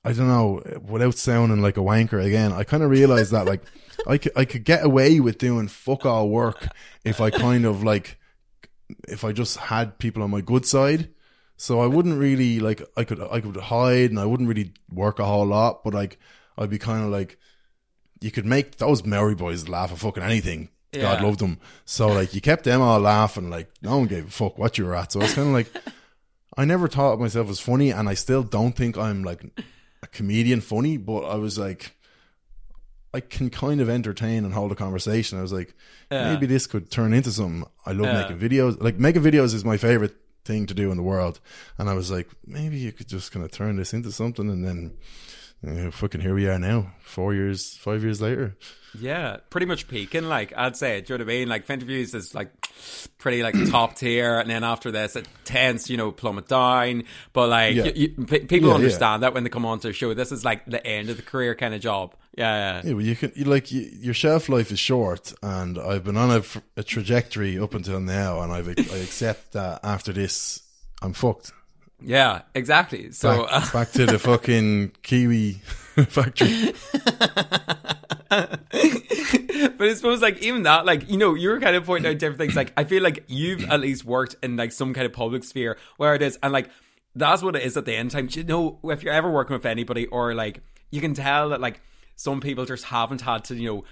I 0.05 0.13
don't 0.13 0.29
know, 0.29 0.63
without 0.89 1.17
sounding 1.17 1.63
like 1.63 1.77
a 1.77 1.81
wanker 1.81 2.25
again, 2.25 2.53
I 2.53 2.63
kind 2.63 2.85
of 2.85 2.91
realized 2.91 3.33
that 3.33 3.47
like 3.47 3.63
I 4.07 4.19
could, 4.19 4.33
I 4.37 4.45
could 4.45 4.63
get 4.63 4.85
away 4.85 5.19
with 5.19 5.39
doing 5.39 5.67
fuck 5.67 6.07
all 6.07 6.29
work 6.29 6.69
if 7.05 7.21
I 7.21 7.31
kind 7.31 7.65
of 7.65 7.83
like, 7.83 8.21
if 9.09 9.25
I 9.25 9.33
just 9.33 9.57
had 9.57 9.99
people 9.99 10.23
on 10.23 10.31
my 10.31 10.41
good 10.41 10.67
side. 10.67 11.09
So 11.57 11.81
I 11.81 11.87
wouldn't 11.87 12.19
really 12.19 12.59
like 12.61 12.83
I 12.97 13.05
could 13.05 13.21
I 13.21 13.41
could 13.41 13.57
hide 13.57 14.11
and 14.11 14.19
I 14.19 14.27
wouldn't 14.27 14.49
really 14.49 14.73
work 14.91 15.19
a 15.19 15.25
whole 15.25 15.47
lot, 15.47 15.85
but 15.85 15.95
like 15.95 16.19
I'd 16.59 16.71
be 16.71 16.79
kind 16.79 17.05
of 17.05 17.11
like 17.11 17.39
you 18.21 18.31
could 18.31 18.47
make 18.47 18.77
those 18.79 19.05
Maori 19.05 19.35
boys 19.35 19.69
laugh 19.69 19.93
at 19.93 19.99
fucking 19.99 20.23
anything. 20.23 20.71
God 21.03 21.23
loved 21.23 21.39
them. 21.39 21.59
So 21.85 22.09
like 22.09 22.35
you 22.35 22.41
kept 22.41 22.65
them 22.65 22.81
all 22.81 23.01
laughing, 23.01 23.49
like 23.49 23.71
no 23.81 23.99
one 23.99 24.09
gave 24.09 24.27
a 24.27 24.31
fuck 24.31 24.59
what 24.59 24.77
you 24.77 24.87
were 24.87 24.97
at. 24.97 25.13
So 25.13 25.21
I 25.21 25.25
was 25.25 25.35
kind 25.35 25.49
of 25.49 25.55
like 25.55 25.73
I 26.57 26.65
never 26.65 26.89
thought 26.89 27.15
of 27.15 27.21
myself 27.21 27.49
as 27.49 27.61
funny, 27.61 27.91
and 27.91 28.09
I 28.09 28.15
still 28.15 28.43
don't 28.43 28.77
think 28.77 28.99
I'm 28.99 29.23
like 29.23 29.45
a 30.03 30.07
comedian 30.09 30.61
funny, 30.61 30.97
but 30.97 31.21
I 31.21 31.37
was 31.37 31.59
like. 31.59 31.97
I 33.15 33.21
can 33.21 33.51
kind 33.51 33.81
of 33.81 33.89
entertain 33.91 34.45
and 34.45 34.55
hold 34.55 34.73
a 34.73 34.75
conversation. 34.75 35.39
I 35.39 35.43
was 35.43 35.53
like, 35.53 35.75
Yeah. 36.11 36.33
maybe 36.33 36.47
this 36.47 36.67
could 36.67 36.91
turn 36.91 37.13
into 37.13 37.31
something. 37.31 37.65
I 37.85 37.93
love 37.93 38.07
Yeah. 38.07 38.23
making 38.23 38.39
videos. 38.39 38.81
Like 38.83 38.99
making 38.99 39.23
videos 39.23 39.53
is 39.55 39.65
my 39.65 39.77
favorite 39.77 40.17
thing 40.45 40.67
to 40.67 40.75
do 40.75 40.91
in 40.91 40.97
the 40.97 41.03
world. 41.03 41.39
And 41.79 41.89
I 41.91 41.95
was 41.95 42.11
like, 42.11 42.29
maybe 42.47 42.79
you 42.79 42.91
could 42.93 43.09
just 43.09 43.31
kind 43.31 43.45
of 43.45 43.51
turn 43.53 43.77
this 43.77 43.93
into 43.93 44.11
something. 44.13 44.49
And 44.49 44.65
then 44.65 44.93
uh, 45.67 45.91
fucking 45.91 46.21
here 46.21 46.35
we 46.35 46.49
are 46.49 46.59
now, 46.59 46.93
four 47.01 47.35
years, 47.35 47.77
five 47.77 48.03
years 48.03 48.21
later. 48.21 48.57
Yeah, 48.99 49.39
pretty 49.49 49.67
much 49.67 49.89
peaking. 49.89 50.25
Like 50.25 50.53
I'd 50.57 50.77
say, 50.77 51.01
do 51.01 51.15
you 51.15 51.19
know 51.19 51.25
what 51.25 51.33
I 51.33 51.35
mean? 51.39 51.49
Like 51.49 51.67
Finterviews 51.67 52.15
is 52.15 52.35
like 52.35 52.51
pretty 53.19 53.43
like 53.43 53.55
top 53.71 53.97
tier, 53.97 54.39
and 54.39 54.51
then 54.51 54.65
after 54.65 54.91
this 54.91 55.17
it 55.17 55.27
tends, 55.45 55.89
you 55.89 55.97
know, 55.97 56.13
plummet 56.13 56.49
down. 56.49 57.05
But 57.33 57.49
like 57.49 57.75
Yeah. 57.75 57.85
you, 57.87 57.93
you, 58.19 58.27
pe- 58.27 58.45
people 58.47 58.69
Yeah, 58.69 58.75
understand 58.75 59.23
that 59.23 59.33
when 59.35 59.45
they 59.45 59.51
come 59.51 59.65
onto 59.65 59.89
a 59.89 59.93
show, 59.95 60.13
this 60.15 60.31
is 60.33 60.45
like 60.45 60.67
the 60.67 60.85
end 60.87 61.09
of 61.09 61.17
the 61.17 61.23
career 61.23 61.55
kind 61.55 61.75
of 61.75 61.81
job. 61.81 62.15
Yeah, 62.37 62.83
yeah. 62.83 62.89
Yeah, 62.89 62.93
well, 62.95 63.05
you 63.05 63.17
can 63.17 63.33
you, 63.35 63.45
like 63.45 63.73
you, 63.73 63.89
your 63.99 64.15
shelf 64.15 64.49
life 64.51 64.71
is 64.71 64.79
short, 64.79 65.33
and 65.43 65.79
I've 65.79 66.05
been 66.05 66.17
on 66.19 66.43
a 66.77 66.83
trajectory 66.83 67.59
up 67.59 67.73
until 67.75 68.01
now, 68.01 68.41
and 68.43 68.53
I've 68.53 68.69
I 68.69 68.73
accept 68.73 69.53
that 69.53 69.81
after 69.85 70.13
this, 70.13 70.61
I'm 71.01 71.13
fucked. 71.15 71.53
Yeah, 72.05 72.43
exactly. 72.55 73.13
So 73.13 73.45
Back, 73.47 73.53
uh, 73.53 73.73
back 73.73 73.91
to 73.93 74.07
the 74.07 74.19
fucking 74.19 74.93
kiwi 75.03 75.53
factory. 76.09 76.73
but 78.33 78.61
I 79.81 79.95
suppose 79.95 80.21
like 80.23 80.43
even 80.43 80.63
that, 80.65 80.85
like 80.87 81.09
you 81.11 81.17
know, 81.17 81.35
you 81.35 81.51
were 81.51 81.61
kind 81.61 81.77
of 81.77 81.85
pointing 81.85 82.11
out 82.13 82.19
different 82.19 82.39
things. 82.39 82.57
Like 82.57 82.73
I 82.77 82.85
feel 82.85 83.03
like 83.03 83.25
you've 83.29 83.65
at 83.71 83.81
least 83.81 84.05
worked 84.05 84.37
in 84.43 84.57
like 84.57 84.73
some 84.73 84.95
kind 84.95 85.07
of 85.07 85.13
public 85.13 85.45
sphere 85.45 85.79
where 85.97 86.15
it 86.15 86.23
is, 86.23 86.39
and 86.43 86.53
like 86.53 86.71
that's 87.15 87.43
what 87.43 87.57
it 87.57 87.63
is 87.63 87.77
at 87.77 87.85
the 87.85 87.95
end 87.95 88.11
time. 88.11 88.29
You 88.31 88.45
know, 88.45 88.79
if 88.85 89.03
you're 89.03 89.13
ever 89.13 89.31
working 89.31 89.55
with 89.55 89.67
anybody, 89.67 90.07
or 90.07 90.35
like 90.35 90.61
you 90.91 91.01
can 91.01 91.15
tell 91.15 91.51
that 91.51 91.61
like 91.61 91.81
some 92.17 92.41
people 92.41 92.65
just 92.65 92.85
haven't 92.85 93.21
had 93.23 93.45
to, 93.45 93.55
you 93.55 93.69
know. 93.69 93.85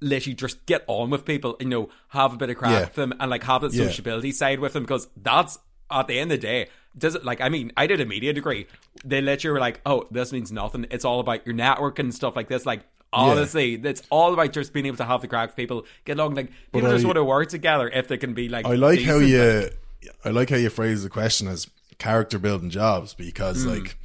Literally, 0.00 0.34
just 0.34 0.66
get 0.66 0.84
on 0.86 1.08
with 1.08 1.24
people, 1.24 1.56
you 1.60 1.68
know, 1.68 1.88
have 2.08 2.34
a 2.34 2.36
bit 2.36 2.50
of 2.50 2.56
crack 2.58 2.72
Yeah. 2.72 2.80
with 2.80 2.94
them, 2.94 3.14
and 3.20 3.30
like 3.30 3.42
have 3.44 3.62
that 3.62 3.72
Yeah. 3.72 3.86
sociability 3.86 4.32
side 4.32 4.60
with 4.60 4.74
them, 4.74 4.82
because 4.82 5.08
that's 5.16 5.58
at 6.00 6.08
the 6.08 6.18
end 6.18 6.32
of 6.32 6.40
the 6.40 6.46
day. 6.46 6.68
Does 6.96 7.14
it 7.14 7.24
like? 7.24 7.40
I 7.40 7.48
mean, 7.48 7.72
I 7.76 7.86
did 7.86 8.00
a 8.00 8.06
media 8.06 8.32
degree. 8.32 8.66
They 9.04 9.20
let 9.20 9.42
you 9.42 9.50
were 9.50 9.58
like, 9.58 9.80
oh, 9.84 10.06
this 10.10 10.32
means 10.32 10.52
nothing. 10.52 10.86
It's 10.90 11.04
all 11.04 11.20
about 11.20 11.44
your 11.44 11.54
network 11.54 11.98
and 11.98 12.14
stuff 12.14 12.36
like 12.36 12.48
this. 12.48 12.64
Like, 12.64 12.82
honestly, 13.12 13.74
it's 13.74 14.02
all 14.10 14.32
about 14.32 14.52
just 14.52 14.72
being 14.72 14.86
able 14.86 14.98
to 14.98 15.04
have 15.04 15.20
the 15.20 15.28
crack 15.28 15.48
with 15.48 15.56
people, 15.56 15.86
get 16.04 16.18
along. 16.18 16.34
Like 16.34 16.50
people 16.72 16.90
just 16.90 17.04
want 17.04 17.16
to 17.16 17.24
work 17.24 17.48
together 17.48 17.88
if 17.88 18.06
they 18.06 18.16
can 18.16 18.32
be 18.32 18.48
like. 18.48 18.64
I 18.66 18.74
like 18.74 19.00
how 19.00 19.18
decent, 19.18 19.62
like- 19.62 19.72
you 19.72 19.78
I 20.24 20.30
like 20.30 20.50
how 20.50 20.56
you 20.56 20.70
phrase 20.70 21.02
the 21.02 21.10
question 21.10 21.48
as 21.48 21.68
character 21.98 22.38
building 22.38 22.70
jobs 22.70 23.14
because 23.14 23.64
hmm. 23.64 23.70
like 23.70 23.98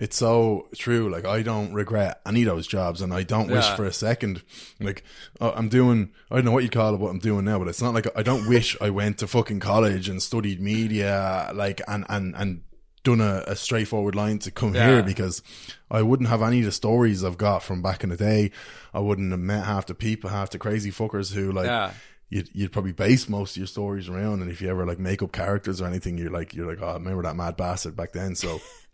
it's 0.00 0.16
so 0.16 0.66
true. 0.76 1.08
Like 1.10 1.24
I 1.26 1.42
don't 1.42 1.72
regret 1.72 2.20
any 2.26 2.42
of 2.42 2.48
those 2.48 2.66
jobs, 2.66 3.00
and 3.02 3.12
I 3.14 3.22
don't 3.22 3.48
wish 3.50 3.66
Yeah. 3.66 3.76
for 3.76 3.84
a 3.84 3.92
second. 3.92 4.42
Like 4.80 5.04
uh, 5.40 5.52
I'm 5.54 5.68
doing, 5.68 6.10
I 6.30 6.36
don't 6.36 6.46
know 6.46 6.52
what 6.52 6.64
you 6.64 6.70
call 6.70 6.94
it, 6.94 7.00
what 7.00 7.10
I'm 7.10 7.18
doing 7.20 7.44
now, 7.44 7.58
but 7.58 7.68
it's 7.68 7.82
not 7.82 7.94
like 7.94 8.06
I 8.16 8.22
don't 8.22 8.48
wish 8.48 8.76
I 8.80 8.90
went 8.90 9.18
to 9.18 9.26
fucking 9.28 9.60
college 9.60 10.08
and 10.08 10.22
studied 10.22 10.60
media, 10.60 11.50
like 11.54 11.80
and 11.86 12.04
and 12.08 12.34
and 12.34 12.62
done 13.02 13.20
a, 13.20 13.44
a 13.46 13.56
straightforward 13.56 14.14
line 14.14 14.38
to 14.40 14.50
come 14.50 14.74
Yeah. 14.74 14.88
here 14.90 15.02
because 15.02 15.42
I 15.90 16.02
wouldn't 16.02 16.28
have 16.28 16.42
any 16.42 16.58
of 16.58 16.66
the 16.66 16.72
stories 16.72 17.24
I've 17.24 17.38
got 17.38 17.62
from 17.62 17.80
back 17.80 18.02
in 18.04 18.10
the 18.10 18.16
day. 18.16 18.50
I 18.92 18.98
wouldn't 19.00 19.30
have 19.30 19.40
met 19.40 19.64
half 19.64 19.86
the 19.86 19.94
people, 19.94 20.28
half 20.28 20.50
the 20.50 20.58
crazy 20.58 20.90
fuckers 20.90 21.32
who 21.32 21.50
like 21.50 21.64
Yeah. 21.66 21.92
you'd, 22.28 22.50
you'd 22.52 22.72
probably 22.72 22.92
base 22.92 23.26
most 23.26 23.52
of 23.52 23.56
your 23.56 23.66
stories 23.68 24.10
around. 24.10 24.42
And 24.42 24.50
if 24.50 24.60
you 24.60 24.68
ever 24.68 24.84
like 24.84 24.98
make 24.98 25.22
up 25.22 25.32
characters 25.32 25.80
or 25.80 25.86
anything, 25.86 26.18
you're 26.18 26.30
like, 26.30 26.52
you're 26.52 26.66
like, 26.68 26.82
oh, 26.82 26.88
I 26.90 26.92
remember 26.94 27.22
that 27.22 27.36
mad 27.36 27.56
bastard 27.56 27.96
back 27.96 28.12
then. 28.12 28.34
So 28.34 28.60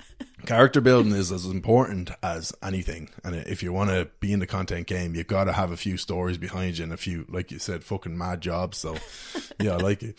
character 0.46 0.80
building 0.80 1.12
is 1.12 1.32
as 1.32 1.46
important 1.46 2.10
as 2.22 2.52
anything. 2.62 3.10
And 3.24 3.34
if 3.34 3.62
you 3.62 3.72
want 3.72 3.90
to 3.90 4.08
be 4.20 4.32
in 4.32 4.38
the 4.38 4.46
content 4.46 4.86
game, 4.86 5.14
you 5.14 5.24
got 5.24 5.44
to 5.44 5.52
have 5.52 5.72
a 5.72 5.76
few 5.76 5.96
stories 5.96 6.38
behind 6.38 6.78
you 6.78 6.84
and 6.84 6.92
a 6.92 6.96
few, 6.96 7.26
like 7.28 7.50
you 7.50 7.58
said, 7.58 7.84
fucking 7.84 8.16
mad 8.16 8.40
jobs. 8.40 8.78
So 8.78 8.96
yeah, 9.60 9.72
I 9.72 9.76
like 9.76 10.02
it. 10.02 10.16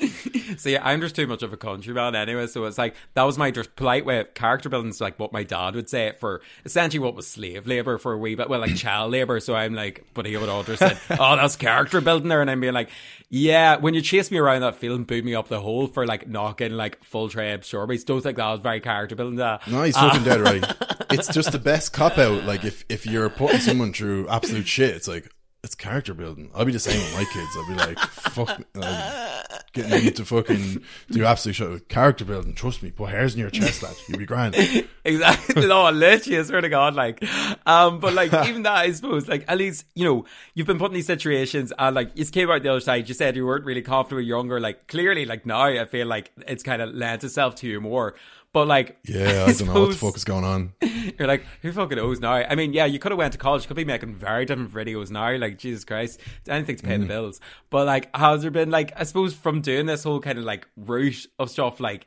So 0.58 0.68
yeah, 0.68 0.86
I'm 0.86 1.00
just 1.00 1.14
too 1.16 1.26
much 1.26 1.42
of 1.42 1.52
a 1.52 1.56
countryman 1.56 2.14
anyway. 2.14 2.46
So 2.46 2.64
it's 2.64 2.78
like 2.78 2.94
that 3.14 3.22
was 3.22 3.38
my 3.38 3.50
just 3.50 3.74
polite 3.76 4.04
way 4.04 4.20
of 4.20 4.34
character 4.34 4.68
building. 4.68 4.90
Is 4.90 5.00
like 5.00 5.18
what 5.18 5.32
my 5.32 5.44
dad 5.44 5.74
would 5.74 5.88
say 5.88 6.12
for 6.18 6.42
essentially 6.64 6.98
what 6.98 7.14
was 7.14 7.26
slave 7.26 7.66
labor 7.66 7.96
for 7.98 8.12
a 8.12 8.18
wee 8.18 8.34
bit, 8.34 8.48
well, 8.48 8.60
like 8.60 8.74
child 8.76 9.12
labor. 9.12 9.40
So 9.40 9.54
I'm 9.54 9.74
like, 9.74 10.04
but 10.14 10.26
he 10.26 10.36
would 10.36 10.48
all 10.48 10.62
just 10.62 10.80
said, 10.80 10.98
"Oh, 11.18 11.36
that's 11.36 11.56
character 11.56 12.00
building 12.00 12.28
there," 12.28 12.40
and 12.40 12.50
I'm 12.50 12.60
being 12.60 12.74
like, 12.74 12.90
"Yeah." 13.34 13.76
When 13.76 13.94
you 13.94 14.00
chase 14.00 14.30
me 14.30 14.38
around 14.38 14.60
that 14.62 14.76
field 14.76 14.98
and 14.98 15.06
boot 15.06 15.24
me 15.24 15.34
up 15.34 15.48
the 15.48 15.60
hole 15.60 15.86
for 15.86 16.06
like 16.06 16.28
knocking 16.28 16.72
like 16.72 17.02
full 17.04 17.28
tray 17.28 17.52
of 17.52 17.64
strawberries, 17.64 18.04
don't 18.04 18.20
think 18.20 18.36
that 18.36 18.50
was 18.50 18.60
very 18.60 18.80
character 18.80 19.14
building. 19.14 19.36
That 19.36 19.66
No, 19.68 19.82
he's 19.82 19.96
fucking 19.96 20.24
dead 20.24 20.40
right. 20.40 20.64
It's 21.10 21.28
just 21.28 21.52
the 21.52 21.58
best 21.60 21.92
cop 21.92 22.18
out. 22.18 22.42
Like 22.44 22.64
if, 22.64 22.84
if 22.88 23.06
you're 23.06 23.28
putting 23.30 23.60
someone 23.60 23.92
through 23.92 24.26
absolute 24.28 24.66
shit, 24.66 24.96
it's 24.96 25.06
like, 25.06 25.30
it's 25.64 25.74
character 25.74 26.12
building. 26.12 26.50
I'll 26.54 26.66
be 26.66 26.72
the 26.72 26.78
same 26.78 26.98
with 26.98 27.14
my 27.14 27.24
kids. 27.24 27.48
I'll 27.56 27.66
be 27.66 27.74
like, 27.74 27.98
fuck, 27.98 28.60
like, 28.74 29.72
getting 29.72 30.04
them 30.04 30.14
to 30.14 30.24
fucking 30.26 30.82
do 31.10 31.24
absolute 31.24 31.54
shit. 31.54 31.88
Character 31.88 32.26
building, 32.26 32.54
trust 32.54 32.82
me. 32.82 32.90
Put 32.90 33.08
hairs 33.08 33.34
in 33.34 33.40
your 33.40 33.48
chest, 33.48 33.82
lad. 33.82 33.94
You'll 34.08 34.18
be 34.18 34.26
grand. 34.26 34.54
Exactly. 35.06 35.66
No, 35.66 35.90
literally, 35.90 36.38
I 36.38 36.42
swear 36.44 36.62
to 36.62 36.68
God, 36.70 36.94
like, 36.94 37.22
um, 37.66 38.00
but 38.00 38.14
like, 38.14 38.32
even 38.48 38.62
that, 38.62 38.72
I 38.72 38.90
suppose, 38.92 39.28
like, 39.28 39.44
at 39.48 39.58
least, 39.58 39.84
you 39.94 40.02
know, 40.02 40.24
you've 40.54 40.66
been 40.66 40.78
put 40.78 40.86
in 40.86 40.94
these 40.94 41.04
situations 41.06 41.74
and 41.78 41.94
like, 41.94 42.12
you 42.14 42.24
came 42.24 42.50
out 42.50 42.62
the 42.62 42.70
other 42.70 42.80
side, 42.80 43.06
you 43.06 43.14
said 43.14 43.36
you 43.36 43.44
weren't 43.44 43.66
really 43.66 43.82
confident 43.82 44.16
when 44.16 44.24
you 44.24 44.32
were 44.32 44.38
younger, 44.38 44.60
like, 44.60 44.86
clearly, 44.86 45.26
like, 45.26 45.44
now 45.44 45.64
I 45.64 45.84
feel 45.84 46.06
like 46.06 46.32
it's 46.48 46.62
kind 46.62 46.80
of 46.80 46.94
lent 46.94 47.22
itself 47.22 47.54
to 47.56 47.68
you 47.68 47.82
more. 47.82 48.14
But 48.54 48.68
like, 48.68 48.96
Yeah, 49.04 49.44
I 49.48 49.52
don't 49.52 49.66
know 49.66 49.80
what 49.82 49.90
the 49.90 49.96
fuck 49.96 50.16
is 50.16 50.24
going 50.24 50.44
on. 50.44 50.72
You're 51.18 51.28
like, 51.28 51.44
who 51.60 51.72
fucking 51.72 51.98
knows 51.98 52.20
now? 52.20 52.32
I 52.34 52.54
mean, 52.54 52.72
yeah, 52.72 52.86
you 52.86 52.98
could 53.00 53.10
have 53.12 53.18
went 53.18 53.32
to 53.32 53.38
college, 53.38 53.66
could 53.66 53.76
be 53.76 53.84
making 53.84 54.14
very 54.14 54.46
different 54.46 54.72
videos 54.72 55.10
now, 55.10 55.36
like, 55.36 55.58
Jesus 55.58 55.84
Christ, 55.84 56.20
anything 56.48 56.76
to 56.76 56.82
pay 56.82 56.94
Mm. 56.96 57.00
the 57.00 57.06
bills. 57.06 57.40
But 57.68 57.84
like, 57.86 58.14
has 58.16 58.42
there 58.42 58.50
been 58.52 58.70
like, 58.70 58.92
I 58.96 59.02
suppose 59.02 59.34
from 59.34 59.60
doing 59.60 59.86
this 59.86 60.04
whole 60.04 60.20
kind 60.20 60.38
of 60.38 60.44
like 60.44 60.66
route 60.76 61.26
of 61.38 61.50
stuff, 61.50 61.80
like, 61.80 62.06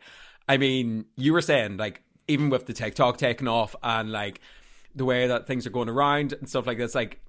I 0.49 0.55
mean, 0.57 1.05
you 1.17 1.33
were 1.33 1.41
saying 1.41 1.75
like, 1.77 2.01
even 2.29 2.49
with 2.49 2.65
the 2.65 2.73
TikTok 2.73 3.17
taking 3.17 3.47
off 3.49 3.75
and 3.83 4.11
like 4.11 4.39
the 4.95 5.03
way 5.05 5.27
that 5.27 5.47
things 5.47 5.67
are 5.67 5.69
going 5.69 5.89
around 5.89 6.31
and 6.33 6.47
stuff 6.49 6.65
like 6.65 6.77
this, 6.77 6.95
like, 6.95 7.19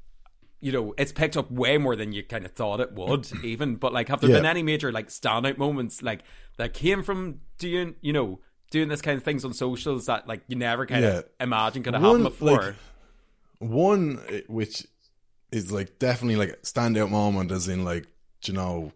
you 0.60 0.70
know, 0.72 0.94
it's 0.96 1.12
picked 1.12 1.36
up 1.36 1.50
way 1.50 1.76
more 1.78 1.94
than 1.96 2.12
you 2.12 2.22
kind 2.22 2.44
of 2.44 2.52
thought 2.52 2.78
it 2.80 2.92
would, 2.92 3.28
even. 3.44 3.74
But 3.76 3.92
like, 3.92 4.08
have 4.10 4.20
there 4.20 4.30
Yeah. 4.30 4.36
been 4.36 4.46
any 4.46 4.62
major 4.62 4.92
like 4.92 5.08
standout 5.08 5.58
moments 5.58 6.02
like 6.02 6.20
that 6.56 6.72
came 6.72 7.02
from 7.02 7.40
doing, 7.58 7.96
you 8.00 8.12
know, 8.12 8.40
doing 8.70 8.88
this 8.88 9.00
kind 9.02 9.16
of 9.16 9.24
things 9.24 9.44
on 9.44 9.52
socials 9.54 10.06
that 10.06 10.26
like 10.28 10.42
you 10.48 10.56
never 10.56 10.86
kind 10.86 11.02
Yeah. 11.04 11.10
of 11.18 11.24
imagined 11.40 11.84
could 11.84 11.94
have 11.94 12.02
One, 12.02 12.20
happened 12.22 12.38
before? 12.38 12.62
like, 12.62 12.74
One 13.58 14.20
eh, 14.28 14.40
which 14.46 14.86
is 15.50 15.72
like 15.72 15.98
definitely 15.98 16.36
like 16.36 16.50
a 16.50 16.56
standout 16.58 17.10
moment, 17.10 17.50
as 17.50 17.68
in 17.68 17.84
like 17.84 18.06
you 18.44 18.54
know, 18.54 18.92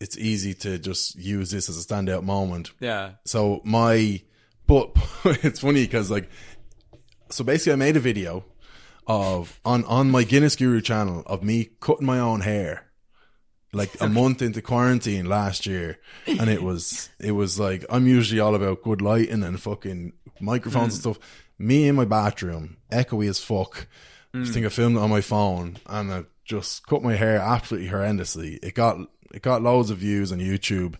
it's 0.00 0.18
easy 0.18 0.52
to 0.54 0.78
just 0.78 1.16
use 1.16 1.50
this 1.50 1.68
as 1.68 1.82
a 1.82 1.86
standout 1.86 2.22
moment. 2.22 2.70
yeah, 2.78 3.12
So 3.24 3.60
my, 3.64 4.20
but 4.66 4.90
it's 5.24 5.60
funny 5.60 5.84
because 5.84 6.10
like, 6.10 6.28
so 7.30 7.42
basically 7.42 7.72
I 7.72 7.76
made 7.76 7.96
a 7.96 8.00
video 8.00 8.44
of 9.06 9.58
on 9.64 9.84
on 9.84 10.10
my 10.10 10.24
Guinness 10.24 10.56
Guru 10.56 10.80
channel 10.82 11.22
of 11.26 11.42
me 11.42 11.70
cutting 11.80 12.06
my 12.06 12.18
own 12.20 12.42
hair. 12.42 12.84
Like 13.72 14.00
a 14.00 14.08
month 14.08 14.40
into 14.40 14.62
quarantine 14.62 15.26
last 15.26 15.66
year, 15.66 15.98
and 16.26 16.48
it 16.48 16.62
was 16.62 17.10
it 17.20 17.32
was 17.32 17.60
like 17.60 17.84
I'm 17.90 18.06
usually 18.06 18.40
all 18.40 18.54
about 18.54 18.82
good 18.82 19.02
lighting 19.02 19.42
and 19.42 19.60
fucking 19.60 20.14
microphones 20.40 20.94
and 20.94 21.00
stuff. 21.02 21.18
Me 21.58 21.86
in 21.86 21.94
my 21.94 22.06
bathroom, 22.06 22.78
echoey 22.90 23.28
as 23.28 23.40
fuck. 23.40 23.86
I 24.34 24.44
think 24.44 24.64
I 24.64 24.68
filmed 24.70 24.96
it 24.96 25.00
on 25.02 25.10
my 25.10 25.20
phone, 25.20 25.76
and 25.86 26.12
I 26.12 26.24
just 26.44 26.86
cut 26.86 27.02
my 27.02 27.14
hair 27.16 27.38
absolutely 27.40 27.90
horrendously. 27.90 28.58
It 28.62 28.74
got 28.74 28.96
it 29.34 29.42
got 29.42 29.60
loads 29.62 29.90
of 29.90 29.98
views 29.98 30.32
on 30.32 30.38
YouTube. 30.38 30.94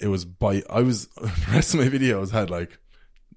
It 0.00 0.08
was 0.08 0.24
by 0.24 0.62
I 0.70 0.80
was 0.80 1.06
the 1.16 1.30
rest 1.50 1.74
of 1.74 1.80
my 1.80 1.88
videos 1.88 2.30
had 2.30 2.48
like 2.48 2.78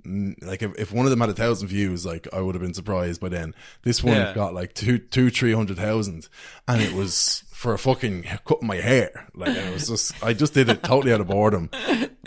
mm, 0.06 0.34
like 0.46 0.62
if, 0.62 0.78
if 0.80 0.94
one 0.94 1.06
of 1.06 1.10
them 1.10 1.20
had 1.20 1.30
a 1.30 1.34
thousand 1.34 1.68
views, 1.68 2.06
like 2.06 2.28
I 2.32 2.40
would 2.40 2.56
have 2.56 2.62
been 2.62 2.74
surprised 2.74 3.20
by 3.20 3.30
then. 3.30 3.54
This 3.84 4.02
one 4.04 4.16
Yeah. 4.16 4.34
got 4.34 4.54
like 4.54 4.74
two, 4.74 4.98
two, 4.98 5.30
three 5.30 5.52
hundred 5.54 5.76
thousand, 5.78 6.30
and 6.70 6.82
it 6.82 6.94
was 6.94 7.44
for 7.58 7.74
a 7.74 7.78
fucking 7.80 8.24
cutting 8.46 8.68
my 8.68 8.76
hair. 8.76 9.28
Like 9.34 9.56
it 9.56 9.74
was 9.74 9.88
just, 9.88 10.24
I 10.24 10.34
just 10.34 10.54
did 10.54 10.70
it 10.70 10.84
totally 10.84 11.12
out 11.12 11.22
of 11.22 11.28
boredom. 11.28 11.72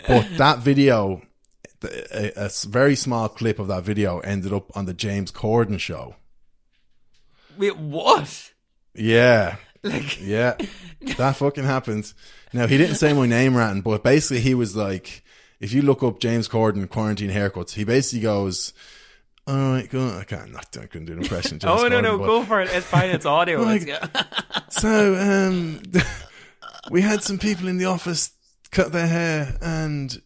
But 0.05 0.37
that 0.37 0.59
video, 0.59 1.21
a, 1.81 2.33
a, 2.35 2.49
very 2.67 2.95
small 2.97 3.29
clip 3.29 3.57
of 3.57 3.69
that 3.69 3.83
video 3.83 4.19
ended 4.19 4.51
up 4.51 4.75
on 4.75 4.87
the 4.87 4.93
James 4.93 5.31
Corden 5.31 5.79
show. 5.79 6.15
wait, 7.57 7.77
what? 7.77 8.51
Yeah, 8.93 9.55
Like, 9.83 10.21
yeah, 10.21 10.57
that 11.17 11.37
fucking 11.37 11.63
happened. 11.63 12.11
Now 12.51 12.67
he 12.67 12.77
didn't 12.77 12.95
say 12.95 13.13
my 13.13 13.25
name, 13.25 13.53
Ratton, 13.53 13.83
but 13.83 14.03
basically 14.03 14.41
he 14.41 14.53
was 14.53 14.75
like, 14.75 15.23
if 15.61 15.71
you 15.71 15.81
look 15.81 16.03
up 16.03 16.19
James 16.19 16.49
Corden 16.49 16.89
quarantine 16.89 17.31
haircuts, 17.31 17.71
he 17.71 17.85
basically 17.85 18.21
goes, 18.21 18.73
"All 19.51 19.71
right, 19.73 19.89
go." 19.89 20.17
I 20.17 20.23
can't, 20.23 20.55
I 20.55 20.85
couldn't 20.85 21.05
do 21.05 21.13
an 21.13 21.19
impression. 21.21 21.59
Oh 21.63 21.87
no, 21.87 22.01
no, 22.01 22.17
but- 22.17 22.25
go 22.27 22.43
for 22.43 22.61
it. 22.61 22.69
It's 22.71 22.85
fine. 22.85 23.09
It's 23.09 23.25
audio. 23.25 23.61
Like- 23.61 23.89
So, 24.69 25.15
um, 25.15 25.81
we 26.91 27.01
had 27.01 27.21
some 27.23 27.37
people 27.37 27.67
in 27.67 27.77
the 27.77 27.85
office 27.85 28.31
cut 28.71 28.91
their 28.91 29.07
hair, 29.07 29.57
and 29.61 30.21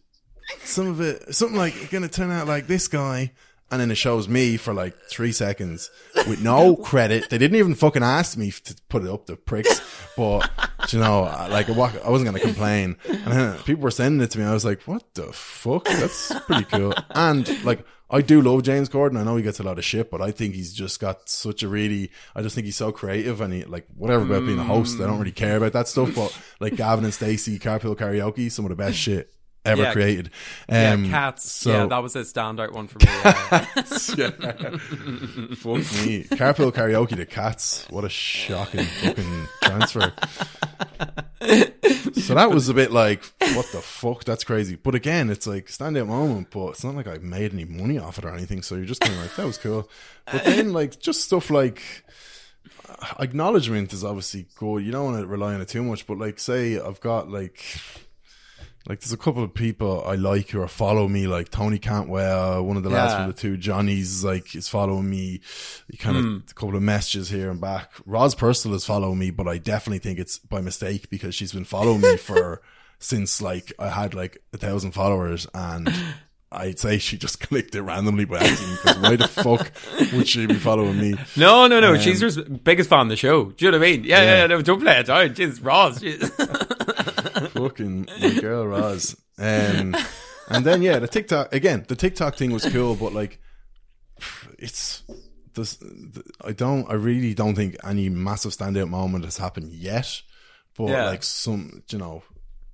some 0.64 0.86
of 0.86 1.00
it, 1.00 1.34
something 1.34 1.56
like, 1.58 1.90
going 1.90 2.02
to 2.04 2.08
turn 2.08 2.30
out 2.30 2.46
like 2.46 2.66
this 2.68 2.86
guy. 2.88 3.32
And 3.70 3.80
then 3.80 3.90
it 3.90 3.96
shows 3.96 4.28
me 4.28 4.56
for 4.56 4.72
like 4.72 4.96
three 5.10 5.32
seconds 5.32 5.90
with 6.28 6.40
no 6.42 6.76
credit. 6.84 7.30
They 7.30 7.38
didn't 7.38 7.56
even 7.56 7.74
fucking 7.74 8.02
ask 8.02 8.38
me 8.38 8.52
to 8.52 8.76
put 8.88 9.02
it 9.02 9.10
up, 9.10 9.26
the 9.26 9.36
pricks. 9.36 9.80
But 10.16 10.48
you 10.92 11.00
know, 11.00 11.22
like 11.50 11.68
I 11.68 11.72
wasn't 11.72 12.04
going 12.08 12.34
to 12.34 12.40
complain. 12.40 12.96
And 13.08 13.32
then 13.32 13.58
people 13.58 13.82
were 13.82 13.90
sending 13.90 14.22
it 14.22 14.30
to 14.32 14.38
me. 14.38 14.44
I 14.44 14.52
was 14.52 14.64
like, 14.64 14.82
what 14.82 15.02
the 15.14 15.32
fuck? 15.32 15.84
That's 15.86 16.32
pretty 16.46 16.64
cool. 16.64 16.94
And 17.10 17.64
like, 17.64 17.84
I 18.08 18.20
do 18.20 18.40
love 18.40 18.62
James 18.62 18.88
Corden. 18.88 19.18
I 19.18 19.24
know 19.24 19.36
he 19.36 19.42
gets 19.42 19.58
a 19.58 19.64
lot 19.64 19.78
of 19.78 19.84
shit, 19.84 20.12
but 20.12 20.22
I 20.22 20.30
think 20.30 20.54
he's 20.54 20.72
just 20.72 21.00
got 21.00 21.28
such 21.28 21.64
a 21.64 21.68
really, 21.68 22.12
I 22.36 22.42
just 22.42 22.54
think 22.54 22.66
he's 22.66 22.76
so 22.76 22.92
creative 22.92 23.40
and 23.40 23.52
he, 23.52 23.64
like, 23.64 23.88
whatever 23.96 24.22
about 24.22 24.46
being 24.46 24.60
a 24.60 24.64
host, 24.64 25.00
I 25.00 25.06
don't 25.06 25.18
really 25.18 25.32
care 25.32 25.56
about 25.56 25.72
that 25.72 25.88
stuff. 25.88 26.14
But 26.14 26.38
like 26.60 26.76
Gavin 26.76 27.04
and 27.04 27.12
Stacey, 27.12 27.58
Carpool 27.58 27.96
Karaoke, 27.96 28.50
some 28.50 28.64
of 28.64 28.68
the 28.68 28.76
best 28.76 28.96
shit 28.96 29.32
ever 29.66 29.82
Yeah. 29.82 29.92
created. 29.92 30.30
yeah, 30.68 30.92
Um, 30.92 31.10
cats. 31.10 31.50
so- 31.50 31.70
yeah, 31.70 31.86
that 31.86 32.02
was 32.02 32.16
a 32.16 32.20
standout 32.20 32.72
one 32.72 32.86
for 32.88 32.98
me. 32.98 33.06
yeah. 33.06 33.66
yeah. 34.16 34.76
Fuck 35.56 35.76
me. 36.06 36.24
Carpool 36.30 36.72
karaoke 36.72 37.16
to 37.16 37.26
cats. 37.26 37.86
What 37.90 38.04
a 38.04 38.08
shocking 38.08 38.84
fucking 38.84 39.46
transfer. 39.62 40.12
so 42.14 42.34
that 42.34 42.50
was 42.50 42.68
a 42.68 42.74
bit 42.74 42.90
like, 42.92 43.22
what 43.54 43.66
the 43.72 43.80
fuck? 43.82 44.24
That's 44.24 44.44
crazy. 44.44 44.76
But 44.76 44.94
again, 44.94 45.30
it's 45.30 45.46
like 45.46 45.66
standout 45.66 46.06
moment, 46.08 46.48
but 46.50 46.68
it's 46.70 46.84
not 46.84 46.94
like 46.94 47.06
I 47.06 47.18
made 47.18 47.52
any 47.52 47.64
money 47.64 47.98
off 47.98 48.18
it 48.18 48.24
or 48.24 48.34
anything. 48.34 48.62
So 48.62 48.74
you're 48.76 48.84
just 48.86 49.00
kind 49.00 49.14
of 49.14 49.20
like, 49.20 49.36
that 49.36 49.46
was 49.46 49.58
cool. 49.58 49.88
But 50.30 50.44
then 50.44 50.72
like 50.72 50.98
just 50.98 51.22
stuff 51.22 51.50
like 51.50 51.82
acknowledgement 53.20 53.92
is 53.92 54.04
obviously 54.04 54.46
good. 54.56 54.78
You 54.84 54.92
don't 54.92 55.12
want 55.12 55.20
to 55.20 55.26
rely 55.26 55.54
on 55.54 55.60
it 55.60 55.68
too 55.68 55.82
much, 55.82 56.06
but 56.06 56.18
like 56.18 56.38
say 56.38 56.78
I've 56.80 57.00
got 57.00 57.30
like 57.30 57.62
like 58.88 59.00
there's 59.00 59.12
a 59.12 59.16
couple 59.16 59.42
of 59.42 59.52
people 59.52 60.04
I 60.06 60.14
like 60.14 60.50
who 60.50 60.60
are 60.62 60.68
follow 60.68 61.08
me, 61.08 61.26
like 61.26 61.50
Tony 61.50 61.78
Cantwell, 61.78 62.62
one 62.64 62.76
of 62.76 62.82
the 62.82 62.90
lads 62.90 63.12
Yeah. 63.12 63.18
from 63.18 63.26
the 63.28 63.32
two 63.32 63.56
Johnny's 63.56 64.22
like 64.24 64.54
is 64.54 64.68
following 64.68 65.08
me. 65.10 65.40
Kind 65.98 66.16
of 66.16 66.24
Hmm. 66.24 66.36
a 66.50 66.54
couple 66.54 66.76
of 66.76 66.82
messages 66.82 67.28
here 67.28 67.50
and 67.50 67.60
back. 67.60 67.92
Roz 68.06 68.34
Purcell 68.34 68.74
is 68.74 68.84
following 68.84 69.18
me, 69.18 69.30
but 69.30 69.48
I 69.48 69.58
definitely 69.58 69.98
think 69.98 70.18
it's 70.18 70.38
by 70.38 70.60
mistake 70.60 71.10
because 71.10 71.34
she's 71.34 71.52
been 71.52 71.64
following 71.64 72.00
me 72.00 72.16
for 72.16 72.62
since 72.98 73.42
like 73.42 73.72
I 73.78 73.88
had 73.90 74.14
like 74.14 74.38
a 74.52 74.56
thousand 74.58 74.92
followers 74.92 75.46
and. 75.54 75.92
I'd 76.52 76.78
say 76.78 76.98
she 76.98 77.18
just 77.18 77.40
clicked 77.48 77.74
it 77.74 77.82
randomly 77.82 78.24
by 78.24 78.38
accident 78.38 78.78
because 78.80 78.98
why 78.98 79.16
the 79.16 79.26
fuck 79.28 79.72
would 80.14 80.28
she 80.28 80.46
be 80.46 80.54
following 80.54 80.96
me? 80.96 81.14
No, 81.36 81.66
no, 81.66 81.80
no. 81.80 81.98
she's 81.98 82.20
your 82.22 82.44
biggest 82.44 82.88
fan 82.88 83.00
of 83.00 83.08
the 83.08 83.16
show. 83.16 83.46
Do 83.46 83.64
you 83.64 83.72
know 83.72 83.78
what 83.78 83.86
I 83.86 83.90
mean? 83.90 84.04
Yeah, 84.04 84.22
yeah, 84.22 84.36
Yeah. 84.42 84.46
no, 84.46 84.62
don't 84.62 84.80
play 84.80 85.00
it 85.00 85.06
down. 85.06 85.30
Jeez, 85.30 85.62
Roz. 85.62 85.98
jeez. 85.98 86.95
Fucking 87.56 88.08
my 88.20 88.40
girl 88.40 88.66
Roz. 88.66 89.16
Um, 89.38 89.94
and 90.48 90.64
then 90.64 90.82
yeah, 90.82 90.98
the 90.98 91.08
TikTok 91.08 91.54
again. 91.54 91.84
The 91.88 91.96
TikTok 91.96 92.36
thing 92.36 92.52
was 92.52 92.64
cool, 92.70 92.94
but 92.94 93.12
like, 93.12 93.40
it's 94.58 95.02
this. 95.54 95.78
I 96.44 96.52
don't. 96.52 96.88
I 96.90 96.94
really 96.94 97.34
don't 97.34 97.54
think 97.54 97.76
any 97.84 98.08
massive 98.08 98.52
standout 98.52 98.88
moment 98.88 99.24
has 99.24 99.38
happened 99.38 99.72
yet. 99.72 100.22
But 100.76 100.88
Yeah. 100.90 101.06
like 101.06 101.22
some, 101.22 101.82
you 101.90 101.98
know, 101.98 102.22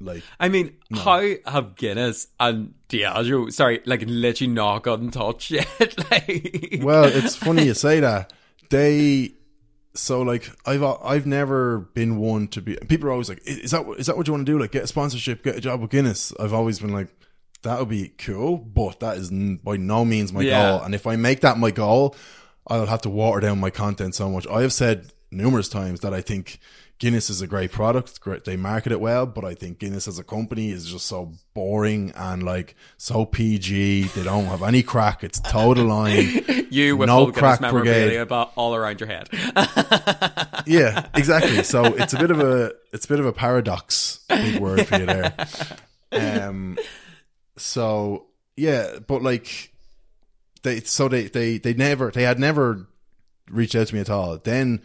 like 0.00 0.22
I 0.40 0.48
mean, 0.48 0.74
how 0.92 1.22
have 1.46 1.76
Guinness 1.76 2.26
and 2.40 2.74
Diageo, 2.88 3.52
sorry, 3.52 3.80
like 3.86 4.02
literally 4.06 4.52
not 4.52 4.82
gotten 4.82 5.10
touched 5.10 5.50
yet? 5.52 5.68
like, 6.10 6.80
well, 6.82 7.04
it's 7.04 7.36
funny 7.36 7.64
you 7.66 7.74
say 7.74 8.00
that. 8.00 8.32
They 8.70 9.34
so 9.94 10.22
like 10.22 10.50
I've 10.66 10.82
uh, 10.82 10.96
I've 11.02 11.26
never 11.26 11.78
been 11.94 12.18
one 12.18 12.48
to 12.48 12.62
be. 12.62 12.76
People 12.88 13.08
are 13.08 13.12
always 13.12 13.28
like, 13.28 13.40
"Is 13.44 13.70
that 13.72 13.86
is 13.98 14.06
that 14.06 14.16
what 14.16 14.26
you 14.26 14.32
want 14.32 14.46
to 14.46 14.52
do? 14.52 14.58
Like 14.58 14.72
get 14.72 14.84
a 14.84 14.86
sponsorship, 14.86 15.42
get 15.42 15.56
a 15.56 15.60
job 15.60 15.80
with 15.80 15.90
Guinness." 15.90 16.32
I've 16.40 16.52
always 16.54 16.78
been 16.78 16.92
like, 16.92 17.08
that 17.62 17.78
would 17.78 17.88
be 17.88 18.08
cool, 18.18 18.56
but 18.56 19.00
that 19.00 19.16
is 19.18 19.30
n- 19.30 19.60
by 19.62 19.76
no 19.76 20.04
means 20.04 20.32
my 20.32 20.42
Yeah. 20.42 20.70
goal. 20.70 20.82
And 20.82 20.94
if 20.94 21.06
I 21.06 21.16
make 21.16 21.40
that 21.40 21.58
my 21.58 21.70
goal, 21.70 22.16
I'll 22.66 22.86
have 22.86 23.02
to 23.02 23.10
water 23.10 23.40
down 23.40 23.60
my 23.60 23.70
content 23.70 24.14
so 24.14 24.28
much. 24.30 24.46
I 24.48 24.62
have 24.62 24.72
said 24.72 25.12
numerous 25.30 25.68
times 25.68 26.00
that 26.00 26.12
I 26.14 26.20
think 26.20 26.58
Guinness 27.02 27.30
is 27.30 27.42
a 27.42 27.48
great 27.48 27.72
product. 27.72 28.20
Great, 28.20 28.44
they 28.44 28.56
market 28.56 28.92
it 28.92 29.00
well, 29.00 29.26
but 29.26 29.44
I 29.44 29.54
think 29.54 29.80
Guinness 29.80 30.06
as 30.06 30.20
a 30.20 30.22
company 30.22 30.70
is 30.70 30.86
just 30.88 31.06
so 31.06 31.32
boring 31.52 32.12
and 32.14 32.44
like 32.44 32.76
so 32.96 33.24
PG. 33.24 34.04
They 34.04 34.22
don't 34.22 34.44
have 34.44 34.62
any 34.62 34.84
crack. 34.84 35.24
It's 35.24 35.40
total 35.40 35.86
line. 35.86 36.44
you 36.70 36.96
with 36.96 37.08
no 37.08 37.32
crack 37.32 37.58
brigade. 37.58 38.18
about 38.18 38.52
all 38.54 38.76
around 38.76 39.00
your 39.00 39.08
head. 39.08 39.28
yeah, 40.64 41.08
exactly. 41.16 41.64
So 41.64 41.86
it's 41.86 42.12
a 42.14 42.20
bit 42.20 42.30
of 42.30 42.38
a 42.38 42.72
it's 42.92 43.06
a 43.06 43.08
bit 43.08 43.18
of 43.18 43.26
a 43.26 43.32
paradox. 43.32 44.20
Big 44.28 44.60
word 44.60 44.86
for 44.86 44.98
you 44.98 45.06
there. 45.06 45.34
Um. 46.12 46.78
So 47.56 48.26
yeah, 48.54 49.00
but 49.04 49.24
like 49.24 49.72
they 50.62 50.78
so 50.82 51.08
they 51.08 51.24
they 51.24 51.58
they 51.58 51.74
never 51.74 52.12
they 52.12 52.22
had 52.22 52.38
never 52.38 52.86
reached 53.50 53.74
out 53.74 53.88
to 53.88 53.94
me 53.96 54.00
at 54.00 54.08
all. 54.08 54.38
Then 54.38 54.82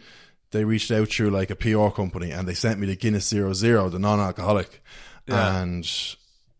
they 0.50 0.64
reached 0.64 0.90
out 0.90 1.08
through 1.08 1.30
like 1.30 1.50
a 1.50 1.56
PR 1.56 1.88
company 1.88 2.30
and 2.30 2.46
they 2.48 2.54
sent 2.54 2.80
me 2.80 2.86
the 2.86 2.96
Guinness 2.96 3.28
Zero 3.28 3.52
Zero, 3.52 3.88
the 3.88 3.98
non-alcoholic, 3.98 4.82
Yeah. 5.26 5.60
and 5.62 5.88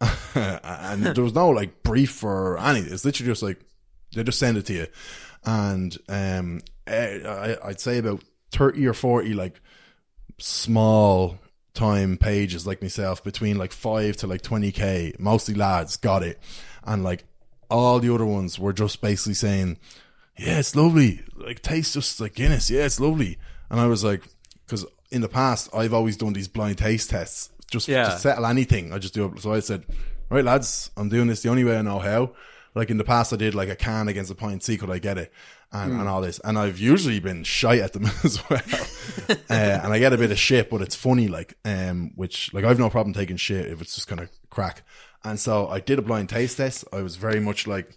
and 0.35 1.03
there 1.05 1.25
was 1.25 1.35
no 1.35 1.49
like 1.51 1.83
brief 1.83 2.23
or 2.23 2.59
anything. 2.59 2.93
It's 2.93 3.05
literally 3.05 3.31
just 3.33 3.43
like 3.43 3.59
they 4.15 4.23
just 4.23 4.39
send 4.39 4.57
it 4.59 4.67
to 4.67 4.73
you, 4.75 4.87
and 5.45 5.97
um, 6.09 6.61
eh, 6.87 7.19
I, 7.27 7.69
I'd 7.69 7.81
say 7.81 7.99
about 7.99 8.23
thirty 8.53 8.87
or 8.87 8.95
forty 8.95 9.35
like 9.35 9.61
small 10.39 11.39
time 11.75 12.17
pages 12.17 12.67
like 12.67 12.83
myself 12.83 13.23
between 13.23 13.57
like 13.59 13.73
five 13.73 14.17
to 14.19 14.27
like 14.27 14.43
twenty 14.43 14.73
k, 14.73 15.13
mostly 15.19 15.55
lads 15.55 15.97
got 15.97 16.23
it, 16.23 16.39
and 16.85 17.03
like 17.05 17.25
all 17.71 17.99
the 18.01 18.13
other 18.15 18.27
ones 18.27 18.59
were 18.59 18.73
just 18.73 19.01
basically 19.01 19.35
saying, 19.35 19.79
"Yeah, 20.39 20.59
it's 20.59 20.75
lovely. 20.77 21.23
Like 21.37 21.61
tastes 21.61 21.95
just 21.95 22.21
like 22.21 22.35
Guinness. 22.35 22.71
Yeah, 22.71 22.85
it's 22.85 23.01
lovely." 23.01 23.39
And 23.71 23.81
I 23.81 23.87
was 23.87 24.03
like, 24.05 24.23
because 24.67 24.85
in 25.11 25.21
the 25.21 25.29
past 25.29 25.69
I've 25.75 25.95
always 25.95 26.17
done 26.17 26.33
these 26.33 26.49
blind 26.49 26.79
taste 26.79 27.11
tests 27.11 27.51
just 27.71 27.89
Yeah. 27.89 28.05
to 28.11 28.19
settle 28.19 28.47
anything. 28.47 28.93
I 28.93 28.99
just 28.99 29.15
do 29.15 29.27
it. 29.27 29.41
So 29.41 29.53
I 29.53 29.61
said, 29.61 29.85
"Right, 30.31 30.45
lads, 30.45 30.91
I'm 30.97 31.09
doing 31.09 31.27
this 31.29 31.43
the 31.43 31.49
only 31.51 31.65
way 31.65 31.77
I 31.79 31.83
know 31.83 31.99
how." 31.99 32.33
Like 32.75 32.91
in 32.91 32.97
the 32.99 33.05
past, 33.05 33.33
I 33.33 33.37
did 33.37 33.55
like 33.55 33.69
a 33.69 33.77
can 33.77 34.09
against 34.09 34.31
a 34.31 34.35
pint. 34.35 34.63
See, 34.63 34.77
could 34.77 34.91
I 34.91 34.99
get 34.99 35.19
it? 35.19 35.33
And, 35.71 35.93
Hmm. 35.93 36.01
and 36.01 36.09
all 36.09 36.23
this. 36.23 36.39
And 36.45 36.59
I've 36.59 36.79
usually 36.79 37.21
been 37.21 37.45
shy 37.45 37.77
at 37.79 37.93
them 37.93 38.07
as 38.25 38.39
well. 38.49 38.61
uh, 39.51 39.53
and 39.53 39.93
I 39.93 39.99
get 39.99 40.15
a 40.15 40.17
bit 40.19 40.31
of 40.31 40.39
shit, 40.39 40.71
but 40.71 40.81
it's 40.81 40.95
funny, 40.95 41.29
like, 41.29 41.59
um, 41.67 42.13
which, 42.15 42.55
like, 42.55 42.65
I've 42.65 42.79
no 42.79 42.89
problem 42.89 43.13
taking 43.13 43.37
shit 43.37 43.67
if 43.67 43.83
it's 43.83 43.95
just 43.95 44.09
kind 44.09 44.21
of 44.21 44.31
crack. 44.49 44.83
And 45.25 45.39
so 45.39 45.69
I 45.69 45.81
did 45.81 45.99
a 45.99 46.03
blind 46.03 46.31
taste 46.31 46.57
test. 46.57 46.85
I 46.91 47.03
was 47.03 47.17
very 47.17 47.39
much 47.41 47.67
like, 47.67 47.91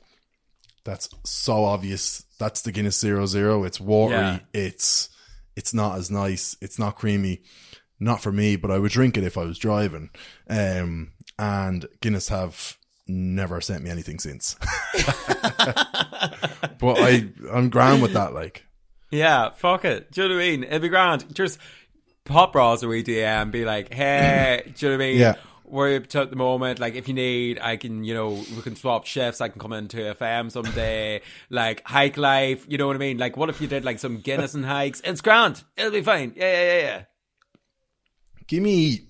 that's 0.84 1.08
so 1.24 1.64
obvious. 1.64 2.26
That's 2.40 2.62
the 2.64 2.72
Guinness 2.74 3.00
Zero 3.00 3.26
Zero. 3.26 3.64
It's 3.64 3.80
watery. 3.80 4.18
Yeah. 4.18 4.40
It's, 4.54 5.10
it's 5.56 5.74
not 5.74 5.98
as 5.98 6.10
nice. 6.12 6.56
It's 6.62 6.80
not 6.80 6.96
creamy. 6.96 7.42
Not 8.00 8.22
for 8.22 8.32
me, 8.32 8.56
but 8.56 8.72
I 8.72 8.80
would 8.80 8.92
drink 8.92 9.18
it 9.18 9.24
if 9.24 9.38
I 9.38 9.44
was 9.44 9.60
driving. 9.60 10.10
Um, 10.50 11.12
and 11.38 11.86
Guinness 12.02 12.30
have 12.30 12.78
never 13.08 13.62
sent 13.62 13.84
me 13.84 13.90
anything 13.92 14.18
since. 14.20 14.56
but 16.80 16.98
I, 17.00 17.30
I'm 17.52 17.70
grand 17.70 18.02
with 18.02 18.14
that. 18.14 18.34
Like, 18.34 18.66
Yeah, 19.12 19.52
fuck 19.52 19.86
it. 19.86 20.12
Do 20.12 20.24
you 20.24 20.30
know 20.30 20.36
what 20.36 20.42
I 20.42 20.48
mean? 20.48 20.64
It'd 20.64 20.82
be 20.82 20.90
grand. 20.90 21.34
Just 21.36 21.60
pop 22.26 22.56
Roz 22.56 22.82
a 22.84 22.88
wee 22.88 23.04
DM, 23.04 23.52
be 23.52 23.66
like, 23.66 23.94
hey, 23.94 24.64
do 24.76 24.86
you 24.86 24.92
know 24.92 24.98
what 24.98 25.04
I 25.04 25.08
mean? 25.10 25.20
Yeah. 25.20 25.36
Up 25.72 26.16
at 26.16 26.30
the 26.30 26.36
moment. 26.36 26.80
Like, 26.80 26.96
if 26.96 27.08
you 27.08 27.14
need, 27.14 27.60
I 27.60 27.78
can, 27.78 28.04
you 28.04 28.14
know, 28.14 28.30
we 28.30 28.62
can 28.62 28.76
swap 28.76 29.06
shifts. 29.06 29.42
I 29.42 29.48
can 29.48 29.60
come 29.60 29.74
into 29.74 29.98
FM 29.98 30.52
someday. 30.52 31.22
like, 31.50 31.82
hike 31.86 32.18
life. 32.18 32.66
You 32.68 32.78
know 32.78 32.88
what 32.88 32.96
I 32.96 33.00
mean? 33.00 33.18
Like, 33.18 33.38
what 33.38 33.50
if 33.50 33.62
you 33.62 33.68
did 33.68 33.86
like 33.86 34.00
some 34.00 34.18
Guinness 34.20 34.54
and 34.54 34.66
hikes? 34.66 35.02
It's 35.04 35.22
grand. 35.22 35.64
It'll 35.78 35.92
be 35.92 36.02
fine. 36.02 36.34
Yeah, 36.36 36.52
yeah, 36.52 36.64
yeah, 36.64 36.80
yeah. 36.82 37.04
give 38.48 38.62
me 38.62 39.08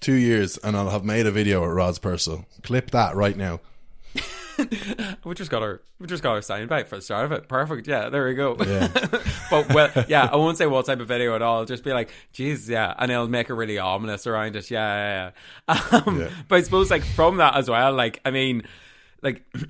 two 0.00 0.14
years 0.14 0.58
and 0.58 0.76
I'll 0.76 0.90
have 0.90 1.04
made 1.04 1.26
a 1.26 1.30
video 1.30 1.62
with 1.62 1.70
Roz 1.70 1.98
Purcell. 1.98 2.46
Clip 2.62 2.90
that 2.90 3.14
right 3.14 3.36
now. 3.36 3.60
We 5.24 5.34
just 5.34 5.50
got 5.50 5.62
our 5.62 5.80
we 5.98 6.06
just 6.06 6.22
got 6.22 6.32
our 6.32 6.42
sign 6.42 6.68
back 6.68 6.86
for 6.86 6.96
the 6.96 7.02
start 7.02 7.24
of 7.24 7.32
it. 7.32 7.48
Perfect. 7.48 7.86
Yeah, 7.88 8.08
there 8.10 8.26
we 8.26 8.34
go. 8.34 8.56
Yeah. 8.64 8.88
but 9.50 9.72
well, 9.74 9.90
yeah, 10.08 10.28
I 10.30 10.36
won't 10.36 10.56
say 10.56 10.66
what 10.66 10.86
type 10.86 11.00
of 11.00 11.08
video 11.08 11.34
at 11.34 11.42
all. 11.42 11.58
I'll 11.58 11.64
just 11.64 11.82
be 11.84 11.92
like, 11.92 12.10
geez, 12.32 12.68
yeah, 12.68 12.94
and 12.98 13.10
it'll 13.10 13.28
make 13.28 13.50
it 13.50 13.54
really 13.54 13.78
ominous 13.78 14.26
around 14.26 14.54
it. 14.56 14.70
Yeah, 14.70 15.30
yeah, 15.68 15.74
yeah. 15.74 16.02
Um, 16.06 16.20
Yeah. 16.20 16.30
But 16.48 16.56
I 16.56 16.62
suppose 16.62 16.90
like 16.90 17.04
from 17.04 17.38
that 17.38 17.56
as 17.56 17.68
well, 17.68 17.92
like 17.92 18.20
I 18.24 18.30
mean, 18.30 18.62
like. 19.22 19.44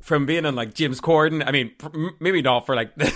From 0.00 0.26
being 0.26 0.44
on 0.44 0.54
like 0.54 0.74
James 0.74 1.00
Corden, 1.00 1.42
I 1.46 1.50
mean, 1.50 1.72
pr- 1.78 1.88
maybe 2.20 2.42
not 2.42 2.66
for 2.66 2.76
like 2.76 2.94
the, 2.94 3.06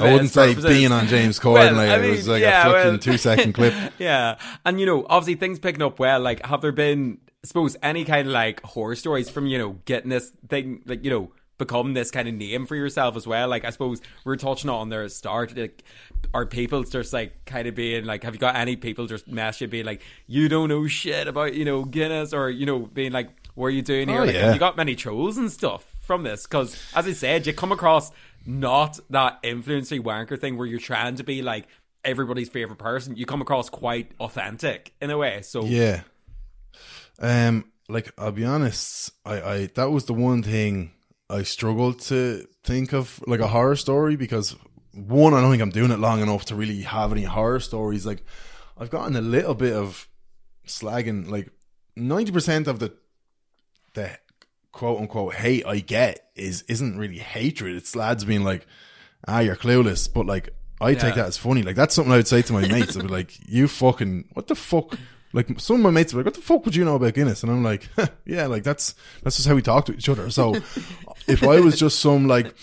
I 0.00 0.12
wouldn't 0.12 0.30
say 0.30 0.50
purposes. 0.54 0.70
being 0.70 0.92
on 0.92 1.08
James 1.08 1.40
Corden 1.40 1.54
Well, 1.54 1.74
like 1.74 1.88
I 1.88 1.96
it 2.00 2.10
was 2.10 2.28
like 2.28 2.42
yeah, 2.42 2.60
a 2.60 2.64
fucking 2.72 2.90
well- 2.92 2.98
two 2.98 3.18
second 3.18 3.54
clip. 3.54 3.74
yeah. 3.98 4.38
And, 4.64 4.78
you 4.78 4.86
know, 4.86 5.04
obviously 5.10 5.34
things 5.34 5.58
picking 5.58 5.82
up 5.82 5.98
well. 5.98 6.20
Like, 6.20 6.46
have 6.46 6.60
there 6.60 6.70
been, 6.70 7.18
I 7.44 7.46
suppose, 7.46 7.76
any 7.82 8.06
kind 8.06 8.26
of 8.26 8.32
like 8.32 8.62
horror 8.62 8.96
stories 8.96 9.28
from, 9.28 9.46
you 9.46 9.58
know, 9.58 9.76
getting 9.84 10.08
this 10.08 10.32
thing, 10.48 10.80
like, 10.86 11.04
you 11.04 11.10
know, 11.10 11.30
become 11.58 11.92
this 11.92 12.10
kind 12.10 12.26
of 12.26 12.32
name 12.32 12.64
for 12.64 12.74
yourself 12.74 13.16
as 13.16 13.26
well? 13.26 13.48
Like, 13.48 13.66
I 13.66 13.70
suppose 13.70 14.00
we 14.24 14.32
are 14.32 14.36
touching 14.36 14.70
on 14.70 14.88
there 14.88 15.02
at 15.02 15.10
the 15.10 15.14
start. 15.14 15.54
Like, 15.54 15.84
are 16.32 16.46
people 16.46 16.84
just 16.84 17.12
like 17.12 17.44
kind 17.44 17.68
of 17.68 17.74
being 17.74 18.06
like, 18.06 18.22
have 18.22 18.32
you 18.32 18.40
got 18.40 18.56
any 18.56 18.76
people 18.76 19.06
just 19.06 19.28
mess 19.28 19.60
you 19.60 19.68
being 19.68 19.84
like, 19.84 20.00
you 20.26 20.48
don't 20.48 20.70
know 20.70 20.86
shit 20.86 21.28
about, 21.28 21.52
you 21.52 21.66
know, 21.66 21.84
Guinness 21.84 22.32
or, 22.32 22.48
you 22.48 22.64
know, 22.64 22.78
being 22.78 23.12
like, 23.12 23.28
what 23.56 23.66
are 23.66 23.70
you 23.70 23.82
doing 23.82 24.08
here? 24.08 24.22
Oh, 24.22 24.24
like, 24.24 24.34
yeah. 24.34 24.54
you 24.54 24.58
got 24.58 24.78
many 24.78 24.96
trolls 24.96 25.36
and 25.36 25.52
stuff 25.52 25.84
from 26.00 26.22
this? 26.22 26.46
Because, 26.46 26.82
as 26.96 27.06
I 27.06 27.12
said, 27.12 27.46
you 27.46 27.52
come 27.52 27.72
across 27.72 28.10
not 28.46 28.98
that 29.10 29.40
influency 29.42 30.00
wanker 30.00 30.40
thing 30.40 30.56
where 30.56 30.66
you're 30.66 30.80
trying 30.80 31.16
to 31.16 31.24
be 31.24 31.42
like, 31.42 31.66
everybody's 32.04 32.48
favorite 32.48 32.78
person. 32.78 33.16
You 33.16 33.26
come 33.26 33.42
across 33.42 33.68
quite 33.68 34.12
authentic 34.18 34.94
in 35.02 35.10
a 35.10 35.18
way. 35.18 35.42
So 35.42 35.64
Yeah. 35.66 36.04
Um, 37.18 37.64
like 37.88 38.12
I'll 38.18 38.32
be 38.32 38.44
honest, 38.44 39.12
I, 39.24 39.40
I 39.40 39.66
that 39.74 39.90
was 39.90 40.06
the 40.06 40.14
one 40.14 40.42
thing 40.42 40.92
I 41.28 41.42
struggled 41.42 42.00
to 42.02 42.46
think 42.62 42.92
of 42.92 43.22
like 43.26 43.40
a 43.40 43.48
horror 43.48 43.76
story 43.76 44.16
because 44.16 44.56
one, 44.92 45.34
I 45.34 45.40
don't 45.40 45.50
think 45.50 45.62
I'm 45.62 45.70
doing 45.70 45.90
it 45.90 45.98
long 45.98 46.20
enough 46.20 46.46
to 46.46 46.54
really 46.54 46.82
have 46.82 47.12
any 47.12 47.24
horror 47.24 47.60
stories. 47.60 48.06
Like 48.06 48.22
I've 48.78 48.90
gotten 48.90 49.16
a 49.16 49.20
little 49.20 49.54
bit 49.54 49.74
of 49.74 50.08
slagging, 50.66 51.28
like 51.28 51.50
ninety 51.96 52.32
percent 52.32 52.66
of 52.66 52.78
the 52.78 52.92
the 53.94 54.18
quote 54.72 55.00
unquote 55.00 55.34
hate 55.34 55.64
I 55.66 55.78
get 55.78 56.30
is 56.34 56.62
isn't 56.68 56.98
really 56.98 57.18
hatred. 57.18 57.76
It's 57.76 57.94
lads 57.94 58.24
being 58.24 58.44
like, 58.44 58.66
ah, 59.28 59.40
you're 59.40 59.56
clueless. 59.56 60.12
But 60.12 60.26
like 60.26 60.50
I 60.80 60.94
take 60.94 61.14
that 61.14 61.26
as 61.26 61.38
funny. 61.38 61.62
Like 61.62 61.76
that's 61.76 61.94
something 61.94 62.12
I 62.12 62.16
would 62.16 62.28
say 62.28 62.42
to 62.42 62.52
my 62.52 62.66
mates. 62.66 62.96
I'd 62.96 63.02
be 63.02 63.08
like, 63.08 63.38
you 63.48 63.68
fucking 63.68 64.30
what 64.32 64.48
the 64.48 64.54
fuck 64.54 64.98
like 65.34 65.60
some 65.60 65.76
of 65.76 65.82
my 65.82 65.90
mates 65.90 66.14
are 66.14 66.16
like, 66.16 66.24
"What 66.24 66.34
the 66.34 66.40
fuck 66.40 66.64
would 66.64 66.74
you 66.76 66.84
know 66.84 66.94
about 66.96 67.12
Guinness?" 67.14 67.42
And 67.42 67.52
I'm 67.52 67.62
like, 67.62 67.88
"Yeah, 68.24 68.46
like 68.46 68.62
that's 68.62 68.94
that's 69.22 69.36
just 69.36 69.46
how 69.48 69.54
we 69.54 69.60
talk 69.62 69.84
to 69.86 69.92
each 69.94 70.08
other." 70.08 70.30
So, 70.30 70.54
if 71.26 71.42
I 71.42 71.60
was 71.60 71.78
just 71.78 72.00
some 72.00 72.26
like, 72.26 72.54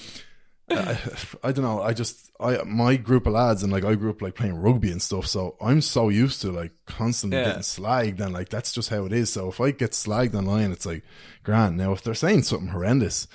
I, 0.70 0.98
I 1.44 1.52
don't 1.52 1.64
know, 1.66 1.82
I 1.82 1.94
just 1.94 2.32
I 2.40 2.64
my 2.64 2.96
group 2.96 3.28
of 3.28 3.34
lads 3.34 3.62
and 3.62 3.72
like 3.72 3.84
I 3.86 3.96
grew 3.96 4.10
up 4.10 4.22
like 4.22 4.36
playing 4.36 4.56
rugby 4.56 4.90
and 4.92 5.02
stuff, 5.02 5.28
so 5.28 5.56
I'm 5.62 5.82
so 5.82 6.10
used 6.10 6.42
to 6.42 6.52
like 6.52 6.72
constantly 6.88 7.38
Yeah. 7.40 7.46
getting 7.48 7.62
slagged 7.62 8.20
and 8.20 8.34
like 8.34 8.50
that's 8.50 8.72
just 8.72 8.90
how 8.90 9.06
it 9.06 9.14
is. 9.14 9.32
So 9.32 9.50
if 9.50 9.60
I 9.62 9.72
get 9.72 9.92
slagged 9.92 10.34
online, 10.34 10.72
it's 10.72 10.86
like 10.86 11.04
grand. 11.44 11.78
Now 11.78 11.92
if 11.92 12.02
they're 12.04 12.14
saying 12.14 12.44
something 12.44 12.70
horrendous, 12.70 13.28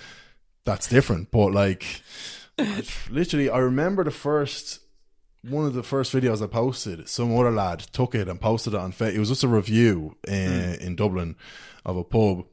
that's 0.64 0.88
different. 0.88 1.30
But 1.30 1.52
like, 1.52 1.84
literally, 3.10 3.50
I 3.50 3.58
remember 3.58 4.02
the 4.02 4.10
first 4.10 4.80
one 5.48 5.66
of 5.66 5.74
the 5.74 5.82
first 5.82 6.12
videos 6.12 6.42
I 6.42 6.46
posted, 6.46 7.08
some 7.08 7.36
other 7.36 7.50
lad 7.50 7.80
took 7.80 8.14
it 8.14 8.28
and 8.28 8.40
posted 8.40 8.74
it 8.74 8.80
on 8.80 8.92
Fa 8.92 9.12
It 9.12 9.18
was 9.18 9.28
just 9.28 9.44
a 9.44 9.48
review 9.48 10.16
in, 10.26 10.74
in 10.80 10.96
Dublin 10.96 11.36
of 11.84 11.96
a 11.96 12.04
pub. 12.04 12.46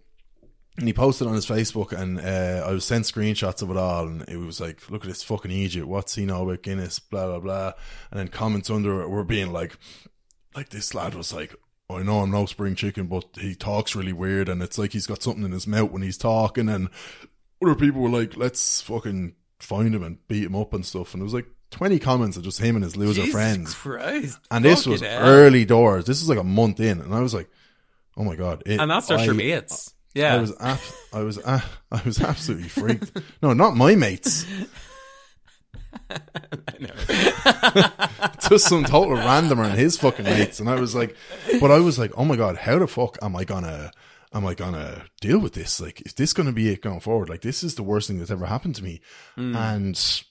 And 0.78 0.88
he 0.88 0.94
posted 0.94 1.28
on 1.28 1.36
his 1.36 1.46
Facebook 1.46 1.92
and 1.92 2.20
uh, 2.20 2.66
I 2.68 2.72
was 2.72 2.84
sent 2.84 3.06
screenshots 3.06 3.62
of 3.62 3.70
it 3.70 3.78
all 3.78 4.08
and 4.08 4.24
it 4.28 4.38
was 4.38 4.60
like, 4.60 4.90
look 4.90 5.04
at 5.04 5.08
this 5.08 5.24
fucking 5.24 5.52
Egypt, 5.52 5.88
what's 5.88 6.16
he 6.16 6.26
know 6.26 6.44
about 6.44 6.64
Guinness, 6.64 6.98
blah, 6.98 7.28
blah, 7.28 7.40
blah. 7.40 7.74
And 8.10 8.20
then 8.20 8.28
comments 8.30 8.72
under 8.72 9.02
it 9.02 9.10
were 9.10 9.24
being 9.24 9.52
like, 9.54 9.78
like 10.56 10.70
this 10.70 10.96
lad 10.96 11.14
was 11.14 11.32
like, 11.32 11.54
I 11.92 12.02
know 12.02 12.22
I'm 12.22 12.32
no 12.32 12.48
spring 12.48 12.74
chicken, 12.74 13.06
but 13.06 13.26
he 13.40 13.54
talks 13.54 13.96
really 13.96 14.14
weird 14.14 14.50
and 14.50 14.64
it's 14.64 14.80
like 14.80 14.94
he's 14.94 15.06
got 15.06 15.22
something 15.22 15.44
in 15.44 15.52
his 15.52 15.68
mouth 15.68 15.92
when 15.92 16.02
he's 16.02 16.18
talking 16.18 16.70
and 16.70 16.90
other 17.62 17.76
people 17.76 18.02
were 18.02 18.10
like, 18.10 18.36
let's 18.36 18.82
fucking 18.82 19.36
find 19.64 19.94
him 19.94 20.04
and 20.04 20.18
beat 20.28 20.44
him 20.44 20.56
up 20.56 20.74
and 20.74 20.86
stuff. 20.86 21.14
And 21.14 21.22
it 21.22 21.24
was 21.24 21.34
like 21.34 21.48
20 21.72 22.00
comments 22.00 22.38
of 22.38 22.44
just 22.44 22.60
him 22.60 22.76
and 22.76 22.84
his 22.84 22.96
loser 22.96 23.22
Jesus 23.22 23.34
friends. 23.34 23.74
Christ. 23.74 24.40
And 24.52 24.64
this 24.64 24.86
was 24.86 25.02
hell. 25.02 25.22
early 25.24 25.66
doors. 25.66 26.06
This 26.06 26.22
was 26.22 26.30
like 26.30 26.40
a 26.40 26.44
month 26.44 26.80
in. 26.80 27.02
And 27.02 27.14
I 27.14 27.22
was 27.22 27.34
like, 27.34 27.50
oh 28.18 28.24
my 28.24 28.36
God. 28.36 28.64
It, 28.66 28.80
And 28.80 28.92
that's 28.92 29.10
I, 29.10 29.24
your 29.24 29.34
mates. 29.34 29.94
Yeah. 30.14 30.36
I 30.36 30.40
was, 30.40 30.54
ab- 30.60 30.80
I 31.12 31.22
was, 31.24 31.44
I 31.44 31.62
was 32.06 32.22
absolutely 32.22 32.70
freaked. 32.70 33.12
No, 33.42 33.54
not 33.54 33.76
my 33.76 33.96
mates. 33.96 34.46
Just 38.50 38.68
some 38.68 38.84
total 38.84 39.18
randomer 39.18 39.66
and 39.66 39.78
his 39.78 39.98
fucking 39.98 40.26
mates. 40.26 40.60
And 40.60 40.70
I 40.70 40.80
was 40.80 40.96
like, 40.96 41.16
but 41.60 41.72
I 41.72 41.80
was 41.80 41.98
like, 41.98 42.12
oh 42.18 42.26
my 42.26 42.36
God, 42.36 42.58
how 42.58 42.80
the 42.80 42.88
fuck 42.88 43.18
am 43.22 43.36
I 43.36 43.44
gonna, 43.44 43.92
am 44.34 44.46
I 44.46 44.54
gonna 44.54 45.06
deal 45.22 45.40
with 45.40 45.54
this? 45.54 45.80
Like, 45.80 46.02
is 46.02 46.14
this 46.14 46.34
gonna 46.34 46.52
be 46.52 46.70
it 46.70 46.82
going 46.82 47.00
forward? 47.00 47.30
Like, 47.30 47.42
this 47.42 47.64
is 47.64 47.76
the 47.76 47.84
worst 47.84 48.08
thing 48.08 48.20
that's 48.20 48.32
ever 48.32 48.46
happened 48.46 48.76
to 48.76 48.84
me. 48.84 49.02
Hmm. 49.36 49.56
And 49.56 50.24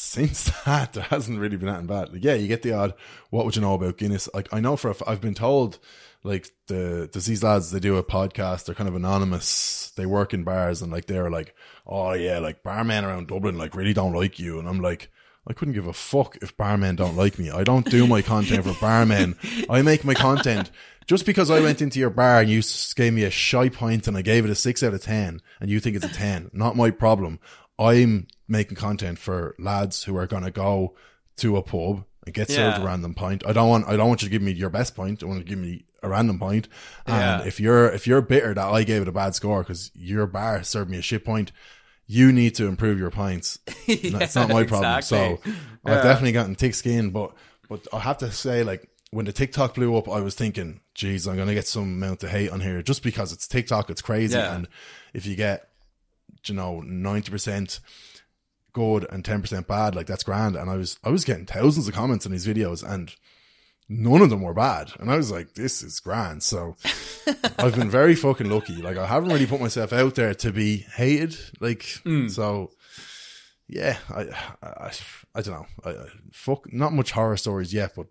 since 0.00 0.50
that, 0.64 0.94
there 0.94 1.04
hasn't 1.04 1.38
really 1.38 1.56
been 1.56 1.68
anything 1.68 1.86
bad. 1.86 2.12
Like, 2.12 2.24
yeah, 2.24 2.34
you 2.34 2.48
get 2.48 2.62
the 2.62 2.72
odd, 2.72 2.94
what 3.30 3.44
would 3.44 3.56
you 3.56 3.62
know 3.62 3.74
about 3.74 3.98
Guinness? 3.98 4.28
Like, 4.32 4.48
I 4.52 4.60
know 4.60 4.76
for, 4.76 4.88
a 4.88 4.92
f- 4.92 5.02
I've 5.06 5.20
been 5.20 5.34
told, 5.34 5.78
like, 6.24 6.50
the, 6.68 7.08
the 7.12 7.18
these 7.18 7.42
lads, 7.42 7.70
they 7.70 7.80
do 7.80 7.96
a 7.96 8.02
podcast, 8.02 8.64
they're 8.64 8.74
kind 8.74 8.88
of 8.88 8.94
anonymous, 8.94 9.92
they 9.96 10.06
work 10.06 10.32
in 10.32 10.44
bars, 10.44 10.80
and 10.80 10.90
like, 10.90 11.06
they're 11.06 11.30
like, 11.30 11.54
oh 11.86 12.12
yeah, 12.12 12.38
like, 12.38 12.62
barmen 12.62 13.04
around 13.04 13.28
Dublin, 13.28 13.58
like, 13.58 13.74
really 13.74 13.92
don't 13.92 14.14
like 14.14 14.38
you. 14.38 14.58
And 14.58 14.68
I'm 14.68 14.80
like, 14.80 15.10
I 15.46 15.52
couldn't 15.52 15.74
give 15.74 15.86
a 15.86 15.92
fuck 15.92 16.36
if 16.42 16.56
barmen 16.56 16.96
don't 16.96 17.16
like 17.16 17.38
me. 17.38 17.50
I 17.50 17.64
don't 17.64 17.88
do 17.88 18.06
my 18.06 18.22
content 18.22 18.64
for 18.64 18.72
barmen. 18.72 19.36
I 19.68 19.82
make 19.82 20.04
my 20.04 20.14
content 20.14 20.70
just 21.10 21.26
because 21.26 21.50
I 21.50 21.58
went 21.58 21.82
into 21.82 21.98
your 21.98 22.08
bar 22.10 22.40
and 22.40 22.48
you 22.48 22.62
gave 22.94 23.12
me 23.12 23.24
a 23.24 23.30
shy 23.32 23.68
pint 23.68 24.06
and 24.06 24.16
I 24.16 24.22
gave 24.22 24.44
it 24.44 24.50
a 24.50 24.54
six 24.54 24.80
out 24.84 24.94
of 24.94 25.02
10 25.02 25.40
and 25.60 25.68
you 25.68 25.80
think 25.80 25.96
it's 25.96 26.04
a 26.04 26.08
10. 26.08 26.50
Not 26.52 26.76
my 26.76 26.92
problem. 26.92 27.40
I'm 27.80 28.28
making 28.46 28.76
content 28.76 29.18
for 29.18 29.56
lads 29.58 30.04
who 30.04 30.16
are 30.16 30.28
going 30.28 30.44
to 30.44 30.52
go 30.52 30.94
to 31.38 31.56
a 31.56 31.62
pub 31.62 32.04
and 32.24 32.32
get 32.32 32.46
served 32.48 32.76
Yeah. 32.78 32.82
a 32.84 32.86
random 32.86 33.14
pint. 33.14 33.42
I 33.44 33.52
don't 33.52 33.68
want, 33.68 33.88
I 33.88 33.96
don't 33.96 34.06
want 34.06 34.22
you 34.22 34.28
to 34.28 34.30
give 34.30 34.40
me 34.40 34.52
your 34.52 34.70
best 34.70 34.94
pint. 34.94 35.24
I 35.24 35.26
want 35.26 35.38
you 35.40 35.44
to 35.46 35.50
give 35.50 35.58
me 35.58 35.84
a 36.00 36.08
random 36.08 36.38
pint. 36.38 36.68
And 37.08 37.16
Yeah. 37.16 37.44
if 37.44 37.58
you're, 37.58 37.88
if 37.90 38.06
you're 38.06 38.20
bitter 38.22 38.54
that 38.54 38.68
I 38.68 38.84
gave 38.84 39.02
it 39.02 39.08
a 39.08 39.12
bad 39.12 39.34
score 39.34 39.64
because 39.64 39.90
your 39.96 40.28
bar 40.28 40.62
served 40.62 40.92
me 40.92 40.98
a 40.98 41.02
shit 41.02 41.24
point, 41.24 41.50
you 42.06 42.30
need 42.30 42.54
to 42.54 42.68
improve 42.68 43.00
your 43.00 43.10
pints. 43.10 43.58
That's 43.88 44.34
not 44.36 44.48
my 44.48 44.62
problem. 44.62 44.96
exactly. 44.98 45.38
So 45.44 45.52
I've 45.84 46.04
definitely 46.04 46.32
gotten 46.32 46.54
thick 46.54 46.74
skin, 46.74 47.10
but 47.10 47.32
but 47.68 47.86
I 47.92 47.98
have 47.98 48.18
to 48.18 48.30
say, 48.30 48.62
like 48.64 48.88
when 49.10 49.26
the 49.26 49.32
TikTok 49.32 49.74
blew 49.74 49.96
up, 49.96 50.08
I 50.08 50.20
was 50.20 50.34
thinking, 50.34 50.80
geez, 50.94 51.26
I'm 51.26 51.36
gonna 51.36 51.54
get 51.54 51.66
some 51.66 51.82
amount 51.82 52.22
of 52.22 52.30
hate 52.30 52.50
on 52.50 52.60
here 52.60 52.82
just 52.82 53.02
because 53.02 53.32
it's 53.32 53.48
TikTok, 53.48 53.90
it's 53.90 54.02
crazy, 54.02 54.36
Yeah. 54.36 54.54
and 54.54 54.68
if 55.12 55.26
you 55.26 55.34
get, 55.36 55.68
you 56.46 56.54
know, 56.54 56.80
ninety 56.80 57.30
percent 57.30 57.80
good 58.72 59.04
and 59.10 59.24
ten 59.24 59.40
percent 59.40 59.66
bad, 59.66 59.96
like 59.96 60.06
that's 60.06 60.22
grand. 60.22 60.54
And 60.56 60.70
I 60.70 60.76
was 60.76 60.98
I 61.02 61.10
was 61.10 61.24
getting 61.24 61.46
thousands 61.46 61.88
of 61.88 61.94
comments 61.94 62.24
on 62.24 62.32
these 62.32 62.46
videos, 62.46 62.88
and 62.88 63.12
none 63.88 64.22
of 64.22 64.30
them 64.30 64.42
were 64.42 64.54
bad, 64.54 64.92
and 65.00 65.10
I 65.10 65.16
was 65.16 65.32
like, 65.32 65.54
this 65.54 65.82
is 65.82 65.98
grand. 65.98 66.44
So 66.44 66.76
I've 67.58 67.74
been 67.74 67.90
very 67.90 68.14
fucking 68.14 68.48
lucky. 68.48 68.76
Like 68.80 68.96
I 68.96 69.06
haven't 69.06 69.32
really 69.32 69.46
put 69.46 69.60
myself 69.60 69.92
out 69.92 70.14
there 70.14 70.34
to 70.34 70.52
be 70.52 70.86
hated. 70.94 71.36
Like 71.60 71.84
hmm. 72.04 72.28
so, 72.28 72.70
yeah. 73.66 73.98
I 74.08 74.28
I, 74.62 74.92
I 75.34 75.42
don't 75.42 75.54
know. 75.54 75.66
I, 75.84 75.90
I, 75.90 76.06
fuck, 76.32 76.72
not 76.72 76.92
much 76.92 77.10
horror 77.10 77.36
stories 77.36 77.74
yet, 77.74 77.94
but 77.96 78.06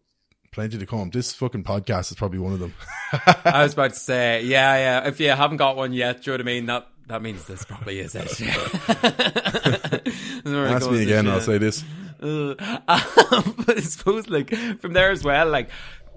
plenty 0.52 0.78
to 0.78 0.86
come. 0.86 1.10
This 1.10 1.34
fucking 1.34 1.64
podcast 1.64 2.12
is 2.12 2.18
probably 2.18 2.40
one 2.40 2.54
of 2.54 2.60
them. 2.60 2.74
I 3.46 3.64
was 3.64 3.74
about 3.74 3.94
to 3.94 4.00
say, 4.00 4.42
yeah, 4.44 4.76
yeah. 4.76 5.08
If 5.08 5.20
you 5.20 5.30
haven't 5.30 5.58
got 5.58 5.76
one 5.76 5.94
yet, 5.94 6.24
do 6.24 6.32
you 6.32 6.38
know 6.38 6.44
what 6.44 6.50
I 6.50 6.54
mean? 6.54 6.66
That 6.68 6.88
that 7.08 7.22
means 7.22 7.46
this 7.46 7.66
probably 7.66 8.00
is 8.00 8.16
it. 8.16 8.22
Ask 10.46 10.92
me 10.92 11.04
again, 11.04 11.28
I'll 11.28 11.42
say 11.42 11.58
this. 11.58 11.84
Uh, 12.22 12.54
but 12.56 13.78
I 13.78 13.82
suppose 13.82 14.30
like 14.30 14.54
from 14.80 14.94
there 14.94 15.12
as 15.12 15.24
well, 15.24 15.50
like 15.50 15.70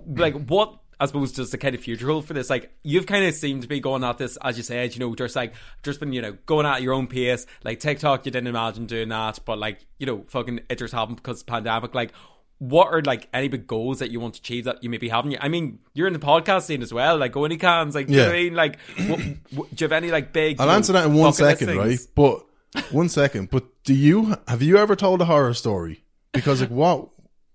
like 0.07 0.35
what 0.35 0.79
I 1.01 1.07
suppose 1.07 1.33
just 1.33 1.51
the 1.51 1.59
kind 1.59 1.75
of 1.75 1.81
future 1.81 2.07
hold 2.07 2.27
for 2.27 2.35
this, 2.35 2.51
like 2.51 2.73
you've 2.85 3.07
kind 3.07 3.25
of 3.25 3.35
seemed 3.35 3.63
to 3.63 3.69
be 3.69 3.81
going 3.81 4.05
at 4.05 4.19
this, 4.19 4.37
as 4.43 4.57
you 4.57 4.63
said, 4.63 4.95
you 4.95 5.01
know, 5.01 5.15
just 5.15 5.35
like 5.35 5.55
just 5.83 5.99
been, 5.99 6.13
you 6.13 6.23
know, 6.23 6.37
going 6.47 6.67
at 6.67 6.83
your 6.83 6.93
own 6.93 7.09
pace. 7.09 7.47
Like 7.65 7.81
TikTok, 7.81 8.27
you 8.27 8.31
didn't 8.31 8.47
imagine 8.47 8.87
doing 8.87 9.09
that, 9.09 9.41
but 9.45 9.59
like, 9.59 9.85
you 9.99 10.07
know, 10.07 10.23
fucking 10.29 10.61
it 10.69 10.79
just 10.79 10.95
happened 10.95 11.17
because 11.17 11.41
of 11.41 11.47
the 11.47 11.51
pandemic. 11.51 11.95
Like 11.95 12.13
what 12.63 12.95
are 12.95 13.03
like 13.03 13.29
any 13.35 13.49
big 13.49 13.67
goals 13.67 13.99
that 13.99 14.13
you 14.13 14.21
want 14.21 14.35
to 14.35 14.39
achieve 14.39 14.67
that 14.67 14.85
you 14.85 14.89
maybe 14.89 15.09
haven't? 15.09 15.37
I 15.41 15.49
mean, 15.49 15.81
you're 15.95 16.07
in 16.07 16.13
the 16.13 16.21
podcast 16.21 16.63
scene 16.63 16.81
as 16.81 16.95
well. 16.95 17.19
Like, 17.19 17.33
go 17.33 17.43
Only 17.43 17.57
Cans, 17.57 17.97
like, 17.97 18.07
do 18.07 18.13
you 18.13 18.21
know 18.21 18.31
I 18.31 18.33
mean? 18.35 18.55
Like, 18.55 18.79
what, 19.09 19.21
what, 19.51 19.75
do 19.75 19.85
you 19.85 19.85
have 19.87 19.93
any 19.93 20.13
like 20.13 20.33
big? 20.33 20.61
I'll 20.61 20.71
answer 20.71 20.93
that 20.93 21.07
in 21.07 21.15
one 21.15 21.33
second, 21.33 21.77
right? 21.77 21.99
But 22.15 22.47
one 22.93 23.09
second. 23.09 23.51
But 23.51 23.65
do 23.83 23.95
you 23.95 24.37
have 24.47 24.63
you 24.63 24.79
ever 24.79 24.95
told 24.95 25.21
a 25.21 25.25
horror 25.25 25.55
story? 25.55 26.05
Because 26.33 26.61
like 26.61 26.71
what, 26.71 27.09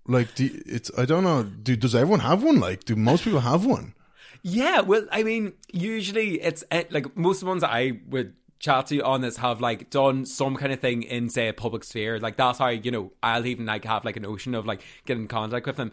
like 0.06 0.34
do 0.34 0.50
it's 0.66 0.90
I 0.98 1.06
don't 1.06 1.24
know. 1.24 1.42
Do 1.42 1.74
does 1.74 1.94
everyone 1.94 2.20
have 2.20 2.42
one? 2.42 2.60
Like 2.60 2.84
do 2.84 2.94
most 2.94 3.24
people 3.24 3.40
have 3.40 3.64
one? 3.64 3.94
Yeah, 4.42 4.82
well, 4.82 5.06
I 5.10 5.22
mean, 5.22 5.54
usually 5.72 6.40
it's 6.42 6.64
eh, 6.70 6.84
like 6.90 7.16
most 7.16 7.38
of 7.38 7.40
the 7.40 7.46
ones 7.46 7.62
that 7.62 7.70
I 7.70 8.00
would 8.08 8.34
chat 8.60 8.86
to 8.86 8.96
you 8.96 9.02
on 9.02 9.20
this 9.20 9.36
have 9.36 9.60
like 9.60 9.90
done 9.90 10.26
some 10.26 10.56
kind 10.56 10.72
of 10.72 10.80
thing 10.80 11.02
in 11.02 11.28
say 11.30 11.48
a 11.48 11.52
public 11.52 11.84
sphere. 11.84 12.18
Like 12.18 12.36
that's 12.36 12.58
how 12.58 12.68
you 12.68 12.90
know 12.90 13.12
I'll 13.22 13.46
even 13.46 13.66
like 13.66 13.84
have 13.84 14.04
like 14.04 14.16
a 14.16 14.20
notion 14.20 14.54
of 14.54 14.66
like 14.66 14.82
getting 15.06 15.22
in 15.24 15.28
contact 15.28 15.66
with 15.66 15.76
them. 15.76 15.92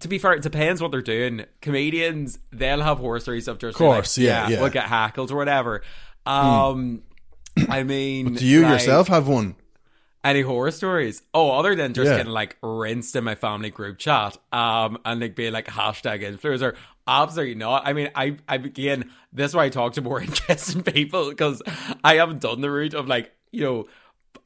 To 0.00 0.08
be 0.08 0.18
fair, 0.18 0.32
it 0.32 0.42
depends 0.42 0.82
what 0.82 0.90
they're 0.90 1.02
doing. 1.02 1.44
Comedians, 1.60 2.38
they'll 2.52 2.82
have 2.82 2.98
horror 2.98 3.20
stories 3.20 3.46
of 3.46 3.58
just 3.58 3.78
Course, 3.78 4.18
like, 4.18 4.24
yeah, 4.26 4.48
yeah. 4.48 4.60
we'll 4.60 4.70
get 4.70 4.84
hackled 4.86 5.30
or 5.30 5.36
whatever. 5.36 5.82
Um, 6.26 7.02
I 7.68 7.84
mean, 7.84 8.34
Do 8.34 8.44
you 8.44 8.62
like, 8.62 8.72
yourself 8.72 9.08
have 9.08 9.28
one? 9.28 9.54
any 10.24 10.40
horror 10.40 10.70
stories? 10.70 11.22
Oh, 11.34 11.50
other 11.52 11.74
than 11.76 11.92
just 11.94 12.10
Yeah. 12.10 12.16
getting 12.16 12.32
like 12.32 12.56
rinsed 12.62 13.14
in 13.14 13.22
my 13.24 13.34
family 13.34 13.70
group 13.70 13.98
chat, 13.98 14.36
um, 14.52 14.98
and 15.04 15.20
like 15.20 15.36
being 15.36 15.52
like 15.52 15.66
hashtag 15.66 16.22
influencer. 16.22 16.74
Absolutely 17.06 17.54
not. 17.56 17.86
I 17.86 17.92
mean, 17.92 18.10
I, 18.14 18.36
I 18.48 18.54
again, 18.56 19.10
this 19.32 19.50
is 19.50 19.54
why 19.54 19.64
I 19.64 19.68
talk 19.68 19.92
to 19.94 20.00
more 20.02 20.20
interesting 20.22 20.82
people 20.82 21.28
because 21.30 21.62
I 22.02 22.14
haven't 22.16 22.40
done 22.40 22.60
the 22.60 22.70
route 22.70 22.94
of 22.94 23.06
like, 23.08 23.32
you 23.52 23.62
know, 23.62 23.86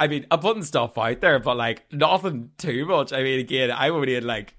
I 0.00 0.06
mean, 0.08 0.26
I'm 0.30 0.40
putting 0.40 0.62
stuff 0.64 0.98
out 0.98 1.20
there, 1.20 1.38
but 1.38 1.56
like 1.56 1.92
nothing 1.92 2.50
too 2.58 2.84
much. 2.86 3.12
I 3.12 3.22
mean, 3.22 3.38
again, 3.40 3.70
I 3.70 3.88
only 3.90 4.14
had 4.14 4.24
like 4.24 4.54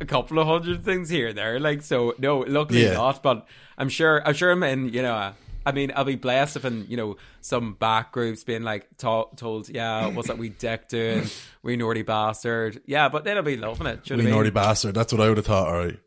a 0.00 0.04
couple 0.06 0.38
of 0.38 0.46
hundred 0.46 0.84
things 0.84 1.08
here 1.08 1.28
and 1.28 1.38
there. 1.38 1.58
Like, 1.60 1.82
so 1.82 2.14
no, 2.18 2.38
luckily 2.40 2.84
Yeah. 2.84 2.94
not. 2.94 3.22
But 3.22 3.46
I'm 3.78 3.88
sure, 3.88 4.26
I'm 4.26 4.34
sure 4.34 4.50
I'm 4.50 4.62
in, 4.62 4.88
you 4.92 5.02
know, 5.02 5.14
a 5.14 5.34
I 5.66 5.72
mean, 5.72 5.92
I'll 5.96 6.04
be 6.04 6.16
blessed 6.16 6.56
if 6.56 6.64
in 6.66 6.84
you 6.90 6.96
know 6.98 7.16
some 7.40 7.72
back 7.74 8.12
groups 8.12 8.44
being 8.44 8.62
like 8.64 8.86
to- 8.98 9.28
told, 9.36 9.68
yeah, 9.70 10.08
what's 10.08 10.28
that 10.28 10.36
we 10.36 10.50
dick 10.50 10.88
doing, 10.88 11.24
we 11.62 11.76
naughty 11.76 12.02
bastard, 12.02 12.82
yeah, 12.84 13.08
but 13.08 13.24
then 13.24 13.38
I'll 13.38 13.42
be 13.42 13.56
loving 13.56 13.86
it. 13.86 14.08
We 14.10 14.24
naughty 14.24 14.50
bastard. 14.50 14.94
That's 14.94 15.10
what 15.12 15.22
I 15.22 15.28
would 15.28 15.38
have 15.38 15.46
thought. 15.46 15.68
All 15.68 15.78
right. 15.78 15.98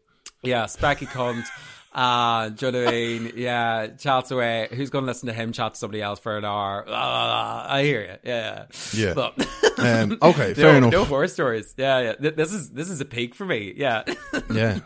Yeah, 0.44 0.66
specky 0.66 1.08
cunt. 1.08 1.46
Uh, 1.94 2.50
do 2.50 2.68
you 2.68 2.72
know 2.74 2.80
what 2.86 2.90
I 2.90 2.92
mean? 2.92 3.32
Yeah, 3.36 3.88
chats 3.98 4.30
away. 4.30 4.68
Who's 4.72 4.92
going 4.92 5.04
to 5.06 5.08
listen 5.08 5.28
to 5.28 5.34
him 5.34 5.52
chat 5.52 5.74
to 5.74 5.80
somebody 5.80 6.02
else 6.02 6.20
for 6.20 6.38
an 6.38 6.46
hour? 6.46 6.86
Ah, 6.88 7.74
I 7.74 7.82
hear 7.84 8.02
you. 8.02 8.30
Yeah. 8.30 8.66
Yeah. 8.94 9.14
But, 9.16 9.48
Um, 9.80 10.18
okay, 10.22 10.54
fair 10.54 10.74
no, 10.74 10.78
enough. 10.78 10.92
no 10.92 11.06
horror 11.06 11.28
stories. 11.28 11.74
Yeah, 11.76 12.00
yeah. 12.00 12.14
Th- 12.14 12.36
This 12.36 12.54
is 12.54 12.70
this 12.70 12.90
is 12.92 13.02
a 13.02 13.06
peak 13.06 13.34
for 13.34 13.46
me. 13.46 13.74
Yeah. 13.76 14.04
Yeah. 14.54 14.80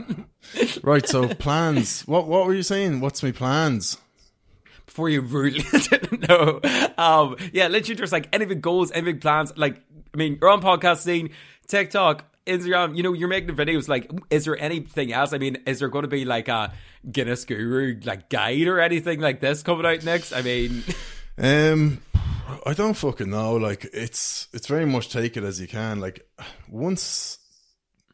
Right. 0.83 1.07
So 1.07 1.27
plans. 1.35 2.01
What 2.07 2.27
What 2.27 2.45
were 2.45 2.53
you 2.53 2.63
saying? 2.63 2.99
What's 3.01 3.21
my 3.21 3.31
plans? 3.31 3.97
Before 4.85 5.09
you 5.09 5.21
rudely 5.21 5.63
didn't 5.89 6.27
know. 6.29 6.59
Um, 6.97 7.35
yeah, 7.53 7.67
literally 7.67 7.95
just 7.99 8.11
like 8.13 8.27
any 8.33 8.45
big 8.45 8.61
goals, 8.61 8.91
any 8.91 9.05
big 9.05 9.21
plans. 9.21 9.53
Like, 9.57 9.81
I 10.13 10.17
mean, 10.17 10.37
you're 10.41 10.49
on 10.49 10.61
podcasting, 10.61 11.31
TikTok, 11.67 12.25
Instagram. 12.51 12.95
You 12.95 13.03
know, 13.03 13.13
you're 13.13 13.27
making 13.27 13.55
videos. 13.55 13.87
Like, 13.87 14.11
is 14.29 14.45
there 14.45 14.57
anything 14.57 15.11
else? 15.13 15.33
I 15.33 15.37
mean, 15.37 15.57
is 15.65 15.79
there 15.79 15.89
going 15.89 16.03
to 16.03 16.07
be 16.09 16.25
like 16.25 16.47
a 16.47 16.73
Guinness 17.11 17.45
Guru 17.45 17.99
like 18.03 18.29
guide 18.29 18.67
or 18.67 18.79
anything 18.79 19.19
like 19.19 19.39
this 19.41 19.63
coming 19.63 19.85
out 19.85 20.03
next? 20.03 20.33
I 20.33 20.41
mean, 20.41 20.83
Um, 21.37 21.99
I 22.65 22.73
don't 22.73 22.93
fucking 22.93 23.29
know. 23.29 23.55
Like 23.55 23.87
it's 23.93 24.47
it's 24.53 24.67
very 24.67 24.85
much 24.85 25.09
take 25.09 25.37
it 25.37 25.43
as 25.43 25.59
you 25.61 25.67
can. 25.67 25.99
Like 25.99 26.27
once 26.69 27.39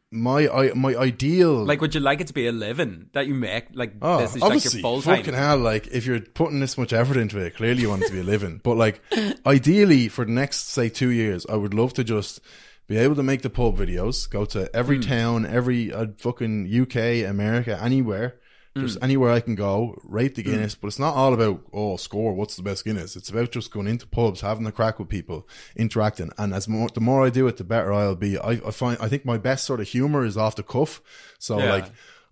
my 0.09 0.47
I 0.47 0.73
my 0.73 0.95
ideal 0.95 1.65
like, 1.65 1.81
would 1.81 1.93
you 1.93 1.99
like 1.99 2.21
it 2.21 2.27
to 2.27 2.33
be 2.33 2.47
a 2.47 2.51
living 2.51 3.09
that 3.13 3.27
you 3.27 3.33
make? 3.33 3.65
Like, 3.73 3.95
Oh, 4.01 4.19
this 4.19 4.35
is 4.35 4.41
like 4.41 4.63
your 4.63 4.81
full 4.81 5.01
time. 5.01 5.17
fucking 5.17 5.33
hell! 5.33 5.57
Like, 5.57 5.87
if 5.87 6.05
you're 6.05 6.21
putting 6.21 6.59
this 6.61 6.77
much 6.77 6.93
effort 6.93 7.17
into 7.17 7.39
it, 7.39 7.55
clearly 7.55 7.81
you 7.81 7.89
want 7.89 8.03
it 8.03 8.07
to 8.07 8.13
be 8.13 8.19
a 8.21 8.23
living. 8.23 8.61
But 8.63 8.77
like, 8.77 9.01
ideally, 9.45 10.07
for 10.07 10.23
the 10.23 10.31
next 10.31 10.69
say 10.69 10.87
two 10.87 11.09
years, 11.09 11.45
I 11.49 11.55
would 11.55 11.73
love 11.73 11.93
to 11.95 12.03
just 12.05 12.39
be 12.87 12.97
able 12.97 13.15
to 13.15 13.23
make 13.23 13.41
the 13.41 13.49
pub 13.49 13.77
videos, 13.77 14.29
go 14.29 14.45
to 14.45 14.73
every 14.75 14.99
town, 14.99 15.45
every 15.45 15.93
uh, 15.93 16.07
fucking 16.17 16.67
UK, 16.81 17.27
America, 17.29 17.77
anywhere, 17.81 18.39
just 18.75 18.97
anywhere 19.01 19.31
I 19.31 19.39
can 19.39 19.55
go, 19.55 19.99
rate 20.03 20.35
the 20.35 20.43
Guinness. 20.43 20.75
But 20.75 20.87
it's 20.87 20.99
not 20.99 21.15
all 21.15 21.33
about 21.33 21.63
oh 21.73 21.97
score, 21.97 22.33
what's 22.33 22.55
the 22.55 22.61
best 22.61 22.85
Guinness. 22.85 23.15
It's 23.15 23.29
about 23.29 23.51
just 23.51 23.71
going 23.71 23.87
into 23.87 24.05
pubs, 24.07 24.41
having 24.41 24.67
a 24.67 24.71
crack 24.71 24.99
with 24.99 25.09
people, 25.09 25.47
interacting. 25.75 26.31
And 26.37 26.53
as 26.53 26.67
more, 26.67 26.87
the 26.93 27.01
more 27.01 27.25
I 27.25 27.29
do 27.31 27.47
it, 27.47 27.57
the 27.57 27.63
better 27.63 27.91
I'll 27.91 28.15
be. 28.15 28.37
I, 28.37 28.51
I 28.51 28.71
find 28.71 28.97
I 29.01 29.09
think 29.09 29.25
my 29.25 29.37
best 29.39 29.65
sort 29.65 29.79
of 29.79 29.87
humor 29.87 30.23
is 30.23 30.37
off 30.37 30.55
the 30.55 30.63
cuff. 30.63 31.01
So 31.39 31.59
Yeah. 31.59 31.71
like. 31.71 31.85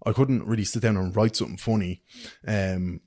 I 0.07 0.13
couldn't 0.13 0.45
really 0.45 0.65
sit 0.65 0.83
down 0.83 0.97
and 0.97 1.15
write 1.15 1.35
something 1.35 1.57
funny. 1.57 2.03
Um, 2.47 2.99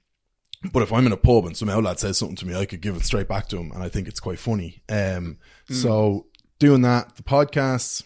but 0.73 0.83
if 0.83 0.93
I'm 0.93 1.07
in 1.07 1.13
a 1.13 1.17
pub 1.17 1.45
and 1.47 1.57
some 1.57 1.69
outlet 1.69 2.01
says 2.01 2.19
something 2.19 2.35
to 2.39 2.47
me, 2.47 2.57
I 2.57 2.65
could 2.65 2.81
give 2.81 2.97
it 2.97 3.05
straight 3.05 3.29
back 3.29 3.47
to 3.51 3.57
him, 3.57 3.71
and 3.71 3.85
I 3.85 3.89
think 3.89 4.09
it's 4.09 4.19
quite 4.19 4.41
funny. 4.41 4.83
Um, 4.89 5.39
so 5.71 6.27
doing 6.59 6.83
that, 6.83 7.17
the 7.17 7.23
podcast, 7.23 8.03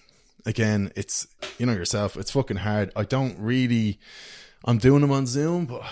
again, 0.47 0.93
it's 0.97 1.27
you 1.59 1.67
know 1.67 1.73
yourself, 1.73 2.17
it's 2.17 2.31
fucking 2.31 2.59
hard. 2.59 2.93
I 2.97 3.05
don't 3.05 3.39
really, 3.39 3.99
I'm 4.65 4.79
doing 4.79 5.01
them 5.01 5.11
on 5.13 5.27
Zoom, 5.27 5.67
but 5.67 5.83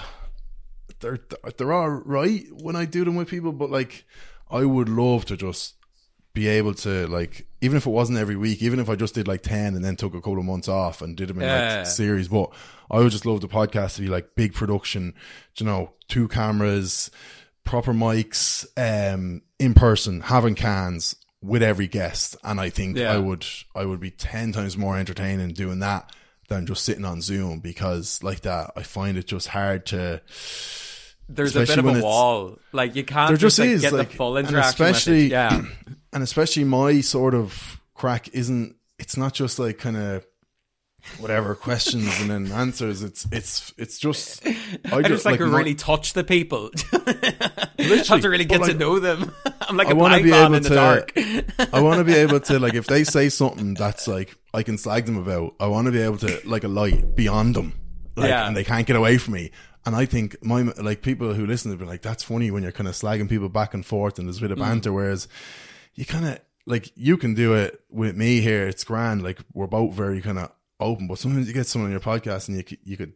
they're 1.00 1.18
they're 1.56 1.72
all 1.72 1.88
right 1.90 2.44
when 2.62 2.76
I 2.76 2.84
do 2.84 3.04
them 3.04 3.16
with 3.16 3.28
people. 3.28 3.52
But 3.52 3.70
like, 3.70 4.04
I 4.50 4.64
would 4.64 4.88
love 4.88 5.24
to 5.26 5.36
just 5.36 5.74
be 6.32 6.46
able 6.46 6.72
to 6.72 7.08
like 7.08 7.44
even 7.61 7.76
if 7.76 7.86
it 7.86 7.90
wasn't 7.90 8.16
every 8.16 8.36
week 8.36 8.62
even 8.62 8.78
if 8.78 8.88
i 8.88 8.94
just 8.94 9.16
did 9.16 9.26
like 9.26 9.42
10 9.42 9.74
and 9.74 9.84
then 9.84 9.96
took 9.96 10.14
a 10.14 10.18
couple 10.20 10.38
of 10.38 10.44
months 10.44 10.68
off 10.68 11.02
and 11.02 11.16
did 11.16 11.26
them 11.26 11.38
in 11.38 11.42
Yeah. 11.42 11.78
like 11.78 11.86
series 11.86 12.28
but 12.28 12.52
i 12.88 12.98
would 13.00 13.11
just 13.11 13.26
love 13.26 13.40
the 13.40 13.48
podcast 13.48 13.96
to 13.96 14.02
be 14.02 14.06
like 14.06 14.36
big 14.36 14.54
production 14.54 15.12
you 15.56 15.66
know 15.66 15.90
two 16.06 16.28
cameras 16.28 17.11
proper 17.64 17.92
mics 17.92 18.64
um 18.76 19.42
in 19.58 19.74
person 19.74 20.20
having 20.20 20.54
cans 20.54 21.16
with 21.43 21.62
every 21.62 21.86
guest 21.86 22.36
and 22.45 22.61
i 22.61 22.68
think 22.68 22.97
Yeah. 22.97 23.12
i 23.12 23.18
would 23.18 23.47
i 23.74 23.84
would 23.84 24.01
be 24.01 24.11
10 24.11 24.53
times 24.53 24.76
more 24.76 24.99
entertaining 24.99 25.53
doing 25.55 25.78
that 25.78 26.11
than 26.49 26.66
just 26.66 26.84
sitting 26.84 27.05
on 27.05 27.22
zoom 27.22 27.61
because 27.61 28.22
like 28.22 28.41
that 28.43 28.72
i 28.76 28.82
find 28.82 29.16
it 29.16 29.26
just 29.26 29.49
hard 29.49 29.86
to 29.86 30.20
There's 31.28 31.57
a 31.57 31.61
bit 31.61 31.78
of 31.78 31.86
a 31.86 32.01
wall. 32.03 32.59
Like, 32.72 32.97
you 32.97 33.05
can't 33.05 33.28
there 33.28 33.36
just, 33.36 33.57
just 33.57 33.59
like, 33.61 33.68
is 33.68 33.80
get 33.82 33.93
like 33.93 34.11
the 34.11 34.16
full 34.16 34.36
interaction 34.36 34.68
especially. 34.84 35.26
Yeah. 35.28 35.62
and 36.12 36.22
especially 36.24 36.64
my 36.64 37.01
sort 37.03 37.34
of 37.34 37.80
crack 37.95 38.28
isn't 38.32 38.74
it's 38.99 39.16
not 39.16 39.32
just 39.32 39.59
like 39.61 39.78
kind 39.78 39.97
of 39.97 40.26
whatever 41.18 41.55
questions 41.55 42.09
and 42.20 42.30
then 42.30 42.53
answers 42.53 43.03
it's 43.03 43.26
it's 43.32 43.72
it's 43.78 43.98
just 43.98 44.46
i 44.92 44.96
I 44.96 45.03
just 45.03 45.24
like, 45.24 45.40
my- 45.40 45.46
really 45.46 45.74
touch 45.74 46.12
the 46.12 46.24
people. 46.24 46.70
have 47.78 48.20
to 48.20 48.28
really 48.28 48.44
get 48.44 48.62
to 48.64 48.74
know 48.74 48.98
them. 48.98 49.32
I'm 49.62 49.76
like 49.76 49.88
I 49.88 49.92
a 49.92 49.94
blind 49.94 50.24
be 50.24 50.30
man 50.30 50.55
in 50.55 50.62
the 50.62 50.68
to- 50.68 50.74
dark. 50.74 51.12
I 51.72 51.80
want 51.80 51.98
to 51.98 52.05
be 52.05 52.14
able 52.14 52.40
to 52.40 52.59
like 52.59 52.74
if 52.74 52.86
they 52.86 53.05
say 53.05 53.28
something 53.28 53.74
that's 53.74 54.07
like 54.09 54.36
I 54.53 54.62
can 54.62 54.78
slag 54.78 55.07
them 55.07 55.16
about. 55.16 55.55
I 55.61 55.66
want 55.68 55.86
to 55.86 55.92
be 55.92 56.01
able 56.01 56.18
to 56.18 56.40
like 56.44 56.64
a 56.64 56.68
light 56.68 57.14
beyond 57.14 57.55
them, 57.57 57.72
like, 58.16 58.28
Yeah. 58.28 58.46
and 58.46 58.57
they 58.57 58.64
can't 58.64 58.86
get 58.86 58.96
away 58.96 59.18
from 59.18 59.34
me. 59.34 59.51
And 59.86 59.96
I 59.96 60.05
think 60.05 60.36
my 60.44 60.62
like 60.62 61.03
people 61.03 61.32
who 61.32 61.46
listen 61.46 61.70
to 61.70 61.76
be 61.78 61.84
like, 61.86 62.03
that's 62.03 62.22
funny 62.22 62.51
when 62.51 62.62
you're 62.62 62.72
kind 62.72 62.88
of 62.88 62.94
slagging 62.94 63.28
people 63.28 63.48
back 63.48 63.72
and 63.74 63.84
forth 63.86 64.18
and 64.18 64.28
there's 64.28 64.38
a 64.38 64.42
bit 64.42 64.51
of 64.51 64.59
Mm. 64.59 64.62
banter. 64.62 64.92
Whereas 64.92 65.26
you 65.94 66.05
kind 66.05 66.26
of 66.26 66.40
like 66.66 66.90
you 66.96 67.16
can 67.16 67.34
do 67.34 67.55
it 67.55 67.80
with 67.90 68.16
me 68.16 68.40
here. 68.40 68.66
It's 68.68 68.84
grand. 68.84 69.22
Like 69.22 69.38
we're 69.55 69.66
both 69.66 69.94
very 69.94 70.20
kind 70.20 70.38
of 70.38 70.51
open, 70.81 71.07
but 71.07 71.18
sometimes 71.18 71.47
you 71.47 71.55
get 71.55 71.66
someone 71.66 71.87
on 71.87 71.93
your 71.93 72.01
podcast 72.01 72.49
and 72.49 72.57
you 72.57 72.76
you 72.85 72.97
could 72.97 73.12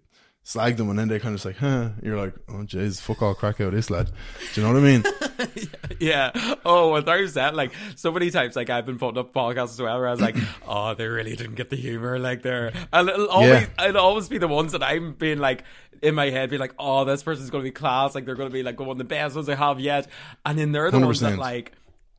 slag 0.46 0.76
them 0.76 0.90
and 0.90 0.98
then 0.98 1.08
they 1.08 1.18
kind 1.18 1.34
of 1.34 1.40
just 1.40 1.46
like, 1.46 1.56
huh? 1.56 1.88
You're 2.02 2.18
like, 2.18 2.34
oh 2.48 2.64
jeez, 2.64 3.00
fuck 3.00 3.22
all 3.22 3.34
crack 3.34 3.60
out 3.62 3.72
this 3.72 3.90
lad. 3.90 4.10
Do 4.52 4.60
you 4.60 4.66
know 4.66 4.74
what 4.74 4.82
I 4.82 4.86
mean? 4.86 5.68
yeah. 6.00 6.56
Oh, 6.66 6.92
when 6.92 7.04
there's 7.06 7.34
that, 7.34 7.54
like, 7.54 7.72
so 7.96 8.12
many 8.12 8.30
times, 8.30 8.54
like, 8.54 8.68
I've 8.68 8.84
been 8.84 8.98
putting 8.98 9.18
up 9.18 9.32
podcasts 9.32 9.70
as 9.70 9.80
well 9.80 9.98
where 9.98 10.06
I 10.06 10.10
was 10.10 10.20
like, 10.20 10.36
oh, 10.68 10.94
they 10.94 11.06
really 11.06 11.34
didn't 11.34 11.54
get 11.54 11.70
the 11.70 11.76
humor. 11.76 12.18
Like, 12.18 12.42
they're, 12.42 12.72
and 12.92 13.08
it'll 13.08 13.28
always, 13.28 13.66
it'll 13.82 14.02
always 14.02 14.28
be 14.28 14.36
the 14.36 14.46
ones 14.46 14.72
that 14.72 14.82
I'm 14.82 15.14
being 15.14 15.38
like, 15.38 15.64
in 16.02 16.14
my 16.14 16.28
head, 16.28 16.50
be 16.50 16.58
like, 16.58 16.74
oh, 16.78 17.06
this 17.06 17.22
person's 17.22 17.48
going 17.48 17.64
to 17.64 17.68
be 17.68 17.72
class. 17.72 18.14
Like, 18.14 18.26
they're 18.26 18.34
going 18.34 18.50
to 18.50 18.52
be 18.52 18.62
like 18.62 18.78
one 18.78 18.90
of 18.90 18.98
the 18.98 19.04
best 19.04 19.34
ones 19.36 19.48
I 19.48 19.54
have 19.54 19.80
yet. 19.80 20.06
And 20.44 20.58
then 20.58 20.72
they're 20.72 20.90
the 20.90 21.00
ones 21.00 21.20
that, 21.20 21.38
like, 21.38 21.72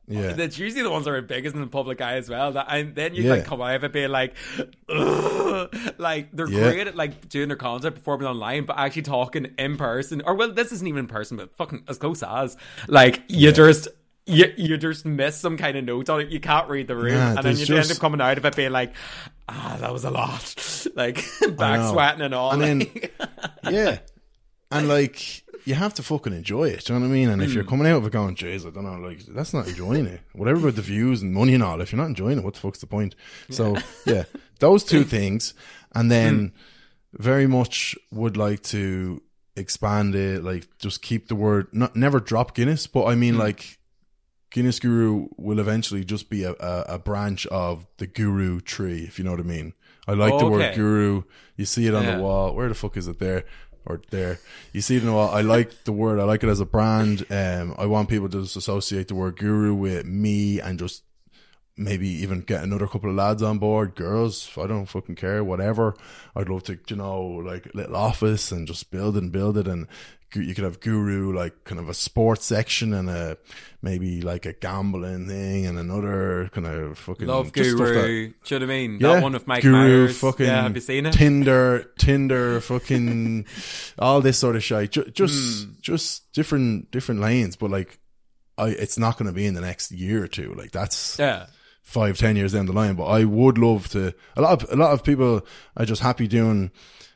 Yeah. 0.08 0.32
That's 0.34 0.58
usually 0.58 0.82
the 0.82 0.90
ones 0.90 1.04
that 1.06 1.10
are 1.12 1.20
biggest 1.22 1.54
in 1.56 1.60
the 1.60 1.66
public 1.66 2.00
eye 2.00 2.14
as 2.16 2.30
well. 2.30 2.52
That, 2.52 2.66
and 2.68 2.94
then 2.94 3.14
you 3.14 3.24
Yeah. 3.24 3.30
like 3.30 3.44
come 3.44 3.60
out 3.60 3.74
of 3.74 3.82
it 3.84 3.92
being 3.92 4.10
like, 4.10 4.34
"Ugh." 4.88 5.68
like 5.98 6.28
they're 6.32 6.48
Yeah. 6.48 6.70
great 6.72 6.86
at 6.86 6.96
like 6.96 7.28
doing 7.28 7.48
their 7.48 7.56
content 7.56 7.96
performing 7.96 8.26
online, 8.28 8.64
but 8.66 8.78
actually 8.78 9.02
talking 9.02 9.52
in 9.58 9.76
person. 9.76 10.22
Or 10.24 10.34
well, 10.34 10.52
this 10.52 10.72
isn't 10.72 10.86
even 10.86 11.00
in 11.00 11.06
person, 11.08 11.36
but 11.36 11.56
fucking 11.56 11.84
as 11.88 11.98
close 11.98 12.22
as 12.22 12.56
like 12.88 13.22
you 13.28 13.52
just. 13.52 13.88
You, 14.28 14.52
you 14.56 14.76
just 14.76 15.06
miss 15.06 15.36
some 15.36 15.56
kind 15.56 15.76
of 15.78 15.84
note 15.84 16.10
on 16.10 16.20
it. 16.22 16.30
You 16.30 16.40
can't 16.40 16.68
read 16.68 16.88
the 16.88 16.96
room, 16.96 17.14
Nah, 17.14 17.36
and 17.36 17.44
then 17.44 17.56
you 17.56 17.64
just- 17.64 17.88
end 17.90 17.96
up 17.96 18.00
coming 18.00 18.20
out 18.20 18.36
of 18.36 18.44
it 18.44 18.56
being 18.56 18.72
like, 18.72 18.92
"Ah, 19.48 19.76
that 19.80 19.92
was 19.92 20.02
a 20.04 20.10
lot," 20.10 20.52
like 20.96 21.24
back 21.56 21.88
sweating 21.92 22.22
and 22.22 22.34
all. 22.34 22.50
And 22.50 22.60
then- 22.60 22.90
yeah. 23.70 23.98
And 24.72 24.88
like 24.88 25.44
you 25.66 25.74
have 25.74 25.92
to 25.94 26.02
fucking 26.02 26.32
enjoy 26.32 26.68
it. 26.68 26.84
Do 26.84 26.92
you 26.92 26.98
know 26.98 27.06
what 27.06 27.12
I 27.12 27.14
mean? 27.14 27.28
And 27.28 27.42
if 27.42 27.52
you're 27.52 27.64
hmm. 27.64 27.70
coming 27.70 27.86
out 27.88 27.96
of 27.96 28.06
it 28.06 28.12
going, 28.12 28.36
jeez, 28.36 28.64
I 28.64 28.70
don't 28.70 28.84
know, 28.84 29.06
like 29.06 29.18
that's 29.26 29.52
not 29.52 29.66
enjoying 29.66 30.06
it. 30.06 30.20
Whatever 30.32 30.60
about 30.60 30.76
the 30.76 30.82
views 30.82 31.22
and 31.22 31.34
money 31.34 31.54
and 31.54 31.62
all, 31.62 31.80
if 31.80 31.90
you're 31.90 32.00
not 32.00 32.06
enjoying 32.06 32.38
it, 32.38 32.44
what 32.44 32.54
the 32.54 32.60
fuck's 32.60 32.78
the 32.78 32.86
point? 32.86 33.16
So 33.50 33.76
yeah, 34.06 34.24
those 34.60 34.84
two 34.84 35.02
things. 35.02 35.54
And 35.92 36.10
then 36.10 36.52
hmm. 37.14 37.22
very 37.22 37.48
much 37.48 37.96
would 38.12 38.36
like 38.36 38.62
to 38.64 39.20
expand 39.56 40.14
it, 40.14 40.44
like 40.44 40.68
just 40.78 41.02
keep 41.02 41.26
the 41.26 41.34
word 41.34 41.66
not 41.72 41.96
never 41.96 42.20
drop 42.20 42.54
Guinness, 42.54 42.86
but 42.86 43.06
I 43.06 43.16
mean 43.16 43.34
hmm. 43.34 43.40
like 43.40 43.78
Guinness 44.50 44.78
Guru 44.78 45.26
will 45.36 45.58
eventually 45.58 46.04
just 46.04 46.30
be 46.30 46.44
a, 46.44 46.52
a, 46.52 46.84
a 46.90 46.98
branch 47.00 47.44
of 47.48 47.88
the 47.96 48.06
Guru 48.06 48.60
tree, 48.60 49.02
if 49.02 49.18
you 49.18 49.24
know 49.24 49.32
what 49.32 49.40
I 49.40 49.44
mean. 49.44 49.74
I 50.08 50.12
like 50.12 50.38
the 50.38 50.46
word 50.46 50.62
oh, 50.62 50.66
Okay. 50.66 50.76
Guru. 50.76 51.22
You 51.56 51.64
see 51.64 51.86
it 51.86 51.94
on 51.94 52.04
Yeah. 52.04 52.16
the 52.16 52.22
wall. 52.22 52.54
Where 52.54 52.68
the 52.68 52.74
fuck 52.74 52.96
is 52.96 53.08
it 53.08 53.18
there? 53.18 53.44
Or 53.86 54.00
there. 54.10 54.40
You 54.72 54.80
see 54.80 54.98
the 54.98 55.12
wall. 55.12 55.30
I 55.30 55.42
like 55.42 55.84
the 55.84 55.92
word. 55.92 56.18
I 56.18 56.24
like 56.24 56.42
it 56.42 56.48
as 56.48 56.60
a 56.60 56.66
brand. 56.66 57.24
Um, 57.30 57.74
I 57.78 57.86
want 57.86 58.08
people 58.08 58.28
to 58.28 58.42
just 58.42 58.56
associate 58.56 59.08
the 59.08 59.14
word 59.14 59.38
Guru 59.38 59.74
with 59.74 60.04
me 60.04 60.60
and 60.60 60.78
just 60.78 61.04
maybe 61.76 62.08
even 62.08 62.40
get 62.40 62.64
another 62.64 62.86
couple 62.86 63.10
of 63.10 63.16
lads 63.16 63.42
on 63.42 63.58
board, 63.58 63.94
girls. 63.94 64.50
I 64.56 64.66
don't 64.66 64.86
fucking 64.86 65.16
care, 65.16 65.44
whatever. 65.44 65.94
I'd 66.34 66.48
love 66.48 66.64
to, 66.64 66.78
you 66.88 66.96
know, 66.96 67.22
like 67.22 67.74
little 67.74 67.96
office 67.96 68.50
and 68.50 68.66
just 68.66 68.90
build 68.90 69.16
and 69.16 69.30
build 69.30 69.58
it. 69.58 69.68
And 69.68 69.86
you 70.34 70.54
could 70.54 70.64
have 70.64 70.80
guru, 70.80 71.32
like 71.34 71.64
kind 71.64 71.80
of 71.80 71.88
a 71.88 71.94
sports 71.94 72.44
section 72.44 72.92
and 72.92 73.08
a 73.08 73.38
maybe 73.80 74.20
like 74.22 74.44
a 74.44 74.52
gambling 74.52 75.28
thing 75.28 75.64
and 75.66 75.78
another 75.78 76.50
kind 76.52 76.66
of 76.66 76.98
fucking 76.98 77.26
Love 77.26 77.52
just 77.52 77.70
stuff 77.70 77.78
Guru, 77.86 77.94
that- 77.94 78.06
do 78.44 78.54
you 78.54 78.58
know 78.60 78.66
what 78.66 78.72
I 78.72 78.76
mean? 78.76 78.98
yeah, 79.00 79.12
That 79.14 79.22
one 79.22 79.32
with 79.32 79.46
Mike 79.46 79.62
Guru, 79.62 79.72
Myers. 79.74 80.18
fucking 80.18 80.46
yeah, 80.46 80.62
have 80.64 80.74
you 80.74 80.80
seen 80.80 81.06
it? 81.06 81.12
Tinder, 81.12 81.90
Tinder, 81.98 82.60
fucking 82.60 83.46
all 83.98 84.20
this 84.20 84.38
sort 84.38 84.56
of 84.56 84.64
shit. 84.64 84.90
Ju- 84.92 85.10
just, 85.12 85.64
Hmm. 85.66 85.72
just 85.80 86.32
different, 86.32 86.90
different 86.90 87.20
lanes. 87.20 87.56
But 87.56 87.70
like, 87.70 87.98
I, 88.58 88.68
it's 88.68 88.98
not 88.98 89.18
going 89.18 89.26
to 89.26 89.32
be 89.34 89.46
in 89.46 89.54
the 89.54 89.60
next 89.60 89.92
year 89.92 90.24
or 90.24 90.28
two. 90.28 90.54
Like 90.54 90.72
that's 90.72 91.18
yeah. 91.18 91.46
five, 91.82 92.18
ten 92.18 92.36
years 92.36 92.52
down 92.54 92.66
the 92.66 92.72
line. 92.72 92.94
But 92.96 93.04
I 93.06 93.24
would 93.24 93.58
love 93.58 93.88
to. 93.90 94.12
A 94.36 94.40
lot 94.42 94.62
of 94.62 94.72
a 94.72 94.76
lot 94.76 94.92
of 94.92 95.04
people 95.04 95.46
are 95.76 95.84
just 95.84 96.00
happy 96.02 96.26
doing, 96.26 96.70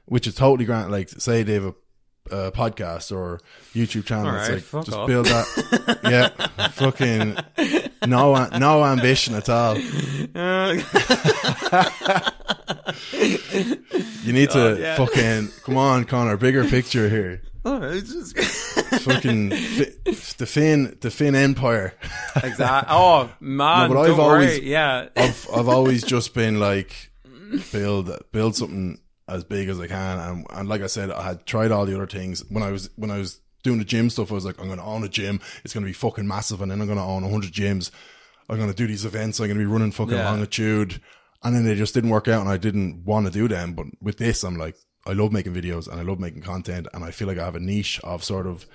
which 0.04 0.26
is 0.26 0.34
totally 0.34 0.66
grand. 0.66 0.90
Like 0.92 1.08
say 1.08 1.42
they 1.42 1.54
have 1.54 1.64
a, 1.64 1.74
a 2.30 2.50
podcast 2.52 3.14
or 3.14 3.40
YouTube 3.74 4.04
channel. 4.06 4.28
All 4.28 4.36
it's 4.36 4.72
like 4.72 4.84
just 4.84 4.96
off. 4.96 5.06
build 5.06 5.26
that. 5.26 5.98
yeah, 6.04 6.68
fucking 6.68 7.36
no, 8.08 8.48
no 8.58 8.84
ambition 8.84 9.34
at 9.34 9.48
all. 9.48 9.76
You 14.22 14.32
need 14.34 14.50
to 14.50 14.60
oh, 14.60 14.76
yeah. 14.76 14.96
fucking 14.96 15.48
come 15.64 15.76
on, 15.76 16.04
Connor. 16.04 16.36
Bigger 16.36 16.64
picture 16.64 17.08
here. 17.08 17.42
Oh, 17.64 17.82
it's 17.82 18.12
just 18.12 18.36
Fucking 19.02 19.50
fi- 19.50 19.92
the 20.38 20.46
Finn, 20.46 20.96
the 21.00 21.10
Finn 21.10 21.34
Empire. 21.34 21.94
exactly. 22.42 22.94
Oh 22.94 23.30
man, 23.40 23.88
No, 23.88 23.94
but 23.94 24.00
I've 24.10 24.18
worry. 24.18 24.44
always- 24.46 24.60
yeah, 24.60 25.08
I've 25.16 25.46
I've 25.54 25.68
always 25.68 26.04
just 26.04 26.34
been 26.34 26.60
like 26.60 27.10
build 27.72 28.10
build 28.32 28.56
something 28.56 28.98
as 29.30 29.44
big 29.44 29.68
as 29.68 29.78
I 29.80 29.86
can, 29.86 30.18
and, 30.18 30.46
and 30.50 30.68
like 30.68 30.82
I 30.82 30.86
said, 30.88 31.10
I 31.10 31.22
had 31.22 31.46
tried 31.46 31.70
all 31.72 31.86
the 31.86 31.94
other 31.94 32.06
things 32.06 32.44
when 32.48 32.62
I 32.62 32.70
was 32.70 32.90
when 32.96 33.10
I 33.10 33.18
was 33.18 33.40
doing 33.62 33.78
the 33.78 33.84
gym 33.84 34.10
stuff. 34.10 34.30
I 34.30 34.34
was 34.34 34.44
like, 34.44 34.58
I'm 34.58 34.66
going 34.66 34.78
to 34.78 34.84
own 34.84 35.04
a 35.04 35.08
gym. 35.08 35.40
It's 35.64 35.72
going 35.74 35.84
to 35.84 35.88
be 35.88 35.92
fucking 35.94 36.26
massive, 36.26 36.60
and 36.60 36.70
then 36.70 36.80
I'm 36.80 36.86
going 36.86 36.98
to 36.98 37.04
own 37.04 37.22
hundred 37.22 37.52
gyms. 37.52 37.90
I'm 38.48 38.56
going 38.56 38.70
to 38.70 38.76
do 38.76 38.86
these 38.86 39.04
events. 39.04 39.38
I'm 39.38 39.46
going 39.46 39.58
to 39.58 39.64
be 39.64 39.70
running 39.70 39.92
fucking 39.92 40.14
Yeah. 40.16 40.28
longitude, 40.30 41.00
and 41.42 41.54
then 41.54 41.64
they 41.64 41.74
just 41.76 41.94
didn't 41.94 42.10
work 42.10 42.26
out, 42.28 42.40
and 42.40 42.50
I 42.50 42.56
didn't 42.56 43.04
want 43.04 43.26
to 43.26 43.32
do 43.32 43.46
them. 43.48 43.74
But 43.74 43.86
with 44.02 44.18
this, 44.18 44.42
I'm 44.42 44.56
like, 44.56 44.76
I 45.06 45.12
love 45.12 45.32
making 45.32 45.54
videos 45.54 45.88
and 45.88 45.98
I 45.98 46.02
love 46.02 46.18
making 46.20 46.42
content, 46.42 46.86
and 46.92 47.04
I 47.04 47.10
feel 47.10 47.28
like 47.28 47.38
I 47.38 47.44
have 47.44 47.54
a 47.54 47.60
niche 47.60 48.00
of 48.04 48.22
sort 48.24 48.46
of 48.46 48.66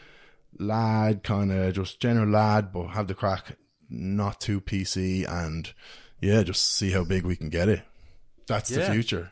lad, 0.58 1.24
kind 1.24 1.52
of 1.52 1.74
just 1.74 2.00
general 2.00 2.28
lad, 2.30 2.72
but 2.72 2.88
have 2.88 3.08
the 3.08 3.14
crack, 3.14 3.58
not 3.90 4.40
too 4.42 4.62
PC, 4.62 5.30
and 5.30 5.74
yeah, 6.22 6.42
just 6.44 6.66
see 6.74 6.92
how 6.92 7.04
big 7.04 7.26
we 7.26 7.36
can 7.36 7.50
get 7.50 7.70
it. 7.70 7.84
That's 8.48 8.70
the 8.70 8.82
future. 8.94 9.32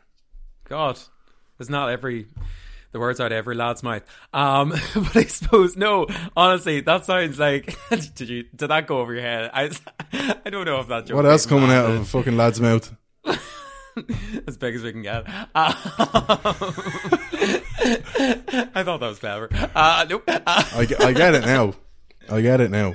God, 0.68 0.98
it's 1.60 1.70
not 1.70 1.90
every 1.90 2.26
the 2.92 3.00
words 3.00 3.18
out 3.20 3.26
of 3.32 3.36
every 3.36 3.54
lad's 3.56 3.82
mouth. 3.82 4.02
Um, 4.32 4.70
but 4.94 5.16
I 5.16 5.24
suppose 5.24 5.76
no. 5.76 6.06
Honestly, 6.36 6.80
that 6.80 7.04
sounds 7.04 7.38
like 7.38 7.76
did 8.14 8.28
you 8.28 8.42
did 8.54 8.68
that 8.68 8.86
go 8.86 8.98
over 9.00 9.12
your 9.12 9.22
head? 9.22 9.50
I 9.52 9.70
I 10.44 10.50
don't 10.50 10.64
know 10.64 10.78
if 10.80 10.88
that 10.88 11.06
joke. 11.06 11.16
What 11.16 11.26
else 11.26 11.44
coming 11.46 11.70
out 11.70 11.90
of 11.90 12.00
a 12.00 12.04
fucking 12.04 12.36
lad's 12.36 12.60
mouth? 12.60 12.94
as 14.48 14.56
big 14.56 14.74
as 14.74 14.82
we 14.82 14.90
can 14.92 15.02
get. 15.02 15.24
Um, 15.28 15.74
I 18.74 18.82
thought 18.84 18.98
that 19.00 19.08
was 19.08 19.18
clever. 19.18 19.48
Uh, 19.74 20.06
nope. 20.08 20.24
Uh, 20.26 20.40
I, 20.46 20.86
I 21.00 21.12
get 21.12 21.34
it 21.34 21.44
now. 21.44 21.74
I 22.30 22.40
get 22.40 22.60
it 22.60 22.70
now. 22.70 22.92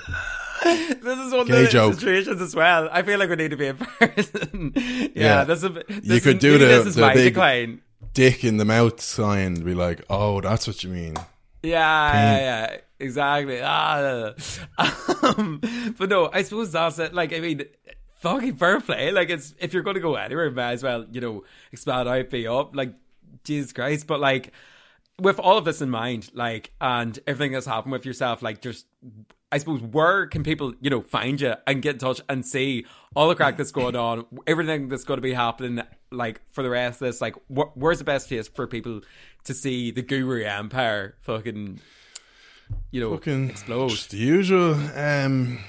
this 0.64 1.20
is 1.20 1.34
one 1.34 1.48
Gay 1.48 1.66
of 1.66 1.72
the 1.72 1.94
situations 1.94 2.42
as 2.42 2.56
well. 2.56 2.90
I 2.92 3.02
feel 3.04 3.18
like 3.20 3.30
we 3.30 3.36
need 3.38 3.52
to 3.52 3.58
be 3.58 3.68
in 3.68 3.78
person. 3.78 4.74
yeah, 4.76 5.08
Yeah. 5.16 5.44
this 5.46 5.64
is. 5.64 5.72
This 5.88 6.06
You 6.06 6.22
could 6.22 6.40
do 6.40 6.58
the- 6.58 6.66
this 6.66 6.88
is 6.88 6.96
the 6.96 7.02
my 7.02 7.14
big- 7.14 7.34
decline. 7.34 7.82
Dick 8.14 8.44
in 8.44 8.58
the 8.58 8.66
mouth 8.66 9.00
sign. 9.02 9.56
Be 9.56 9.74
like, 9.74 10.04
oh, 10.10 10.42
that's 10.42 10.68
what 10.68 10.84
you 10.84 10.90
mean. 10.90 11.16
Yeah, 11.62 12.14
yeah, 12.14 12.38
yeah, 12.40 12.78
exactly. 13.00 13.60
Ah, 13.62 14.34
um, 15.24 15.62
but 15.98 16.10
no, 16.10 16.30
I 16.32 16.44
suppose 16.44 16.72
that's 16.72 17.00
it. 17.00 17.14
Like, 17.14 17.34
I 17.34 17.40
mean, 17.40 17.64
fucking 18.20 18.56
fair 18.56 18.80
play. 18.80 19.12
Like, 19.12 19.30
it's 19.30 19.54
if 19.60 19.74
you're 19.74 19.84
going 19.84 19.96
to 19.96 20.02
go 20.02 20.16
anywhere, 20.16 20.50
might 20.52 20.74
as 20.74 20.84
well, 20.84 21.06
you 21.12 21.20
know, 21.20 21.44
expand 21.72 22.08
out, 22.08 22.30
be 22.30 22.48
up. 22.48 22.76
Like, 22.76 22.94
Jesus 23.44 23.74
Christ. 23.74 24.08
But 24.08 24.20
like, 24.20 24.54
with 25.20 25.40
all 25.40 25.58
of 25.58 25.66
this 25.66 25.82
in 25.82 25.90
mind, 25.90 26.32
like, 26.34 26.72
and 26.80 27.20
everything 27.28 27.52
that's 27.52 27.66
happened 27.66 27.92
with 27.92 28.06
yourself, 28.06 28.42
like, 28.42 28.62
just. 28.62 28.86
I 29.52 29.58
suppose 29.58 29.82
where 29.82 30.28
can 30.28 30.44
people, 30.44 30.76
you 30.80 30.92
know, 30.92 31.02
find 31.02 31.42
you 31.42 31.56
and 31.66 31.82
get 31.82 31.94
in 31.94 31.98
touch 31.98 32.22
and 32.30 32.46
see 32.46 32.86
all 33.16 33.30
the 33.30 33.34
crack 33.34 33.58
that's 33.58 33.72
going 33.72 33.96
on, 33.96 34.28
everything 34.46 34.90
that's 34.90 35.04
going 35.04 35.18
to 35.18 35.24
be 35.24 35.34
happening, 35.34 35.84
like 36.12 36.42
for 36.52 36.64
the 36.64 36.70
rest 36.70 37.02
of 37.02 37.08
this, 37.08 37.22
like 37.22 37.36
wh- 37.54 37.76
where's 37.76 38.00
the 38.00 38.04
best 38.06 38.28
place 38.28 38.48
for 38.48 38.68
people 38.68 39.02
to 39.46 39.54
see 39.54 39.92
the 39.92 40.02
Guru 40.02 40.44
Empire 40.44 41.16
fucking, 41.22 41.80
you 42.92 43.02
know, 43.02 43.12
Fucking 43.16 43.50
explode? 43.52 43.90
Just 43.90 44.12
the 44.12 44.18
usual. 44.18 44.74
Um, 44.96 45.60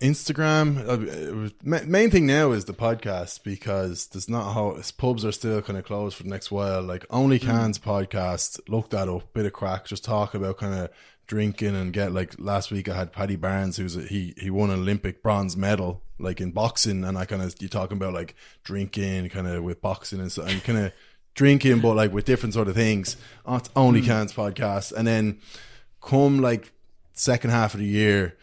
Instagram. 0.00 0.78
Uh, 0.86 1.50
main 1.86 2.10
thing 2.10 2.26
now 2.26 2.52
is 2.52 2.64
the 2.66 2.74
podcast 2.74 3.42
because 3.44 4.08
there's 4.08 4.28
not 4.28 4.52
how 4.52 4.78
pubs 4.98 5.24
are 5.24 5.32
still 5.32 5.62
kind 5.62 5.78
of 5.78 5.84
closed 5.84 6.16
for 6.16 6.24
the 6.24 6.28
next 6.28 6.50
while. 6.50 6.82
Like 6.82 7.06
only 7.10 7.38
Hmm. 7.38 7.46
cans 7.46 7.78
podcast. 7.78 8.60
Look 8.68 8.90
that 8.90 9.08
up. 9.08 9.32
Bit 9.32 9.46
of 9.46 9.52
crack. 9.52 9.86
Just 9.86 10.04
talk 10.04 10.34
about 10.34 10.58
kind 10.58 10.74
of 10.74 10.90
drinking 11.26 11.74
and 11.74 11.92
get 11.92 12.12
like 12.12 12.34
last 12.38 12.70
week 12.70 12.88
I 12.88 12.94
had 12.94 13.12
Paddy 13.12 13.36
Barnes 13.36 13.76
who's 13.76 13.96
a, 13.96 14.02
he 14.02 14.34
he 14.36 14.50
won 14.50 14.70
an 14.70 14.80
Olympic 14.80 15.22
bronze 15.22 15.56
medal 15.56 16.02
like 16.18 16.40
in 16.40 16.50
boxing 16.50 17.02
and 17.04 17.16
I 17.16 17.24
kind 17.24 17.40
of 17.42 17.54
you 17.60 17.68
talking 17.68 17.96
about 17.96 18.12
like 18.14 18.34
drinking 18.62 19.28
kind 19.30 19.46
of 19.46 19.62
with 19.64 19.80
boxing 19.80 20.20
and 20.20 20.30
so 20.30 20.42
and 20.42 20.62
kind 20.62 20.78
of 20.78 20.92
drinking 21.34 21.80
but 21.80 21.94
like 21.96 22.12
with 22.12 22.24
different 22.26 22.52
sort 22.54 22.68
of 22.68 22.74
things. 22.74 23.16
Oh, 23.46 23.56
it's 23.56 23.70
only 23.74 24.00
Hmm. 24.00 24.06
cans 24.06 24.32
podcast 24.32 24.92
and 24.92 25.06
then 25.06 25.38
come 26.02 26.40
like 26.40 26.72
second 27.14 27.50
half 27.50 27.74
of 27.74 27.80
the 27.80 27.86
year, 27.86 28.36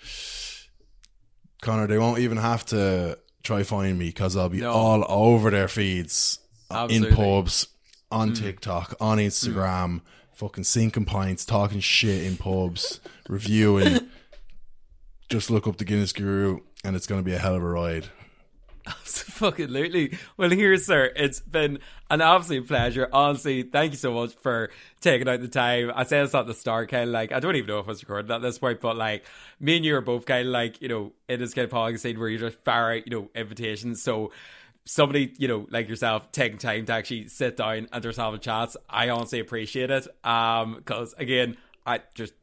Connor, 1.62 1.88
they 1.88 1.98
won't 2.00 2.20
even 2.20 2.38
have 2.38 2.66
to 2.68 3.18
try 3.44 3.64
find 3.64 3.98
me 4.00 4.08
because 4.08 4.36
I'll 4.36 4.50
be 4.50 4.62
No. 4.62 4.72
all 4.72 5.06
over 5.08 5.50
their 5.52 5.68
feeds 5.68 6.40
uh, 6.70 6.88
in 6.90 7.06
pubs, 7.14 7.68
on 8.12 8.34
TikTok, 8.34 8.96
on 9.00 9.18
Instagram, 9.20 10.02
fucking 10.42 10.64
sinking 10.64 11.06
pints, 11.06 11.46
talking 11.46 11.80
shit 11.80 12.24
in 12.24 12.36
pubs, 12.36 13.00
reviewing. 13.30 14.00
Just 15.30 15.52
look 15.52 15.68
up 15.68 15.78
the 15.78 15.86
Guinness 15.86 16.14
Guru, 16.14 16.62
and 16.84 16.96
it's 16.96 17.06
going 17.06 17.22
to 17.22 17.26
be 17.26 17.36
a 17.36 17.38
hell 17.38 17.54
of 17.54 17.62
a 17.62 17.70
ride. 17.70 18.08
Absolutely. 18.88 20.18
Well, 20.38 20.50
here, 20.50 20.76
sir, 20.78 21.12
it's 21.16 21.40
been 21.40 21.78
an 22.10 22.22
absolute 22.22 22.68
pleasure. 22.68 23.08
Honestly, 23.14 23.62
thank 23.62 23.92
you 23.92 24.00
so 24.00 24.16
much 24.16 24.34
for 24.34 24.72
taking 25.00 25.30
out 25.30 25.42
the 25.42 25.48
time. 25.48 25.92
I 25.94 26.06
said 26.06 26.26
this 26.26 26.34
at 26.34 26.48
the 26.48 26.56
start, 26.56 26.90
kind 26.90 27.04
of 27.04 27.10
like, 27.10 27.32
I 27.32 27.40
don't 27.40 27.56
even 27.56 27.68
know 27.68 27.78
if 27.78 27.86
I 27.86 27.90
was 27.90 28.02
recording 28.02 28.32
at 28.32 28.42
this 28.42 28.58
point, 28.58 28.82
but 28.82 28.98
like, 28.98 29.24
me 29.60 29.76
and 29.76 29.86
you 29.86 29.96
are 29.96 30.02
both 30.02 30.26
kind 30.26 30.48
of 30.48 30.52
like, 30.52 30.82
you 30.82 30.88
know, 30.88 31.14
in 31.30 31.40
this 31.40 31.54
kind 31.54 31.66
of 31.66 31.72
podcast 31.72 32.00
scene 32.00 32.20
where 32.20 32.30
you 32.30 32.40
just 32.40 32.58
fire 32.64 32.94
out, 32.94 33.08
you 33.08 33.16
know, 33.16 33.30
invitations. 33.36 34.02
So, 34.02 34.32
somebody, 34.86 35.34
you 35.38 35.48
know, 35.48 35.68
like 35.70 35.88
yourself, 35.88 36.32
taking 36.32 36.58
time 36.58 36.86
to 36.86 36.94
actually 36.94 37.28
sit 37.28 37.58
down 37.58 37.88
and 37.92 38.04
just 38.04 38.20
have 38.20 38.34
a 38.34 38.38
chat, 38.38 38.76
I 38.90 39.10
honestly 39.10 39.40
appreciate 39.40 39.92
it. 39.92 40.08
Um, 40.26 40.76
because 40.76 41.14
again, 41.18 41.58
I 41.86 42.02
just 42.14 42.34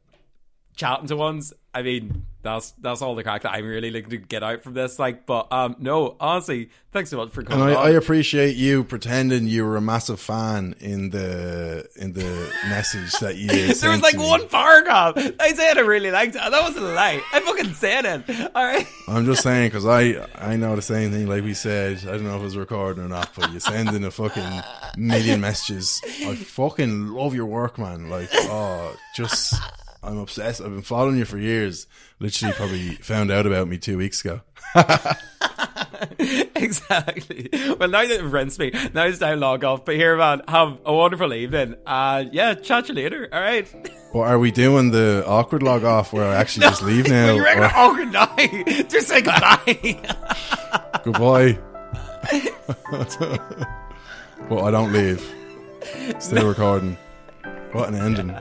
chatting 0.75 1.07
to 1.07 1.15
ones. 1.15 1.53
I 1.73 1.81
mean, 1.81 2.25
that's 2.41 2.71
that's 2.79 3.01
all 3.01 3.15
the 3.15 3.23
crack 3.23 3.41
that 3.41 3.51
I'm 3.51 3.65
really 3.65 3.91
looking 3.91 4.11
to 4.11 4.17
get 4.17 4.43
out 4.43 4.63
from 4.63 4.73
this. 4.73 4.97
Like, 4.97 5.25
but 5.25 5.51
um, 5.51 5.75
no, 5.79 6.15
honestly, 6.19 6.69
thanks 6.93 7.09
so 7.09 7.17
much 7.17 7.31
for 7.31 7.41
And 7.41 7.49
coming. 7.49 7.67
I, 7.69 7.75
on. 7.75 7.87
I 7.87 7.89
appreciate 7.91 8.55
you 8.55 8.83
pretending 8.85 9.45
you 9.47 9.65
were 9.65 9.75
a 9.75 9.81
massive 9.81 10.19
fan 10.19 10.75
in 10.79 11.09
the 11.09 11.87
in 11.97 12.13
the 12.13 12.53
message 12.69 13.11
that 13.19 13.35
you. 13.35 13.47
there 13.73 13.89
was 13.91 14.01
like 14.01 14.17
one 14.17 14.47
paragraph. 14.47 15.13
I 15.39 15.53
said 15.53 15.77
I 15.77 15.81
really 15.81 16.11
liked 16.11 16.35
it. 16.35 16.39
That 16.39 16.61
wasn't 16.61 16.85
a 16.85 16.93
lie. 16.93 17.21
I 17.33 17.39
fucking 17.41 17.73
said 17.73 18.05
it. 18.05 18.51
All 18.55 18.63
right. 18.65 18.87
I'm 19.07 19.25
just 19.25 19.43
saying 19.43 19.67
because 19.69 19.85
I 19.85 20.25
I 20.35 20.55
know 20.55 20.75
the 20.75 20.81
same 20.81 21.11
thing. 21.11 21.27
Like 21.27 21.43
we 21.43 21.53
said, 21.53 21.99
I 22.07 22.11
don't 22.11 22.23
know 22.23 22.35
if 22.35 22.41
it 22.41 22.45
was 22.45 22.57
recording 22.57 23.03
or 23.03 23.09
not, 23.09 23.29
but 23.35 23.51
you're 23.51 23.59
sending 23.59 24.03
a 24.05 24.11
fucking 24.11 24.61
million 24.97 25.41
messages. 25.41 26.01
I 26.05 26.35
fucking 26.35 27.07
love 27.07 27.35
your 27.35 27.47
work, 27.47 27.77
man. 27.77 28.09
Like, 28.09 28.29
oh, 28.33 28.95
just 29.15 29.55
I'm 30.01 30.17
obsessed. 30.17 30.61
I've 30.61 30.69
been 30.69 30.81
following 30.81 31.17
you 31.17 31.25
for 31.25 31.37
years. 31.37 31.87
Literally, 32.19 32.53
probably 32.53 32.89
found 33.01 33.31
out 33.31 33.45
about 33.45 33.67
me 33.67 33.77
two 33.77 33.97
weeks 33.97 34.23
ago. 34.23 34.41
exactly. 36.19 37.49
Well, 37.77 37.89
now 37.89 38.05
that 38.05 38.19
you've 38.21 38.31
rinsed 38.31 38.59
me, 38.59 38.71
now 38.93 39.05
it's 39.05 39.19
time 39.19 39.39
log 39.39 39.63
off. 39.63 39.85
But 39.85 39.95
here, 39.95 40.15
man, 40.17 40.41
have 40.47 40.79
a 40.85 40.93
wonderful 40.93 41.33
evening. 41.33 41.75
And 41.85 42.33
yeah, 42.33 42.53
chat 42.53 42.87
you 42.89 42.95
later. 42.95 43.27
All 43.31 43.41
right. 43.41 43.67
Well, 44.11 44.23
are 44.23 44.39
we 44.39 44.49
doing 44.49 44.89
the 44.89 45.23
awkward 45.27 45.61
log 45.61 45.83
off 45.83 46.13
where 46.13 46.25
I 46.25 46.33
actually 46.37 46.65
just 46.65 46.81
leave 46.81 47.07
now? 47.07 47.31
You're 47.31 47.45
or- 47.63 47.95
good 47.95 48.11
night. 48.11 48.89
Just 48.89 49.07
say 49.07 49.21
goodbye. 49.21 49.99
Goodbye. 51.03 51.59
well, 54.49 54.65
I 54.65 54.71
don't 54.71 54.91
leave. 54.91 55.23
Still 56.17 56.47
recording. 56.47 56.97
What 57.71 57.89
an 57.89 57.95
ending. 57.95 58.35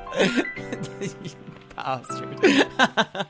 Bastard. 1.89 2.39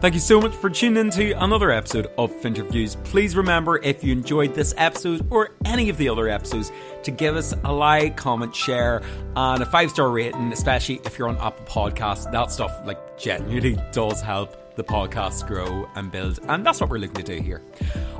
Thank 0.00 0.14
you 0.14 0.20
so 0.20 0.40
much 0.40 0.52
for 0.52 0.68
tuning 0.68 0.96
in 1.06 1.10
to 1.10 1.32
another 1.32 1.70
episode 1.70 2.10
of 2.18 2.32
Finterviews. 2.32 3.02
Please 3.04 3.36
remember 3.36 3.78
if 3.84 4.02
you 4.02 4.10
enjoyed 4.10 4.52
this 4.52 4.74
episode 4.76 5.24
or 5.30 5.50
any 5.64 5.90
of 5.90 5.96
the 5.96 6.08
other 6.08 6.28
episodes 6.28 6.72
to 7.04 7.12
give 7.12 7.36
us 7.36 7.54
a 7.64 7.72
like, 7.72 8.16
comment, 8.16 8.56
share, 8.56 9.00
and 9.36 9.62
a 9.62 9.66
five 9.66 9.90
star 9.90 10.10
rating, 10.10 10.52
especially 10.52 11.00
if 11.04 11.18
you're 11.18 11.28
on 11.28 11.36
Apple 11.36 11.64
Podcasts. 11.66 12.30
That 12.32 12.50
stuff 12.50 12.72
like 12.84 13.16
genuinely 13.16 13.78
does 13.92 14.20
help 14.20 14.74
the 14.74 14.82
podcast 14.82 15.46
grow 15.46 15.88
and 15.94 16.10
build, 16.10 16.40
and 16.48 16.66
that's 16.66 16.80
what 16.80 16.90
we're 16.90 16.98
looking 16.98 17.22
to 17.24 17.36
do 17.36 17.40
here. 17.40 17.62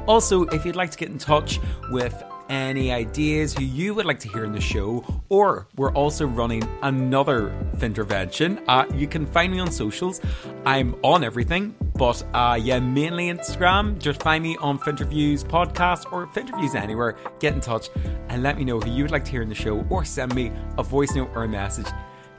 Also, 0.07 0.45
if 0.47 0.65
you'd 0.65 0.77
like 0.77 0.91
to 0.93 0.99
get 0.99 1.09
in 1.09 1.19
touch 1.19 1.59
with 1.91 2.23
any 2.49 2.93
ideas 2.93 3.55
who 3.55 3.65
you 3.65 3.95
would 3.95 4.07
like 4.07 4.21
to 4.21 4.29
hear 4.29 4.45
in 4.45 4.53
the 4.53 4.61
show, 4.61 5.05
or 5.29 5.67
we're 5.77 5.93
also 5.93 6.27
running 6.27 6.63
another 6.83 7.53
Fintervention. 7.77 8.63
Uh, 8.69 8.85
you 8.95 9.07
can 9.07 9.27
find 9.27 9.53
me 9.53 9.59
on 9.59 9.71
socials. 9.71 10.21
I'm 10.65 10.95
on 11.03 11.25
everything, 11.25 11.75
but 11.95 12.23
uh, 12.35 12.59
yeah, 12.61 12.79
mainly 12.79 13.29
Instagram. 13.29 13.99
Just 13.99 14.23
find 14.23 14.43
me 14.43 14.57
on 14.61 14.79
Finterviews 14.79 15.45
podcast 15.45 16.13
or 16.13 16.27
Finterviews 16.29 16.75
anywhere. 16.75 17.17
Get 17.41 17.55
in 17.55 17.61
touch 17.61 17.89
and 18.29 18.43
let 18.43 18.59
me 18.59 18.65
know 18.65 18.81
who 18.81 18.91
you 18.91 19.05
would 19.05 19.13
like 19.13 19.25
to 19.25 19.31
hear 19.31 19.43
in 19.43 19.49
the 19.49 19.55
show, 19.55 19.87
or 19.91 20.05
send 20.05 20.35
me 20.35 20.53
a 20.79 20.83
voice 20.83 21.15
note 21.15 21.31
or 21.35 21.45
a 21.45 21.49
message 21.49 21.87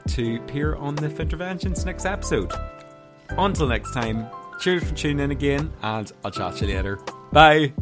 to 0.08 0.36
appear 0.36 0.76
on 0.76 0.94
the 0.94 1.08
Finterventions 1.08 1.84
next 1.84 2.04
episode. 2.04 2.52
Until 3.30 3.66
next 3.68 3.92
time, 3.92 4.28
cheers 4.60 4.84
for 4.84 4.94
tuning 4.94 5.20
in 5.20 5.30
again, 5.30 5.72
and 5.82 6.12
I'll 6.24 6.30
chat 6.30 6.56
to 6.56 6.66
you 6.66 6.76
later. 6.76 6.96
Bye. 7.32 7.72